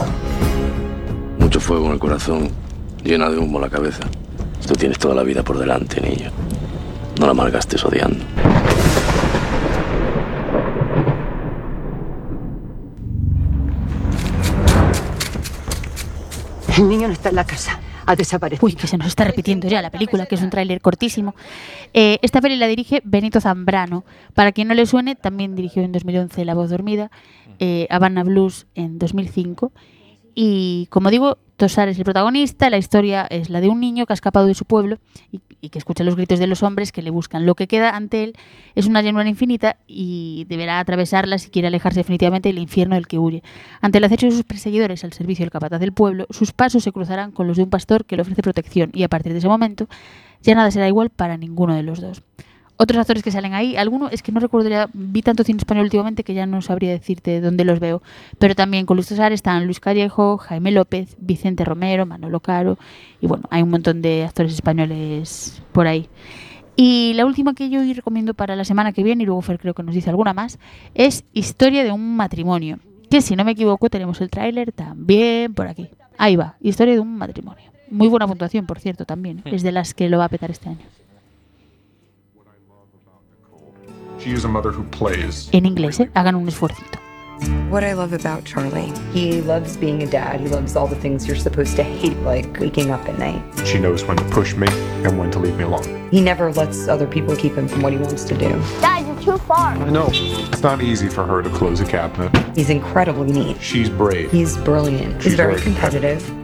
Mucho 1.38 1.59
fuego 1.59 1.86
en 1.86 1.91
el 1.91 1.99
corazón, 1.99 2.49
llena 3.03 3.29
de 3.29 3.37
humo 3.37 3.59
la 3.59 3.69
cabeza. 3.69 4.03
Tú 4.67 4.75
tienes 4.75 4.97
toda 4.97 5.15
la 5.15 5.23
vida 5.23 5.43
por 5.43 5.57
delante, 5.57 5.99
niño. 6.01 6.31
No 7.19 7.27
la 7.27 7.33
malgastes 7.33 7.83
odiando. 7.83 8.23
El 16.77 16.89
niño 16.89 17.07
no 17.07 17.13
está 17.13 17.29
en 17.29 17.35
la 17.35 17.45
casa. 17.45 17.79
Ha 18.05 18.15
desaparecido. 18.15 18.65
Uy, 18.65 18.73
que 18.73 18.87
se 18.87 18.97
nos 18.97 19.07
está 19.07 19.23
repitiendo 19.23 19.67
ya 19.67 19.81
la 19.81 19.91
película, 19.91 20.25
que 20.25 20.35
es 20.35 20.41
un 20.41 20.49
tráiler 20.49 20.81
cortísimo. 20.81 21.35
Eh, 21.93 22.17
esta 22.21 22.41
peli 22.41 22.57
la 22.57 22.67
dirige 22.67 23.01
Benito 23.05 23.39
Zambrano. 23.39 24.03
Para 24.33 24.51
quien 24.51 24.67
no 24.67 24.73
le 24.73 24.85
suene, 24.85 25.15
también 25.15 25.55
dirigió 25.55 25.83
en 25.83 25.91
2011 25.91 26.43
La 26.45 26.55
voz 26.55 26.69
dormida, 26.69 27.11
eh, 27.59 27.87
Havana 27.89 28.23
Blues 28.23 28.65
en 28.75 28.97
2005. 28.97 29.71
Y 30.35 30.87
como 30.89 31.11
digo, 31.11 31.37
Tosar 31.57 31.87
es 31.87 31.97
el 31.97 32.03
protagonista, 32.03 32.69
la 32.69 32.77
historia 32.77 33.27
es 33.29 33.49
la 33.49 33.61
de 33.61 33.69
un 33.69 33.79
niño 33.79 34.05
que 34.05 34.13
ha 34.13 34.15
escapado 34.15 34.47
de 34.47 34.55
su 34.55 34.65
pueblo 34.65 34.97
y, 35.31 35.69
que 35.69 35.79
escucha 35.79 36.03
los 36.03 36.15
gritos 36.15 36.39
de 36.39 36.47
los 36.47 36.61
hombres 36.61 36.91
que 36.91 37.01
le 37.01 37.09
buscan. 37.09 37.45
Lo 37.45 37.55
que 37.55 37.67
queda 37.67 37.95
ante 37.95 38.23
él 38.23 38.33
es 38.75 38.85
una 38.85 39.01
llanura 39.01 39.29
infinita 39.29 39.77
y 39.87 40.45
deberá 40.49 40.79
atravesarla 40.79 41.37
si 41.37 41.49
quiere 41.49 41.69
alejarse 41.69 42.01
definitivamente 42.01 42.49
del 42.49 42.57
infierno 42.57 42.95
del 42.95 43.07
que 43.07 43.17
huye. 43.17 43.43
Ante 43.81 43.99
el 43.99 44.03
acecho 44.03 44.25
de 44.25 44.33
sus 44.33 44.43
perseguidores 44.43 45.03
al 45.03 45.13
servicio 45.13 45.43
del 45.43 45.51
capataz 45.51 45.79
del 45.79 45.93
pueblo, 45.93 46.25
sus 46.31 46.51
pasos 46.51 46.83
se 46.83 46.91
cruzarán 46.91 47.31
con 47.31 47.47
los 47.47 47.57
de 47.57 47.63
un 47.63 47.69
pastor 47.69 48.05
que 48.05 48.17
le 48.17 48.23
ofrece 48.23 48.41
protección 48.41 48.91
y 48.93 49.03
a 49.03 49.09
partir 49.09 49.31
de 49.31 49.39
ese 49.39 49.47
momento 49.47 49.87
ya 50.41 50.55
nada 50.55 50.71
será 50.71 50.87
igual 50.87 51.09
para 51.11 51.37
ninguno 51.37 51.75
de 51.75 51.83
los 51.83 52.01
dos. 52.01 52.23
Otros 52.76 52.99
actores 52.99 53.21
que 53.21 53.32
salen 53.32 53.53
ahí, 53.53 53.78
alguno 53.78 54.09
es 54.09 54.24
que 54.24 54.32
no 54.32 54.39
recuerdo 54.39 54.67
ya, 54.67 54.89
vi 54.93 55.21
tanto 55.21 55.43
cine 55.43 55.57
español 55.57 55.84
últimamente 55.84 56.24
que 56.24 56.34
ya 56.34 56.47
no 56.47 56.61
sabría 56.61 56.91
decirte 56.91 57.39
dónde 57.39 57.65
los 57.65 57.80
veo, 57.80 58.01
pero 58.39 58.55
también 58.55 58.88
con 58.88 58.97
Luis 58.97 59.07
Tosar 59.07 59.32
están 59.32 59.65
Luis 59.65 59.80
Callejo, 59.80 60.38
Jaime 60.38 60.71
López, 60.71 61.15
Vicente 61.19 61.63
Romero, 61.65 62.07
Manolo 62.07 62.39
Caro 62.39 62.80
y 63.21 63.28
bueno, 63.28 63.43
hay 63.51 63.61
un 63.61 63.69
montón 63.69 64.01
de 64.01 64.24
actores 64.24 64.53
españoles 64.53 65.61
por 65.71 65.86
ahí. 65.86 66.09
Y 66.76 67.13
la 67.15 67.26
última 67.26 67.53
que 67.53 67.69
yo 67.69 67.82
hoy 67.82 67.93
recomiendo 67.93 68.34
para 68.34 68.55
la 68.55 68.65
semana 68.65 68.91
que 68.91 69.03
viene, 69.03 69.24
y 69.24 69.26
luego 69.28 69.41
Fer 69.41 69.59
creo 69.59 69.76
que 69.76 69.84
nos 69.84 69.93
dice 69.93 70.09
alguna 70.09 70.34
más, 70.34 70.57
es 70.95 71.24
Historia 71.34 71.84
de 71.84 71.91
un 71.91 72.15
matrimonio. 72.15 72.80
Que 73.11 73.21
si 73.21 73.36
no 73.36 73.45
me 73.45 73.51
equivoco 73.51 73.89
tenemos 73.89 74.19
el 74.21 74.32
tráiler 74.32 74.71
también 74.71 75.53
por 75.53 75.67
aquí. 75.67 75.89
Ahí 76.17 76.36
va, 76.36 76.55
Historia 76.61 76.95
de 76.95 76.99
un 76.99 77.15
matrimonio. 77.17 77.71
Muy 77.91 78.07
buena 78.07 78.28
puntuación, 78.28 78.65
por 78.65 78.80
cierto, 78.80 79.05
también. 79.05 79.43
¿eh? 79.45 79.51
Es 79.53 79.61
de 79.61 79.71
las 79.71 79.93
que 79.93 80.09
lo 80.09 80.17
va 80.17 80.26
a 80.26 80.30
petar 80.30 80.49
este 80.49 80.69
año. 80.69 80.86
She 84.24 84.32
is 84.32 84.45
a 84.45 84.47
mother 84.47 84.71
who 84.71 84.84
plays. 84.86 85.49
En 85.51 85.65
inglés, 85.65 85.99
¿eh? 85.99 86.09
Hagan 86.15 86.36
un 86.36 86.47
esfuercito. 86.47 86.97
What 87.69 87.84
I 87.84 87.91
love 87.91 88.13
about 88.13 88.45
Charlie, 88.45 88.93
he 89.11 89.41
loves 89.41 89.76
being 89.76 90.01
a 90.01 90.05
dad. 90.05 90.39
He 90.39 90.47
loves 90.47 90.78
all 90.78 90.88
the 90.88 90.95
things 90.95 91.28
you're 91.28 91.36
supposed 91.36 91.76
to 91.76 91.84
hate, 91.84 92.15
like 92.19 92.57
waking 92.57 92.89
up 92.89 93.01
at 93.09 93.19
night. 93.19 93.41
She 93.65 93.80
knows 93.80 94.05
when 94.05 94.15
to 94.15 94.24
push 94.30 94.55
me 94.55 94.67
and 95.03 95.19
when 95.19 95.30
to 95.32 95.39
leave 95.39 95.57
me 95.57 95.65
alone. 95.65 96.09
He 96.09 96.21
never 96.21 96.53
lets 96.53 96.88
other 96.88 97.05
people 97.05 97.36
keep 97.36 97.53
him 97.55 97.67
from 97.67 97.82
what 97.82 97.91
he 97.91 97.99
wants 97.99 98.24
to 98.24 98.38
do. 98.38 98.47
Dad, 98.80 99.05
you're 99.05 99.36
too 99.36 99.43
far. 99.43 99.74
I 99.74 99.89
know. 99.89 100.07
It's 100.13 100.63
not 100.63 100.82
easy 100.82 101.09
for 101.09 101.26
her 101.26 101.41
to 101.41 101.49
close 101.49 101.82
a 101.82 101.86
cabinet. 101.86 102.32
He's 102.55 102.69
incredibly 102.69 103.30
neat. 103.34 103.61
She's 103.61 103.89
brave. 103.89 104.32
He's 104.32 104.55
brilliant. 104.59 105.15
She's 105.15 105.32
He's 105.32 105.36
very 105.36 105.55
very 105.55 105.63
competitive. 105.65 106.42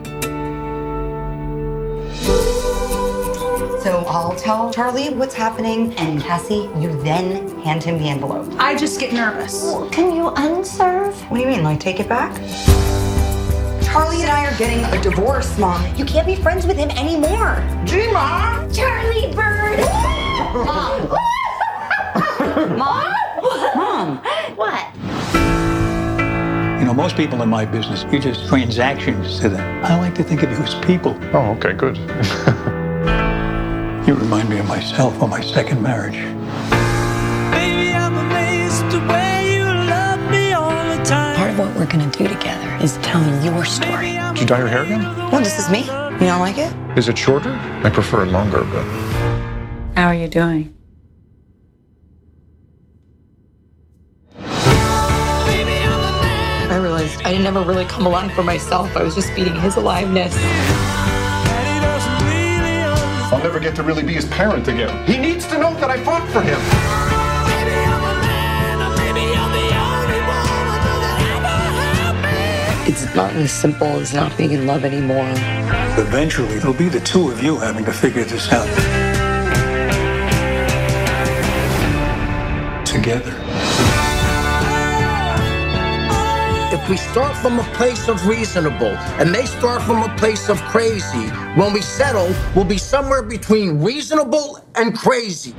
So 3.82 4.04
I'll 4.08 4.36
tell 4.36 4.70
Charlie 4.70 5.08
what's 5.14 5.34
happening, 5.34 5.94
and 5.94 6.20
Cassie, 6.20 6.68
you 6.76 7.00
then 7.02 7.58
hand 7.62 7.82
him 7.82 7.98
the 7.98 8.10
envelope. 8.10 8.52
I 8.58 8.76
just 8.76 9.00
get 9.00 9.14
nervous. 9.14 9.74
Can 9.90 10.14
you 10.14 10.28
unserve? 10.36 11.18
What 11.30 11.38
do 11.38 11.42
you 11.42 11.48
mean, 11.48 11.62
like 11.62 11.80
take 11.80 11.98
it 11.98 12.06
back? 12.06 12.34
Charlie 13.82 14.20
and 14.20 14.30
I 14.30 14.44
are 14.44 14.58
getting 14.58 14.84
a 14.84 15.02
divorce, 15.02 15.58
Mom. 15.58 15.82
You 15.96 16.04
can't 16.04 16.26
be 16.26 16.34
friends 16.34 16.66
with 16.66 16.76
him 16.76 16.90
anymore. 16.90 17.56
Gee, 17.86 18.12
Mom. 18.12 18.70
Charlie 18.70 19.32
Bird! 19.34 19.78
Mom. 20.52 21.08
Mom? 22.76 23.14
Mom. 23.74 24.18
What? 24.56 24.94
You 26.78 26.84
know, 26.84 26.92
most 26.92 27.16
people 27.16 27.40
in 27.40 27.48
my 27.48 27.64
business, 27.64 28.04
you're 28.12 28.20
just 28.20 28.46
transactions 28.46 29.40
to 29.40 29.48
them. 29.48 29.84
I 29.86 29.98
like 29.98 30.14
to 30.16 30.22
think 30.22 30.42
of 30.42 30.50
you 30.50 30.56
as 30.58 30.74
people. 30.84 31.18
Oh, 31.32 31.56
okay, 31.56 31.72
good. 31.72 31.96
You 34.10 34.16
remind 34.16 34.48
me 34.48 34.58
of 34.58 34.66
myself 34.66 35.22
on 35.22 35.30
my 35.30 35.40
second 35.40 35.80
marriage. 35.80 36.16
Baby, 37.52 37.94
I'm 37.94 38.18
amazed 38.18 38.90
the 38.90 38.98
way 39.06 39.54
you 39.54 39.62
love 39.62 40.18
me 40.28 40.52
all 40.52 40.96
the 40.96 41.00
time. 41.04 41.36
Part 41.36 41.50
of 41.50 41.58
what 41.60 41.76
we're 41.76 41.86
gonna 41.86 42.10
do 42.10 42.26
together 42.26 42.76
is 42.82 42.96
tell 43.02 43.22
your 43.44 43.64
story. 43.64 44.18
Did 44.30 44.40
you 44.40 44.46
dye 44.46 44.58
your 44.58 44.66
hair 44.66 44.82
again? 44.82 45.02
Well, 45.30 45.38
this 45.38 45.60
is 45.60 45.70
me. 45.70 45.82
You 45.82 46.26
don't 46.26 46.40
like 46.40 46.58
it? 46.58 46.74
Is 46.98 47.08
it 47.08 47.16
shorter? 47.16 47.52
I 47.84 47.90
prefer 47.90 48.24
it 48.24 48.32
longer, 48.32 48.64
but. 48.64 48.82
How 49.94 50.08
are 50.08 50.14
you 50.16 50.26
doing? 50.26 50.74
I 56.68 56.78
realized 56.82 57.22
I 57.22 57.30
didn't 57.30 57.46
ever 57.46 57.62
really 57.62 57.84
come 57.84 58.06
along 58.06 58.30
for 58.30 58.42
myself. 58.42 58.96
I 58.96 59.04
was 59.04 59.14
just 59.14 59.30
feeding 59.34 59.54
his 59.54 59.76
aliveness. 59.76 60.34
I'll 63.32 63.38
never 63.38 63.60
get 63.60 63.76
to 63.76 63.84
really 63.84 64.02
be 64.02 64.14
his 64.14 64.24
parent 64.26 64.66
again. 64.66 65.06
He 65.06 65.16
needs 65.16 65.46
to 65.46 65.58
know 65.58 65.72
that 65.74 65.88
I 65.88 66.02
fought 66.02 66.28
for 66.30 66.42
him. 66.42 66.58
It's 72.88 73.14
not 73.14 73.32
as 73.34 73.52
simple 73.52 73.86
as 73.86 74.12
not 74.12 74.36
being 74.36 74.50
in 74.50 74.66
love 74.66 74.84
anymore. 74.84 75.30
Eventually, 75.96 76.56
it'll 76.56 76.74
be 76.74 76.88
the 76.88 76.98
two 76.98 77.30
of 77.30 77.40
you 77.40 77.56
having 77.56 77.84
to 77.84 77.92
figure 77.92 78.24
this 78.24 78.52
out. 78.52 78.66
Together. 82.84 83.39
We 86.90 86.96
start 86.96 87.36
from 87.36 87.60
a 87.60 87.62
place 87.74 88.08
of 88.08 88.26
reasonable 88.26 88.96
and 89.20 89.32
they 89.32 89.46
start 89.46 89.80
from 89.82 90.02
a 90.02 90.16
place 90.16 90.48
of 90.48 90.60
crazy, 90.62 91.28
when 91.54 91.72
we 91.72 91.80
settle, 91.80 92.34
we'll 92.52 92.64
be 92.64 92.78
somewhere 92.78 93.22
between 93.22 93.80
reasonable 93.80 94.58
and 94.74 94.98
crazy. 94.98 95.52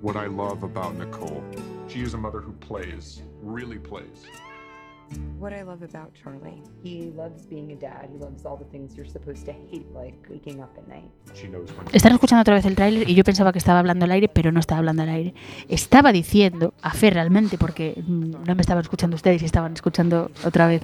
What 0.00 0.16
I 0.16 0.26
love 0.26 0.64
about 0.64 0.96
Nicole, 0.96 1.44
she 1.86 2.00
is 2.00 2.14
a 2.14 2.18
mother 2.18 2.40
who 2.40 2.52
plays, 2.54 3.22
really 3.40 3.78
plays. 3.78 4.26
What 5.40 5.52
I 5.52 5.62
love 5.62 5.82
about 5.82 6.12
Charlie, 6.14 6.62
he 6.84 7.10
loves 7.16 7.46
being 7.46 7.72
a 7.72 7.76
dad. 7.76 8.10
He 8.12 8.18
loves 8.18 8.44
all 8.44 8.58
the 8.58 8.66
things 8.70 8.94
you're 8.94 9.08
supposed 9.10 9.46
to 9.46 9.52
hate, 9.52 9.86
like 9.94 10.14
waking 10.28 10.60
up 10.60 10.76
at 10.76 10.86
night. 10.86 11.10
She 11.34 11.48
knows 11.48 11.72
when 11.72 11.86
Están 11.92 12.12
escuchando 12.12 12.42
otra 12.42 12.54
vez 12.54 12.66
el 12.66 12.76
tráiler 12.76 13.08
y 13.08 13.14
yo 13.14 13.24
pensaba 13.24 13.50
que 13.52 13.58
estaba 13.58 13.78
hablando 13.78 14.04
al 14.04 14.10
aire, 14.12 14.28
pero 14.28 14.52
no 14.52 14.60
estaba 14.60 14.80
hablando 14.80 15.02
al 15.02 15.08
aire. 15.08 15.34
Estaba 15.68 16.12
diciendo, 16.12 16.74
a 16.82 16.90
Fer 16.92 17.14
realmente, 17.14 17.56
porque 17.58 18.02
mm, 18.06 18.44
no 18.46 18.54
me 18.54 18.60
estaban 18.60 18.82
escuchando 18.82 19.16
ustedes 19.16 19.42
y 19.42 19.46
estaban 19.46 19.72
escuchando 19.72 20.30
otra 20.44 20.66
vez 20.66 20.82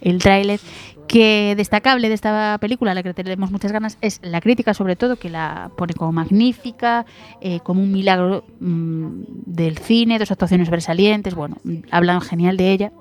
el 0.00 0.18
tráiler, 0.18 0.60
que 1.06 1.54
destacable 1.56 2.08
de 2.08 2.14
esta 2.14 2.56
película, 2.58 2.92
a 2.92 2.94
la 2.94 3.02
que 3.02 3.12
tenemos 3.12 3.50
muchas 3.50 3.70
ganas, 3.70 3.98
es 4.00 4.20
la 4.22 4.40
crítica 4.40 4.74
sobre 4.74 4.96
todo, 4.96 5.16
que 5.16 5.28
la 5.28 5.70
pone 5.76 5.92
como 5.94 6.12
magnífica, 6.12 7.04
eh, 7.40 7.60
como 7.60 7.82
un 7.82 7.92
milagro 7.92 8.44
mm, 8.60 9.22
del 9.44 9.78
cine, 9.78 10.18
dos 10.18 10.30
actuaciones 10.30 10.68
sobresalientes, 10.68 11.34
bueno, 11.34 11.58
mm, 11.64 11.78
hablan 11.90 12.20
genial 12.20 12.56
de 12.56 12.72
ella. 12.72 12.92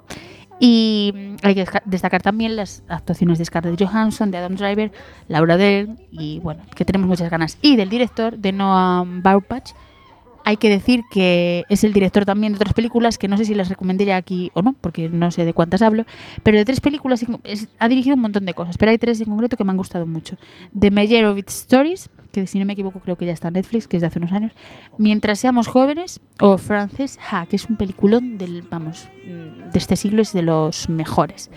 Y 0.60 1.14
mm, 1.16 1.36
hay 1.43 1.55
que 1.55 1.66
destacar 1.86 2.22
también 2.22 2.55
las 2.55 2.84
actuaciones 2.88 3.38
de 3.38 3.45
Scarlett 3.45 3.82
Johansson, 3.82 4.32
de 4.32 4.38
Adam 4.38 4.55
Driver, 4.55 4.91
Laura 5.28 5.57
Dern 5.57 5.97
y 6.12 6.39
bueno, 6.39 6.64
que 6.76 6.86
tenemos 6.86 7.07
muchas 7.07 7.30
ganas. 7.30 7.57
Y 7.62 7.76
del 7.76 7.89
director, 7.89 8.38
de 8.38 8.51
Noah 8.51 9.05
Baumbach, 9.05 9.74
hay 10.45 10.57
que 10.57 10.70
decir 10.70 11.03
que 11.12 11.64
es 11.70 11.84
el 11.84 11.93
director 11.93 12.26
también 12.26 12.53
de 12.53 12.57
otras 12.57 12.74
películas 12.74 13.18
que 13.18 13.28
no 13.28 13.38
sé 13.38 13.45
si 13.45 13.53
las 13.53 13.70
recomendaría 13.70 14.16
aquí 14.18 14.51
o 14.53 14.62
no, 14.62 14.74
porque 14.82 15.10
no 15.10 15.32
sé 15.32 15.45
de 15.45 15.53
cuántas 15.53 15.82
hablo, 15.82 16.05
pero 16.43 16.57
de 16.57 16.66
tres 16.66 16.82
películas 16.82 17.24
ha 17.78 17.88
dirigido 17.88 18.16
un 18.16 18.22
montón 18.22 18.45
de 18.45 18.53
cosas, 18.53 18.78
pero 18.78 18.91
hay 18.91 18.97
tres 18.97 19.22
en 19.22 19.28
concreto 19.28 19.57
que 19.57 19.64
me 19.64 19.72
han 19.72 19.78
gustado 19.78 20.05
mucho. 20.05 20.38
The 20.78 20.91
Meyerowitz 20.91 21.53
Stories, 21.53 22.10
que 22.32 22.47
si 22.47 22.59
no 22.59 22.65
me 22.65 22.73
equivoco 22.73 22.99
creo 22.99 23.17
que 23.17 23.25
ya 23.25 23.32
está 23.32 23.49
en 23.49 23.55
Netflix, 23.55 23.88
que 23.88 23.97
es 23.97 24.01
de 24.01 24.07
hace 24.07 24.19
unos 24.19 24.32
años, 24.32 24.51
Mientras 24.97 25.39
seamos 25.39 25.67
jóvenes, 25.67 26.19
o 26.39 26.57
Frances 26.57 27.19
Ha, 27.32 27.45
que 27.45 27.55
es 27.55 27.65
un 27.65 27.77
peliculón 27.77 28.38
del, 28.38 28.63
vamos, 28.63 29.07
de 29.25 29.77
este 29.77 29.95
siglo, 29.95 30.21
es 30.21 30.34
de 30.34 30.41
los 30.41 30.89
mejores. 30.89 31.49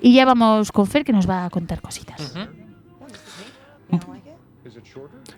Y 0.00 0.14
ya 0.14 0.24
vamos 0.24 0.72
con 0.72 0.86
Fer, 0.86 1.04
que 1.04 1.12
nos 1.12 1.28
va 1.28 1.44
a 1.44 1.50
contar 1.50 1.80
cositas. 1.80 2.34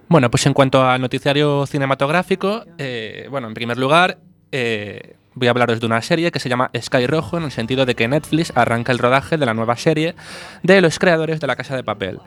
Bueno, 0.09 0.31
pues 0.31 0.47
en 0.47 0.55
cuanto 0.55 0.83
al 0.83 1.01
noticiario 1.01 1.67
cinematográfico, 1.67 2.65
eh, 2.79 3.27
bueno, 3.31 3.49
en 3.49 3.55
primer 3.55 3.77
lugar, 3.77 4.19
eh, 4.53 5.17
voy 5.35 5.49
a 5.49 5.51
hablaros 5.51 5.81
de 5.81 5.87
una 5.87 6.01
serie 6.01 6.31
que 6.31 6.41
se 6.41 6.49
llama 6.49 6.71
Sky 6.81 7.07
Rojo, 7.07 7.37
en 7.37 7.45
el 7.45 7.51
sentido 7.51 7.85
de 7.85 7.95
que 7.95 8.09
Netflix 8.09 8.53
arranca 8.55 8.93
el 8.93 8.99
rodaje 8.99 9.37
de 9.37 9.47
la 9.47 9.55
nueva 9.55 9.77
serie 9.77 10.15
de 10.63 10.81
los 10.81 10.99
creadores 10.99 11.41
de 11.41 11.47
La 11.47 11.57
Casa 11.57 11.77
de 11.77 11.85
Papel. 11.85 12.21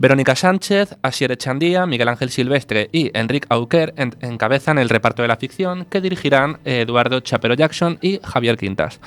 Verónica 0.00 0.34
Sánchez, 0.34 0.96
Asier 1.02 1.30
Echandía, 1.30 1.84
Miguel 1.84 2.08
Ángel 2.08 2.30
Silvestre 2.30 2.88
y 2.90 3.10
Enric 3.12 3.44
Auquer 3.50 3.92
en- 3.98 4.14
encabezan 4.22 4.78
el 4.78 4.88
reparto 4.88 5.20
de 5.20 5.28
la 5.28 5.36
ficción 5.36 5.84
que 5.84 6.00
dirigirán 6.00 6.58
Eduardo 6.64 7.20
Chapero 7.20 7.52
Jackson 7.52 7.98
y 8.00 8.18
Javier 8.24 8.56
Quintas. 8.56 8.98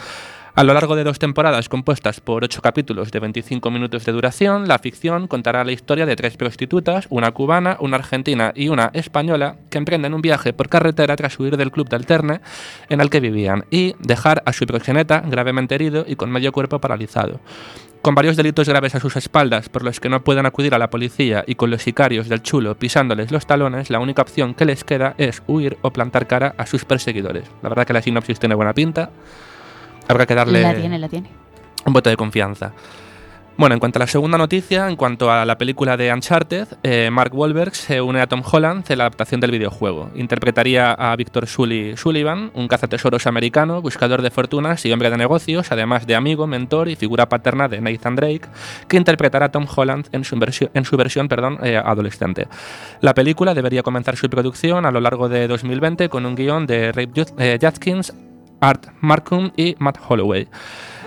A 0.55 0.63
lo 0.63 0.75
largo 0.75 0.95
de 0.95 1.03
dos 1.03 1.17
temporadas 1.17 1.67
compuestas 1.67 2.19
por 2.19 2.43
ocho 2.43 2.61
capítulos 2.61 3.11
de 3.11 3.19
25 3.19 3.71
minutos 3.71 4.05
de 4.05 4.11
duración, 4.11 4.67
la 4.67 4.77
ficción 4.77 5.27
contará 5.27 5.63
la 5.63 5.71
historia 5.71 6.05
de 6.05 6.15
tres 6.15 6.37
prostitutas, 6.37 7.07
una 7.09 7.31
cubana, 7.31 7.77
una 7.79 7.97
argentina 7.97 8.53
y 8.55 8.67
una 8.69 8.91
española, 8.93 9.55
que 9.71 9.79
emprenden 9.79 10.13
un 10.13 10.21
viaje 10.21 10.53
por 10.53 10.69
carretera 10.69 11.15
tras 11.15 11.39
huir 11.39 11.57
del 11.57 11.71
club 11.71 11.89
de 11.89 11.95
alterne 11.95 12.41
en 12.89 13.01
el 13.01 13.09
que 13.09 13.19
vivían 13.19 13.65
y 13.71 13.95
dejar 13.97 14.43
a 14.45 14.53
su 14.53 14.67
proxeneta 14.67 15.21
gravemente 15.21 15.73
herido 15.73 16.05
y 16.07 16.15
con 16.15 16.29
medio 16.29 16.51
cuerpo 16.51 16.77
paralizado. 16.77 17.39
Con 18.03 18.13
varios 18.13 18.37
delitos 18.37 18.69
graves 18.69 18.93
a 18.93 18.99
sus 18.99 19.15
espaldas 19.15 19.69
por 19.69 19.83
los 19.83 19.99
que 19.99 20.09
no 20.09 20.23
pueden 20.23 20.45
acudir 20.45 20.75
a 20.75 20.77
la 20.77 20.91
policía 20.91 21.43
y 21.47 21.55
con 21.55 21.71
los 21.71 21.81
sicarios 21.81 22.29
del 22.29 22.43
chulo 22.43 22.77
pisándoles 22.77 23.31
los 23.31 23.47
talones, 23.47 23.89
la 23.89 23.99
única 23.99 24.21
opción 24.21 24.53
que 24.53 24.65
les 24.65 24.83
queda 24.83 25.15
es 25.17 25.41
huir 25.47 25.79
o 25.81 25.89
plantar 25.89 26.27
cara 26.27 26.53
a 26.59 26.67
sus 26.67 26.85
perseguidores. 26.85 27.45
La 27.63 27.69
verdad 27.69 27.87
que 27.87 27.93
la 27.93 28.03
sinopsis 28.03 28.39
tiene 28.39 28.53
buena 28.53 28.75
pinta. 28.75 29.09
Habrá 30.07 30.25
que 30.25 30.35
darle 30.35 30.61
La 30.61 30.73
tiene, 30.75 30.99
la 30.99 31.09
tiene. 31.09 31.29
un 31.85 31.93
voto 31.93 32.09
de 32.09 32.17
confianza. 32.17 32.73
Bueno, 33.55 33.73
en 33.75 33.79
cuanto 33.79 33.99
a 33.99 34.01
la 34.01 34.07
segunda 34.07 34.35
noticia, 34.35 34.89
en 34.89 34.95
cuanto 34.95 35.31
a 35.31 35.45
la 35.45 35.59
película 35.59 35.95
de 35.95 36.11
Uncharted, 36.11 36.67
eh, 36.81 37.09
Mark 37.11 37.35
Wahlberg 37.35 37.75
se 37.75 38.01
une 38.01 38.19
a 38.19 38.25
Tom 38.25 38.41
Holland 38.51 38.83
en 38.89 38.97
la 38.97 39.03
adaptación 39.03 39.39
del 39.41 39.51
videojuego. 39.51 40.09
Interpretaría 40.15 40.91
a 40.91 41.15
Victor 41.15 41.45
Sully 41.45 41.95
Sullivan, 41.95 42.49
un 42.55 42.67
cazatesoros 42.67 43.27
americano, 43.27 43.79
buscador 43.79 44.23
de 44.23 44.31
fortunas 44.31 44.83
y 44.87 44.91
hombre 44.91 45.11
de 45.11 45.17
negocios, 45.17 45.71
además 45.71 46.07
de 46.07 46.15
amigo, 46.15 46.47
mentor 46.47 46.89
y 46.89 46.95
figura 46.95 47.29
paterna 47.29 47.67
de 47.67 47.79
Nathan 47.79 48.15
Drake, 48.15 48.47
que 48.87 48.97
interpretará 48.97 49.45
a 49.45 49.51
Tom 49.51 49.67
Holland 49.73 50.07
en 50.13 50.23
su, 50.23 50.35
versión- 50.37 50.71
en 50.73 50.83
su 50.83 50.97
versión 50.97 51.27
perdón, 51.27 51.59
eh, 51.61 51.77
adolescente. 51.77 52.47
La 53.01 53.13
película 53.13 53.53
debería 53.53 53.83
comenzar 53.83 54.17
su 54.17 54.31
producción 54.31 54.87
a 54.87 54.91
lo 54.91 54.99
largo 54.99 55.29
de 55.29 55.47
2020 55.47 56.09
con 56.09 56.25
un 56.25 56.33
guion 56.33 56.65
de 56.65 56.91
Ray 56.91 57.05
Jud- 57.05 57.35
eh, 57.37 57.59
Judkins, 57.61 58.13
Art 58.63 58.87
Markham 59.01 59.51
y 59.57 59.75
Matt 59.79 59.99
Holloway. 60.07 60.47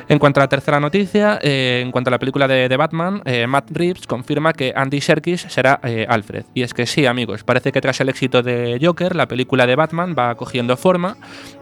En 0.08 0.20
cuanto 0.20 0.38
a 0.38 0.44
la 0.44 0.48
tercera 0.48 0.78
noticia, 0.78 1.40
eh, 1.42 1.80
en 1.84 1.90
cuanto 1.90 2.10
a 2.10 2.12
la 2.12 2.20
película 2.20 2.46
de, 2.46 2.76
Batman, 2.76 3.22
eh, 3.24 3.48
Matt 3.48 3.72
Reeves 3.72 4.06
confirma 4.06 4.52
que 4.52 4.72
Andy 4.76 5.00
Serkis 5.00 5.46
será 5.48 5.80
eh, 5.82 6.06
Alfred. 6.08 6.44
Y 6.54 6.62
es 6.62 6.74
que 6.74 6.86
sí, 6.86 7.06
amigos, 7.06 7.42
parece 7.42 7.72
que 7.72 7.80
tras 7.80 8.00
el 8.00 8.08
éxito 8.08 8.40
de 8.40 8.78
Joker, 8.80 9.16
la 9.16 9.26
película 9.26 9.66
de 9.66 9.74
Batman 9.74 10.14
va 10.16 10.36
cogiendo 10.36 10.76
forma 10.76 11.16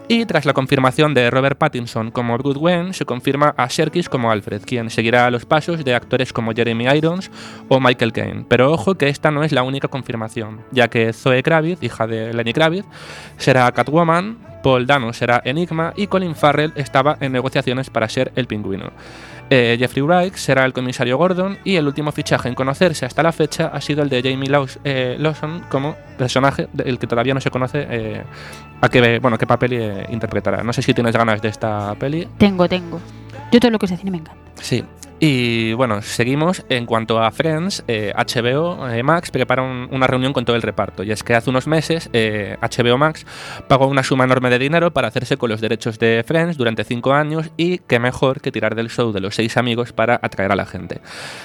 y 0.08 0.26
tras 0.26 0.44
la 0.44 0.52
confirmación 0.52 1.14
de 1.14 1.30
Robert 1.30 1.56
Pattinson 1.56 2.10
como 2.10 2.36
Bruce 2.36 2.58
Wayne, 2.58 2.92
se 2.92 3.06
confirma 3.06 3.54
a 3.56 3.70
Serkis 3.70 4.10
como 4.10 4.30
Alfred, 4.30 4.60
quien 4.66 4.90
seguirá 4.90 5.30
los 5.30 5.46
pasos 5.46 5.82
de 5.82 5.94
actores 5.94 6.34
como 6.34 6.52
Jeremy 6.52 6.84
Irons 6.94 7.30
o 7.68 7.80
Michael 7.80 8.12
Caine. 8.12 8.44
Pero 8.46 8.70
ojo 8.72 8.96
que 8.96 9.08
esta 9.08 9.30
no 9.30 9.42
es 9.42 9.52
la 9.52 9.62
única 9.62 9.88
confirmación, 9.88 10.60
ya 10.70 10.88
que 10.88 11.14
Zoe 11.14 11.42
Kravitz, 11.42 11.82
hija 11.82 12.06
de 12.06 12.34
Lenny 12.34 12.52
Kravitz, 12.52 12.86
será 13.38 13.72
Catwoman, 13.72 14.53
Paul 14.64 14.86
Dano 14.86 15.12
será 15.12 15.42
Enigma 15.44 15.92
y 15.94 16.06
Colin 16.08 16.34
Farrell 16.34 16.72
estaba 16.74 17.18
en 17.20 17.30
negociaciones 17.32 17.90
para 17.90 18.08
ser 18.08 18.32
el 18.34 18.46
pingüino. 18.46 18.90
Eh, 19.50 19.76
Jeffrey 19.78 20.02
Wright 20.02 20.34
será 20.36 20.64
el 20.64 20.72
comisario 20.72 21.18
Gordon 21.18 21.58
y 21.64 21.76
el 21.76 21.86
último 21.86 22.10
fichaje 22.12 22.48
en 22.48 22.54
conocerse 22.54 23.04
hasta 23.04 23.22
la 23.22 23.30
fecha 23.30 23.66
ha 23.66 23.80
sido 23.82 24.02
el 24.02 24.08
de 24.08 24.22
Jamie 24.22 24.48
Laws- 24.48 24.78
eh, 24.84 25.16
Lawson 25.18 25.64
como 25.68 25.94
personaje 26.16 26.66
del 26.72 26.98
que 26.98 27.06
todavía 27.06 27.34
no 27.34 27.42
se 27.42 27.50
conoce 27.50 27.86
eh, 27.90 28.22
a 28.80 28.88
qué, 28.88 29.18
bueno, 29.18 29.36
qué 29.36 29.46
papel 29.46 30.06
interpretará. 30.08 30.62
No 30.64 30.72
sé 30.72 30.80
si 30.80 30.94
tienes 30.94 31.14
ganas 31.14 31.42
de 31.42 31.48
esta 31.48 31.94
peli. 31.96 32.26
Tengo, 32.38 32.66
tengo. 32.66 32.98
Yo 33.52 33.60
todo 33.60 33.70
lo 33.70 33.78
que 33.78 33.84
es 33.84 33.90
de 33.92 33.98
cine 33.98 34.10
me 34.12 34.16
encanta. 34.16 34.40
Sí. 34.62 34.82
Y 35.26 35.72
bueno, 35.72 36.02
seguimos. 36.02 36.66
En 36.68 36.84
cuanto 36.84 37.18
a 37.18 37.30
Friends, 37.30 37.82
eh, 37.88 38.12
HBO 38.14 38.86
eh, 38.90 39.02
Max 39.02 39.30
prepara 39.30 39.62
un- 39.62 39.88
una 39.90 40.06
reunión 40.06 40.34
con 40.34 40.44
todo 40.44 40.54
el 40.54 40.60
reparto. 40.60 41.02
Y 41.02 41.12
es 41.12 41.22
que 41.22 41.34
hace 41.34 41.48
unos 41.48 41.66
meses 41.66 42.10
eh, 42.12 42.58
HBO 42.60 42.98
Max 42.98 43.24
pagó 43.66 43.86
una 43.86 44.02
suma 44.02 44.24
enorme 44.24 44.50
de 44.50 44.58
dinero 44.58 44.92
para 44.92 45.08
hacerse 45.08 45.38
con 45.38 45.48
los 45.48 45.62
derechos 45.62 45.98
de 45.98 46.22
Friends 46.26 46.58
durante 46.58 46.84
cinco 46.84 47.14
años 47.14 47.50
y 47.56 47.78
qué 47.78 47.98
mejor 47.98 48.42
que 48.42 48.52
tirar 48.52 48.74
del 48.74 48.90
show 48.90 49.12
de 49.12 49.20
los 49.22 49.34
seis 49.34 49.56
amigos 49.56 49.94
para 49.94 50.20
atraer 50.22 50.52
a 50.52 50.56
la 50.56 50.66
gente. 50.66 51.00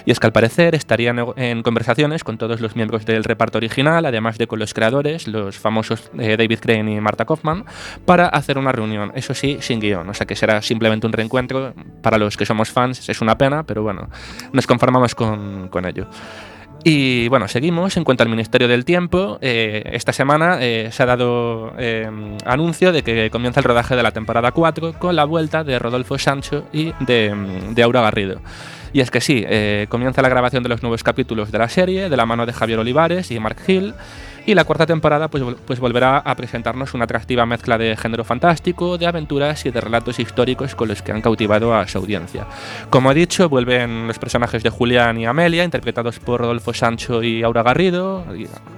Y 0.05 0.11
es 0.11 0.19
que 0.19 0.27
al 0.27 0.33
parecer 0.33 0.75
estarían 0.75 1.17
en 1.37 1.63
conversaciones 1.63 2.25
con 2.25 2.37
todos 2.37 2.59
los 2.59 2.75
miembros 2.75 3.05
del 3.05 3.23
reparto 3.23 3.59
original, 3.59 4.05
además 4.05 4.37
de 4.37 4.47
con 4.47 4.59
los 4.59 4.73
creadores, 4.73 5.25
los 5.25 5.57
famosos 5.57 6.11
eh, 6.19 6.35
David 6.35 6.59
Crane 6.59 6.95
y 6.95 6.99
Marta 6.99 7.23
Kaufman, 7.23 7.63
para 8.05 8.27
hacer 8.27 8.57
una 8.57 8.73
reunión, 8.73 9.13
eso 9.15 9.33
sí, 9.33 9.57
sin 9.61 9.79
guion. 9.79 10.09
O 10.09 10.13
sea 10.13 10.27
que 10.27 10.35
será 10.35 10.61
simplemente 10.61 11.07
un 11.07 11.13
reencuentro. 11.13 11.73
Para 12.01 12.17
los 12.17 12.35
que 12.35 12.45
somos 12.45 12.71
fans 12.71 13.07
es 13.07 13.21
una 13.21 13.37
pena, 13.37 13.63
pero 13.69 13.83
bueno, 13.83 14.09
nos 14.51 14.65
conformamos 14.65 15.13
con, 15.13 15.67
con 15.69 15.85
ello. 15.85 16.07
Y 16.83 17.27
bueno, 17.27 17.47
seguimos. 17.47 17.97
En 17.97 18.03
cuanto 18.03 18.23
al 18.23 18.29
Ministerio 18.29 18.67
del 18.67 18.83
Tiempo, 18.83 19.37
eh, 19.41 19.83
esta 19.93 20.11
semana 20.11 20.57
eh, 20.59 20.89
se 20.91 21.03
ha 21.03 21.05
dado 21.05 21.73
eh, 21.77 22.09
anuncio 22.45 22.91
de 22.91 23.03
que 23.03 23.29
comienza 23.29 23.59
el 23.59 23.65
rodaje 23.65 23.95
de 23.95 24.01
la 24.01 24.11
temporada 24.11 24.51
4 24.51 24.93
con 24.97 25.15
la 25.15 25.25
vuelta 25.25 25.63
de 25.63 25.77
Rodolfo 25.77 26.17
Sancho 26.17 26.65
y 26.73 26.93
de, 27.01 27.35
de 27.69 27.83
Aura 27.83 28.01
Garrido. 28.01 28.41
Y 28.93 29.01
es 29.01 29.11
que 29.11 29.21
sí, 29.21 29.43
eh, 29.47 29.87
comienza 29.89 30.21
la 30.21 30.29
grabación 30.29 30.63
de 30.63 30.69
los 30.69 30.81
nuevos 30.81 31.03
capítulos 31.03 31.51
de 31.51 31.59
la 31.59 31.69
serie 31.69 32.09
de 32.09 32.17
la 32.17 32.25
mano 32.25 32.45
de 32.45 32.53
Javier 32.53 32.79
Olivares 32.79 33.31
y 33.31 33.39
Mark 33.39 33.57
Hill. 33.67 33.93
Y 34.45 34.55
la 34.55 34.63
cuarta 34.63 34.87
temporada 34.87 35.27
pues, 35.27 35.43
pues 35.65 35.79
volverá 35.79 36.17
a 36.17 36.35
presentarnos 36.35 36.93
una 36.95 37.03
atractiva 37.03 37.45
mezcla 37.45 37.77
de 37.77 37.95
género 37.95 38.23
fantástico, 38.23 38.97
de 38.97 39.05
aventuras 39.05 39.63
y 39.65 39.69
de 39.69 39.79
relatos 39.79 40.17
históricos 40.19 40.73
con 40.73 40.87
los 40.87 41.03
que 41.03 41.11
han 41.11 41.21
cautivado 41.21 41.75
a 41.75 41.87
su 41.87 41.99
audiencia. 41.99 42.47
Como 42.89 43.11
he 43.11 43.15
dicho, 43.15 43.47
vuelven 43.47 44.07
los 44.07 44.17
personajes 44.17 44.63
de 44.63 44.71
Julián 44.71 45.19
y 45.19 45.27
Amelia, 45.27 45.63
interpretados 45.63 46.19
por 46.19 46.41
Rodolfo 46.41 46.73
Sancho 46.73 47.21
y 47.21 47.43
Aura 47.43 47.61
Garrido, 47.61 48.25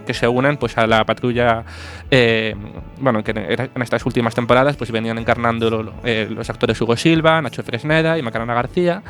que 0.05 0.14
se 0.14 0.28
unen 0.28 0.57
pues, 0.57 0.78
a 0.78 0.88
la 0.88 1.05
patrulla, 1.05 1.64
eh, 2.09 2.53
bueno, 3.02 3.24
que 3.24 3.32
en 3.32 3.82
estas 3.82 4.06
últimas 4.06 4.36
temporadas 4.36 4.78
pues, 4.78 4.91
venían 4.91 5.18
encarnando 5.18 5.93
eh, 6.04 6.28
los 6.30 6.49
actores 6.49 6.80
Hugo 6.80 6.95
Silva, 6.95 7.41
Nacho 7.41 7.64
Fresneda 7.64 8.18
y 8.18 8.22
Macarena 8.22 8.54
García, 8.54 9.04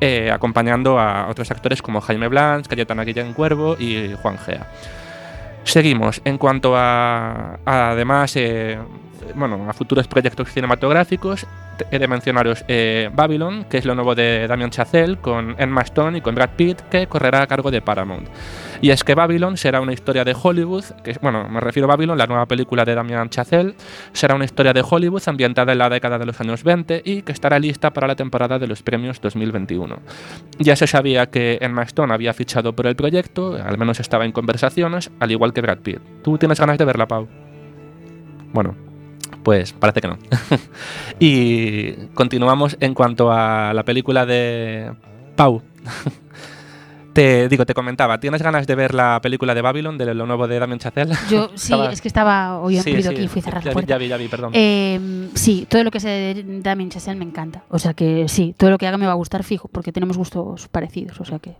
eh, 0.00 0.30
acompañando 0.30 0.98
a 0.98 1.28
otros 1.28 1.50
actores 1.50 1.80
como 1.82 2.00
Jaime 2.00 2.28
Blanch, 2.28 2.66
Cayetana 2.66 3.04
Guillén 3.04 3.32
Cuervo 3.32 3.76
y 3.78 4.14
Juan 4.20 4.38
Gea. 4.38 4.66
Seguimos. 5.64 6.20
En 6.24 6.38
cuanto 6.38 6.76
a, 6.76 7.58
a, 7.64 7.90
además, 7.90 8.36
eh, 8.36 8.78
bueno, 9.34 9.68
a 9.68 9.72
futuros 9.72 10.06
proyectos 10.08 10.50
cinematográficos, 10.50 11.46
he 11.90 11.98
de 11.98 12.08
mencionaros 12.08 12.64
eh, 12.68 13.10
Babylon, 13.12 13.64
que 13.64 13.78
es 13.78 13.84
lo 13.84 13.94
nuevo 13.94 14.14
de 14.14 14.46
Damien 14.46 14.70
Chazelle, 14.70 15.16
con 15.18 15.54
Emma 15.58 15.82
Stone 15.82 16.18
y 16.18 16.20
con 16.20 16.34
Brad 16.34 16.50
Pitt, 16.56 16.80
que 16.90 17.06
correrá 17.06 17.42
a 17.42 17.46
cargo 17.46 17.70
de 17.70 17.82
Paramount. 17.82 18.28
Y 18.80 18.90
es 18.90 19.04
que 19.04 19.14
Babylon 19.14 19.56
será 19.56 19.80
una 19.80 19.92
historia 19.92 20.24
de 20.24 20.36
Hollywood, 20.40 20.84
que 21.02 21.16
bueno, 21.20 21.48
me 21.48 21.60
refiero 21.60 21.86
a 21.86 21.96
Babylon, 21.96 22.18
la 22.18 22.26
nueva 22.26 22.46
película 22.46 22.84
de 22.84 22.94
Damien 22.94 23.28
Chazelle, 23.30 23.74
será 24.12 24.34
una 24.34 24.44
historia 24.44 24.72
de 24.72 24.84
Hollywood 24.88 25.22
ambientada 25.26 25.72
en 25.72 25.78
la 25.78 25.88
década 25.88 26.18
de 26.18 26.26
los 26.26 26.40
años 26.40 26.62
20 26.62 27.02
y 27.04 27.22
que 27.22 27.32
estará 27.32 27.58
lista 27.58 27.92
para 27.92 28.06
la 28.06 28.16
temporada 28.16 28.58
de 28.58 28.66
los 28.66 28.82
premios 28.82 29.20
2021. 29.20 29.98
Ya 30.58 30.76
se 30.76 30.86
sabía 30.86 31.26
que 31.26 31.58
Emma 31.60 31.82
Stone 31.82 32.12
había 32.12 32.34
fichado 32.34 32.74
por 32.74 32.86
el 32.86 32.96
proyecto, 32.96 33.56
al 33.62 33.78
menos 33.78 34.00
estaba 34.00 34.24
en 34.24 34.32
conversaciones, 34.32 35.10
al 35.20 35.30
igual 35.30 35.52
que 35.52 35.62
Brad 35.62 35.78
Pitt. 35.78 36.00
¿Tú 36.22 36.38
tienes 36.38 36.60
ganas 36.60 36.78
de 36.78 36.84
verla, 36.84 37.06
Pau? 37.06 37.28
Bueno, 38.52 38.74
pues 39.46 39.72
parece 39.72 40.00
que 40.00 40.08
no. 40.08 40.18
y 41.20 41.92
continuamos 42.14 42.76
en 42.80 42.94
cuanto 42.94 43.30
a 43.30 43.72
la 43.74 43.84
película 43.84 44.26
de 44.26 44.92
Pau. 45.36 45.62
Te 47.12 47.48
digo, 47.48 47.64
te 47.64 47.72
comentaba, 47.72 48.20
¿tienes 48.20 48.42
ganas 48.42 48.66
de 48.66 48.74
ver 48.74 48.92
la 48.92 49.20
película 49.22 49.54
de 49.54 49.62
Babylon, 49.62 49.96
de 49.96 50.14
lo 50.14 50.26
nuevo 50.26 50.46
de 50.46 50.58
Damien 50.58 50.78
Chazelle? 50.78 51.14
Yo 51.30 51.48
sí, 51.54 51.72
Estaba- 51.72 51.90
es 51.90 52.02
que 52.02 52.08
estaba 52.08 52.60
hoy 52.60 52.76
en 52.76 52.82
Sí, 52.82 53.00
sí, 53.00 53.08
aquí 53.08 53.22
y 53.22 53.28
fui 53.28 53.40
a 53.40 53.44
cerrar 53.44 53.62
ya 53.62 53.70
la 53.70 53.72
puerta. 53.72 53.88
Ya 53.88 53.96
vi, 53.96 54.08
ya 54.08 54.16
vi, 54.18 54.28
perdón. 54.28 54.50
Eh, 54.52 55.30
sí, 55.32 55.66
todo 55.70 55.82
lo 55.82 55.90
que 55.90 56.00
sé 56.00 56.08
de 56.08 56.44
Damien 56.60 56.90
Chazelle 56.90 57.18
me 57.18 57.24
encanta. 57.24 57.62
O 57.70 57.78
sea 57.78 57.94
que 57.94 58.28
sí, 58.28 58.54
todo 58.54 58.68
lo 58.68 58.76
que 58.76 58.86
haga 58.86 58.98
me 58.98 59.06
va 59.06 59.12
a 59.12 59.14
gustar 59.14 59.44
fijo, 59.44 59.68
porque 59.68 59.92
tenemos 59.92 60.18
gustos 60.18 60.68
parecidos. 60.68 61.18
O 61.18 61.24
sea 61.24 61.38
que. 61.38 61.56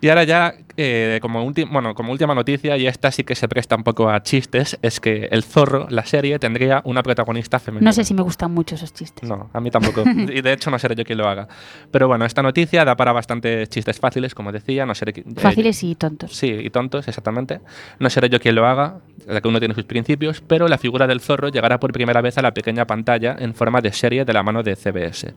Y 0.00 0.08
ahora 0.08 0.24
ya, 0.24 0.54
eh, 0.76 1.18
como, 1.22 1.52
bueno, 1.70 1.94
como 1.94 2.12
última 2.12 2.34
noticia, 2.34 2.76
y 2.76 2.86
esta 2.86 3.10
sí 3.10 3.24
que 3.24 3.34
se 3.34 3.48
presta 3.48 3.76
un 3.76 3.84
poco 3.84 4.10
a 4.10 4.22
chistes, 4.22 4.78
es 4.82 5.00
que 5.00 5.28
El 5.30 5.42
Zorro, 5.42 5.86
la 5.90 6.04
serie, 6.04 6.38
tendría 6.38 6.82
una 6.84 7.02
protagonista 7.02 7.58
femenina. 7.58 7.88
No 7.88 7.92
sé 7.92 8.04
si 8.04 8.14
me 8.14 8.22
gustan 8.22 8.52
mucho 8.52 8.74
esos 8.74 8.92
chistes. 8.92 9.28
No, 9.28 9.50
a 9.52 9.60
mí 9.60 9.70
tampoco. 9.70 10.04
y 10.32 10.40
de 10.40 10.52
hecho 10.52 10.70
no 10.70 10.78
seré 10.78 10.94
yo 10.94 11.04
quien 11.04 11.18
lo 11.18 11.28
haga. 11.28 11.48
Pero 11.90 12.08
bueno, 12.08 12.24
esta 12.24 12.42
noticia 12.42 12.84
da 12.84 12.96
para 12.96 13.12
bastantes 13.12 13.68
chistes 13.68 13.98
fáciles, 13.98 14.34
como 14.34 14.52
decía. 14.52 14.86
No 14.86 14.94
seré 14.94 15.12
eh, 15.16 15.24
Fáciles 15.36 15.82
y 15.82 15.94
tontos. 15.94 16.32
Sí, 16.32 16.48
y 16.48 16.70
tontos, 16.70 17.08
exactamente. 17.08 17.60
No 17.98 18.10
seré 18.10 18.28
yo 18.28 18.38
quien 18.38 18.54
lo 18.54 18.66
haga, 18.66 19.00
ya 19.26 19.40
que 19.40 19.48
uno 19.48 19.58
tiene 19.58 19.74
sus 19.74 19.84
principios, 19.84 20.42
pero 20.46 20.68
la 20.68 20.78
figura 20.78 21.06
del 21.06 21.20
zorro 21.20 21.48
llegará 21.48 21.80
por 21.80 21.92
primera 21.92 22.20
vez 22.20 22.38
a 22.38 22.42
la 22.42 22.52
pequeña 22.52 22.86
pantalla 22.86 23.36
en 23.38 23.54
forma 23.54 23.80
de 23.80 23.92
serie 23.92 24.24
de 24.24 24.32
la 24.32 24.42
mano 24.42 24.62
de 24.62 24.76
CBS. 24.76 25.34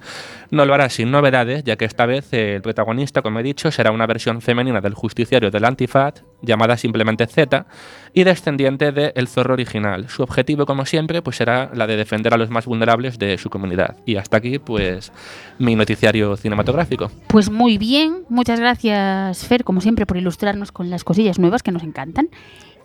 No 0.51 0.65
lo 0.65 0.73
hará 0.73 0.89
sin 0.89 1.11
novedades, 1.11 1.63
ya 1.63 1.75
que 1.75 1.85
esta 1.85 2.05
vez 2.05 2.31
eh, 2.33 2.55
el 2.55 2.61
protagonista, 2.61 3.21
como 3.21 3.39
he 3.39 3.43
dicho, 3.43 3.71
será 3.71 3.91
una 3.91 4.05
versión 4.05 4.41
femenina 4.41 4.48
del 4.49 4.93
justiciario 4.93 5.51
del 5.51 5.63
Antifat, 5.63 6.21
llamada 6.41 6.75
simplemente 6.75 7.27
Z, 7.27 7.67
y 8.13 8.23
descendiente 8.23 8.91
de 8.91 9.13
El 9.15 9.27
Zorro 9.27 9.53
original. 9.53 10.09
Su 10.09 10.23
objetivo, 10.23 10.65
como 10.65 10.85
siempre, 10.85 11.21
pues 11.21 11.37
será 11.37 11.69
la 11.73 11.85
de 11.85 11.95
defender 11.95 12.33
a 12.33 12.37
los 12.37 12.49
más 12.49 12.65
vulnerables 12.65 13.19
de 13.19 13.37
su 13.37 13.49
comunidad. 13.49 13.97
Y 14.05 14.15
hasta 14.15 14.37
aquí, 14.37 14.57
pues, 14.57 15.11
mi 15.59 15.75
noticiario 15.75 16.35
cinematográfico. 16.35 17.11
Pues 17.27 17.51
muy 17.51 17.77
bien, 17.77 18.23
muchas 18.29 18.59
gracias 18.59 19.45
Fer, 19.45 19.63
como 19.63 19.81
siempre, 19.81 20.05
por 20.05 20.17
ilustrarnos 20.17 20.71
con 20.71 20.89
las 20.89 21.03
cosillas 21.03 21.37
nuevas 21.37 21.61
que 21.61 21.71
nos 21.71 21.83
encantan. 21.83 22.29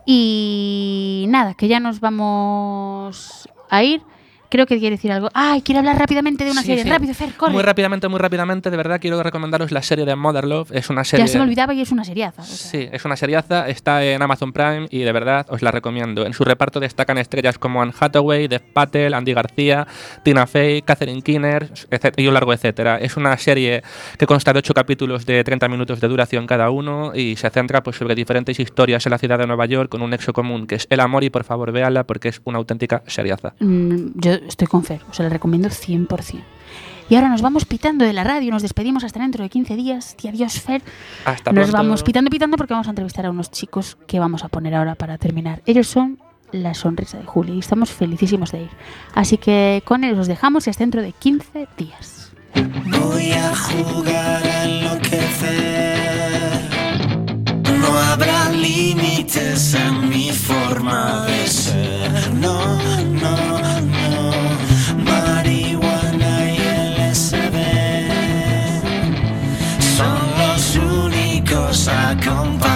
Y 0.06 1.24
nada, 1.28 1.54
que 1.54 1.66
ya 1.66 1.80
nos 1.80 2.00
vamos 2.00 3.48
a 3.70 3.82
ir. 3.82 4.02
Creo 4.50 4.66
que 4.66 4.78
quiere 4.78 4.96
decir 4.96 5.10
algo. 5.10 5.30
¡Ay! 5.34 5.62
Quiere 5.62 5.78
hablar 5.80 5.98
rápidamente 5.98 6.44
de 6.44 6.50
una 6.52 6.60
Sí, 6.62 6.68
serie. 6.68 6.84
sí. 6.84 6.90
Rápido, 6.90 7.14
Fer, 7.14 7.32
corre. 7.34 7.52
Muy 7.52 7.62
rápidamente, 7.62 8.06
muy 8.08 8.18
rápidamente, 8.20 8.70
de 8.70 8.76
verdad 8.76 9.00
quiero 9.00 9.20
recomendaros 9.22 9.72
la 9.72 9.82
serie 9.82 10.04
de 10.04 10.14
Mother 10.16 10.44
Love. 10.44 10.70
Es 10.72 10.90
una 10.90 11.02
serie. 11.04 11.26
ya 11.26 11.32
se 11.32 11.38
me 11.38 11.44
olvidaba 11.44 11.74
y 11.74 11.80
es 11.80 11.90
una 11.90 12.04
seriaza. 12.04 12.42
o 12.42 12.44
sea. 12.44 12.70
Sí, 12.70 12.88
es 12.92 13.04
una 13.04 13.16
seriaza, 13.16 13.68
está 13.68 14.04
en 14.04 14.22
Amazon 14.22 14.52
Prime 14.52 14.86
y 14.90 15.00
de 15.00 15.12
verdad 15.12 15.46
os 15.48 15.62
la 15.62 15.70
recomiendo. 15.70 16.24
En 16.26 16.32
su 16.34 16.44
reparto 16.44 16.78
destacan 16.80 17.18
estrellas 17.18 17.58
como 17.58 17.82
Anne 17.82 17.92
Hathaway, 17.98 18.46
Dev 18.48 18.62
Patel, 18.72 19.14
Andy 19.14 19.32
García, 19.34 19.86
Tina 20.22 20.46
Fey, 20.46 20.82
Catherine 20.82 21.22
Keener 21.22 21.70
etc- 21.90 22.14
y 22.18 22.26
un 22.28 22.34
largo 22.34 22.52
etcétera. 22.52 22.98
Es 22.98 23.16
una 23.16 23.36
serie 23.38 23.82
que 24.18 24.26
consta 24.26 24.52
de 24.52 24.60
ocho 24.60 24.74
capítulos 24.74 25.26
de 25.26 25.42
30 25.42 25.68
minutos 25.68 26.00
de 26.00 26.08
duración 26.08 26.46
cada 26.46 26.70
uno 26.70 27.12
y 27.14 27.36
se 27.36 27.50
centra 27.50 27.82
pues, 27.82 27.96
sobre 27.96 28.14
diferentes 28.14 28.60
historias 28.60 29.04
en 29.06 29.10
la 29.10 29.18
ciudad 29.18 29.38
de 29.38 29.46
Nueva 29.46 29.66
York 29.66 29.88
con 29.90 30.02
un 30.02 30.10
nexo 30.10 30.32
común 30.32 30.66
que 30.66 30.76
es 30.76 30.86
el 30.90 31.00
amor 31.00 31.24
y 31.24 31.30
por 31.30 31.44
favor 31.44 31.72
véanla 31.72 32.04
porque 32.04 32.28
es 32.28 32.40
una 32.44 32.58
auténtica 32.58 33.02
seriaza. 33.06 33.54
Mm, 33.60 34.06
yo 34.14 34.33
estoy 34.46 34.66
con 34.66 34.84
Fer, 34.84 35.00
os 35.08 35.16
sea, 35.16 35.24
le 35.24 35.30
recomiendo 35.30 35.68
100%. 35.68 36.42
Y 37.08 37.16
ahora 37.16 37.28
nos 37.28 37.42
vamos 37.42 37.66
pitando 37.66 38.04
de 38.04 38.12
la 38.12 38.24
radio, 38.24 38.50
nos 38.50 38.62
despedimos 38.62 39.04
hasta 39.04 39.20
dentro 39.20 39.42
de 39.42 39.50
15 39.50 39.76
días. 39.76 40.16
Y 40.22 40.28
adiós, 40.28 40.60
Fer. 40.60 40.82
Hasta 41.24 41.52
nos 41.52 41.70
vamos 41.70 42.02
pitando, 42.02 42.30
pitando 42.30 42.56
porque 42.56 42.72
vamos 42.72 42.86
a 42.86 42.90
entrevistar 42.90 43.26
a 43.26 43.30
unos 43.30 43.50
chicos 43.50 43.98
que 44.06 44.18
vamos 44.18 44.42
a 44.42 44.48
poner 44.48 44.74
ahora 44.74 44.94
para 44.94 45.18
terminar. 45.18 45.60
Ellos 45.66 45.86
son 45.86 46.18
la 46.52 46.72
sonrisa 46.72 47.18
de 47.18 47.24
Juli 47.24 47.54
y 47.54 47.58
estamos 47.58 47.90
felicísimos 47.90 48.52
de 48.52 48.62
ir. 48.62 48.70
Así 49.14 49.36
que 49.36 49.82
con 49.84 50.04
ellos 50.04 50.16
los 50.16 50.28
dejamos 50.28 50.66
y 50.66 50.70
hasta 50.70 50.82
dentro 50.82 51.02
de 51.02 51.12
15 51.12 51.68
días. 51.76 52.32
Voy 52.54 53.32
a 53.32 53.54
jugar 53.54 54.46
a 54.46 54.64
enloquecer. 54.64 56.04
No 57.80 57.98
habrá 57.98 58.48
límites 58.50 59.74
en 59.74 60.08
mi 60.08 60.30
forma 60.30 61.26
de 61.26 61.46
ser. 61.46 62.34
No. 62.34 63.13
accompagna 72.14 72.73